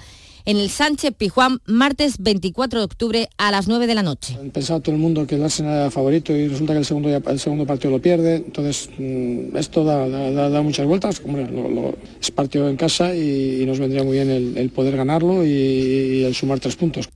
en 0.50 0.56
el 0.56 0.68
Sánchez 0.68 1.14
Pijuán, 1.16 1.60
martes 1.64 2.16
24 2.18 2.80
de 2.80 2.84
octubre 2.84 3.28
a 3.38 3.52
las 3.52 3.68
9 3.68 3.86
de 3.86 3.94
la 3.94 4.02
noche. 4.02 4.36
Pensaba 4.52 4.80
todo 4.80 4.96
el 4.96 5.00
mundo 5.00 5.24
que 5.24 5.36
el 5.36 5.44
Arsenal 5.44 5.74
era 5.74 5.90
favorito 5.92 6.34
y 6.34 6.48
resulta 6.48 6.72
que 6.72 6.80
el 6.80 6.84
segundo, 6.84 7.08
el 7.08 7.38
segundo 7.38 7.64
partido 7.66 7.92
lo 7.92 8.02
pierde, 8.02 8.36
entonces 8.36 8.90
mm, 8.98 9.56
esto 9.56 9.84
da, 9.84 10.62
muchas 10.62 10.86
vueltas, 10.86 11.20
como 11.20 11.38
es 12.20 12.30
partido 12.32 12.68
en 12.68 12.76
casa 12.76 13.14
y, 13.14 13.64
nos 13.64 13.78
vendría 13.78 14.02
muy 14.02 14.14
bien 14.14 14.28
el, 14.56 14.70
poder 14.70 14.96
ganarlo 14.96 15.46
y 15.46 16.24
el 16.24 16.34
sumar 16.34 16.58
tres 16.58 16.74
puntos. 16.74 17.08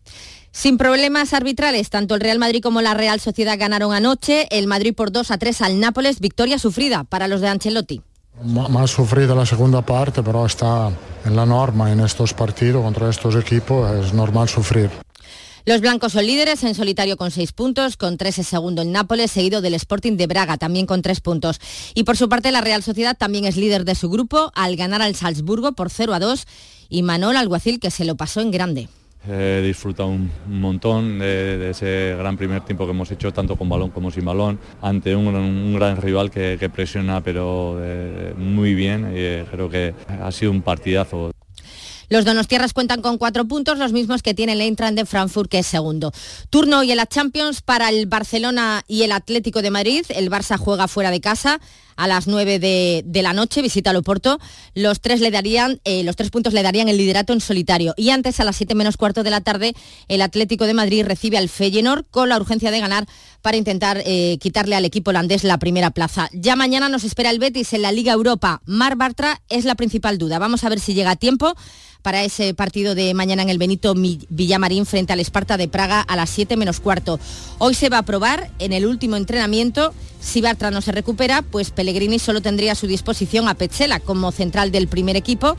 Sin 0.53 0.79
problemas 0.79 1.35
arbitrales, 1.35 1.91
tanto 1.91 2.15
el 2.15 2.21
Real 2.21 2.39
Madrid 2.39 2.63
como 2.63 2.83
la 2.83 2.95
Real 2.95 3.19
Sociedad 3.19 3.59
ganaron 3.59 3.93
anoche, 3.93 4.47
el 4.53 4.69
Madrid 4.69 4.95
por 4.95 5.11
2 5.11 5.33
a 5.33 5.39
3 5.39 5.61
al 5.63 5.81
Nápoles, 5.81 6.21
victoria 6.21 6.61
sufrida 6.61 7.03
para 7.03 7.27
los 7.27 7.41
de 7.41 7.49
Ancelotti. 7.49 8.01
Más 8.43 8.91
sufrido 8.91 9.35
la 9.35 9.47
segunda 9.47 9.83
parte, 9.83 10.23
pero 10.23 10.45
está 10.45 10.91
en 11.25 11.37
la 11.37 11.47
norma 11.47 11.93
en 11.93 12.01
estos 12.01 12.35
partidos 12.35 12.83
contra 12.83 13.09
estos 13.09 13.37
equipos, 13.37 13.91
es 13.93 14.13
normal 14.13 14.49
sufrir. 14.49 14.91
Los 15.67 15.81
blancos 15.81 16.13
son 16.13 16.27
líderes 16.27 16.63
en 16.63 16.75
solitario 16.75 17.17
con 17.17 17.31
seis 17.31 17.53
puntos, 17.53 17.97
con 17.97 18.19
tres 18.19 18.39
es 18.39 18.49
segundo 18.49 18.83
el 18.83 18.93
Nápoles, 18.93 19.31
seguido 19.31 19.63
del 19.63 19.73
Sporting 19.75 20.19
de 20.19 20.27
Braga, 20.27 20.59
también 20.59 20.85
con 20.85 21.01
tres 21.01 21.21
puntos. 21.21 21.59
Y 21.95 22.03
por 22.03 22.19
su 22.19 22.29
parte 22.29 22.53
la 22.53 22.61
Real 22.61 22.83
Sociedad 22.83 23.17
también 23.17 23.47
es 23.47 23.57
líder 23.57 23.87
de 23.87 23.95
su 23.95 24.11
grupo 24.11 24.53
al 24.55 24.77
ganar 24.77 25.01
al 25.01 25.15
Salzburgo 25.15 25.73
por 25.73 25.89
0 25.89 26.13
a 26.13 26.19
2 26.19 26.47
y 26.91 27.03
Manol 27.03 27.37
Alguacil 27.37 27.81
que 27.81 27.91
se 27.91 28.05
lo 28.05 28.15
pasó 28.17 28.43
en 28.43 28.51
grande. 28.51 28.89
He 29.27 29.63
disfrutado 29.63 30.11
un, 30.11 30.31
montón 30.47 31.19
de, 31.19 31.71
ese 31.71 32.15
gran 32.19 32.37
primer 32.37 32.63
tiempo 32.63 32.85
que 32.85 32.91
hemos 32.91 33.11
hecho, 33.11 33.33
tanto 33.33 33.57
con 33.57 33.69
balón 33.69 33.91
como 33.91 34.11
sin 34.11 34.25
balón, 34.25 34.59
ante 34.83 35.17
un, 35.17 35.75
gran 35.75 35.97
rival 35.97 36.31
que, 36.31 36.71
presiona, 36.73 37.23
pero 37.23 37.79
eh, 37.81 38.35
muy 38.37 38.75
bien. 38.75 39.11
Eh, 39.15 39.47
creo 39.51 39.71
que 39.71 39.95
ha 40.09 40.31
sido 40.31 40.51
un 40.51 40.63
partidazo. 40.63 41.33
Los 42.11 42.25
Donostierras 42.25 42.75
cuentan 42.75 43.01
con 43.01 43.17
cuatro 43.17 43.47
puntos, 43.47 43.79
los 43.79 43.93
mismos 43.93 44.23
que 44.23 44.35
tiene 44.35 44.53
el 44.53 44.61
Eintracht 44.61 44.95
de 44.95 45.07
Frankfurt, 45.07 45.51
que 45.51 45.61
es 45.61 45.67
segundo. 45.67 46.13
Turno 46.51 46.83
y 46.83 46.91
en 46.91 46.99
la 46.99 47.07
Champions 47.07 47.63
para 47.63 47.89
el 47.89 48.07
Barcelona 48.07 48.85
y 48.87 49.03
el 49.03 49.13
Atlético 49.13 49.63
de 49.63 49.71
Madrid. 49.71 50.05
El 50.11 50.31
Barça 50.31 50.59
juega 50.59 50.87
fuera 50.87 51.11
de 51.11 51.21
casa 51.21 51.61
a 51.97 52.07
las 52.07 52.27
9 52.27 52.59
de, 52.59 53.23
la 53.23 53.33
noche, 53.33 53.63
visita 53.63 53.91
al 53.91 53.97
Oporto. 53.97 54.39
Los 54.75 55.01
tres, 55.01 55.21
le 55.21 55.31
darían, 55.31 55.81
eh, 55.85 56.03
los 56.05 56.17
tres 56.17 56.31
puntos 56.31 56.53
le 56.53 56.63
darían 56.63 56.89
el 56.89 56.97
liderato 56.97 57.33
en 57.33 57.41
solitario. 57.41 57.95
Y 57.97 58.11
antes, 58.11 58.41
a 58.41 58.45
las 58.45 58.57
7 58.57 58.75
menos 58.75 58.97
cuarto 58.97 59.23
de 59.23 59.31
la 59.31 59.41
tarde, 59.41 59.75
el 60.09 60.23
Atlético 60.23 60.67
de 60.67 60.75
Madrid 60.75 61.05
recibe 61.05 61.39
al 61.39 61.49
Feyenoord 61.49 62.07
con 62.11 62.29
la 62.29 62.37
urgencia 62.37 62.71
de 62.71 62.81
ganar 62.81 63.07
para 63.43 63.57
intentar 63.57 64.03
eh, 64.05 64.39
quitarle 64.41 64.77
al 64.77 64.85
equipo 64.85 65.11
holandés 65.11 65.45
la 65.45 65.59
primera 65.59 65.91
plaza. 65.91 66.29
Ya 66.33 66.57
mañana 66.57 66.89
nos 66.89 67.05
espera 67.05 67.31
el 67.31 67.39
Betis 67.39 67.73
en 67.73 67.83
la 67.83 67.93
Liga 67.93 68.13
Europa. 68.13 68.63
Mar 68.65 68.97
Bartra 68.97 69.43
es 69.49 69.65
la 69.65 69.75
principal 69.75 70.19
duda. 70.19 70.39
Vamos 70.39 70.65
a 70.65 70.69
ver 70.69 70.81
si 70.81 70.95
llega 70.95 71.13
a 71.13 71.17
tiempo 71.17 71.55
para 72.05 72.23
ese 72.23 72.53
partido 72.53 72.95
de 72.95 73.15
mañana 73.15 73.43
en 73.43 73.49
el 73.49 73.57
Benito 73.57 73.95
Villamarín 73.95 74.85
frente 74.85 75.15
al 75.15 75.21
Esparta 75.21 75.57
de 75.57 75.69
Praga 75.69 76.03
a 76.03 76.17
las 76.17 76.29
7 76.29 76.55
menos 76.59 76.79
cuarto. 76.79 77.19
Hoy 77.57 77.73
se 77.73 77.89
va 77.89 77.97
a 77.97 78.03
probar 78.03 78.51
en 78.59 78.75
el 78.75 78.85
último 78.85 79.17
entrenamiento. 79.17 79.95
Si 80.21 80.43
Bartra 80.43 80.71
no 80.71 80.83
se 80.83 80.93
recupera, 80.93 81.41
pues 81.41 81.71
Pellegrini 81.71 82.19
solo 82.19 82.43
tendría 82.43 82.73
a 82.73 82.75
su 82.75 82.87
disposición 82.87 83.49
a 83.49 83.55
Petzela 83.55 84.01
como 84.01 84.33
central 84.33 84.71
del 84.71 84.87
primer 84.87 85.17
equipo. 85.17 85.57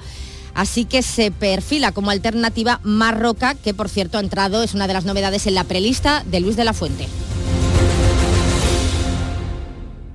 Así 0.53 0.85
que 0.85 1.01
se 1.01 1.31
perfila 1.31 1.91
como 1.91 2.11
alternativa 2.11 2.79
Marroca, 2.83 3.55
que 3.55 3.73
por 3.73 3.89
cierto 3.89 4.19
ha 4.19 4.21
entrado, 4.21 4.61
es 4.61 4.75
una 4.75 4.85
de 4.85 4.93
las 4.93 5.05
novedades 5.05 5.47
en 5.47 5.55
la 5.55 5.63
prelista 5.63 6.23
de 6.27 6.41
Luis 6.41 6.55
de 6.55 6.63
la 6.63 6.73
Fuente. 6.73 7.07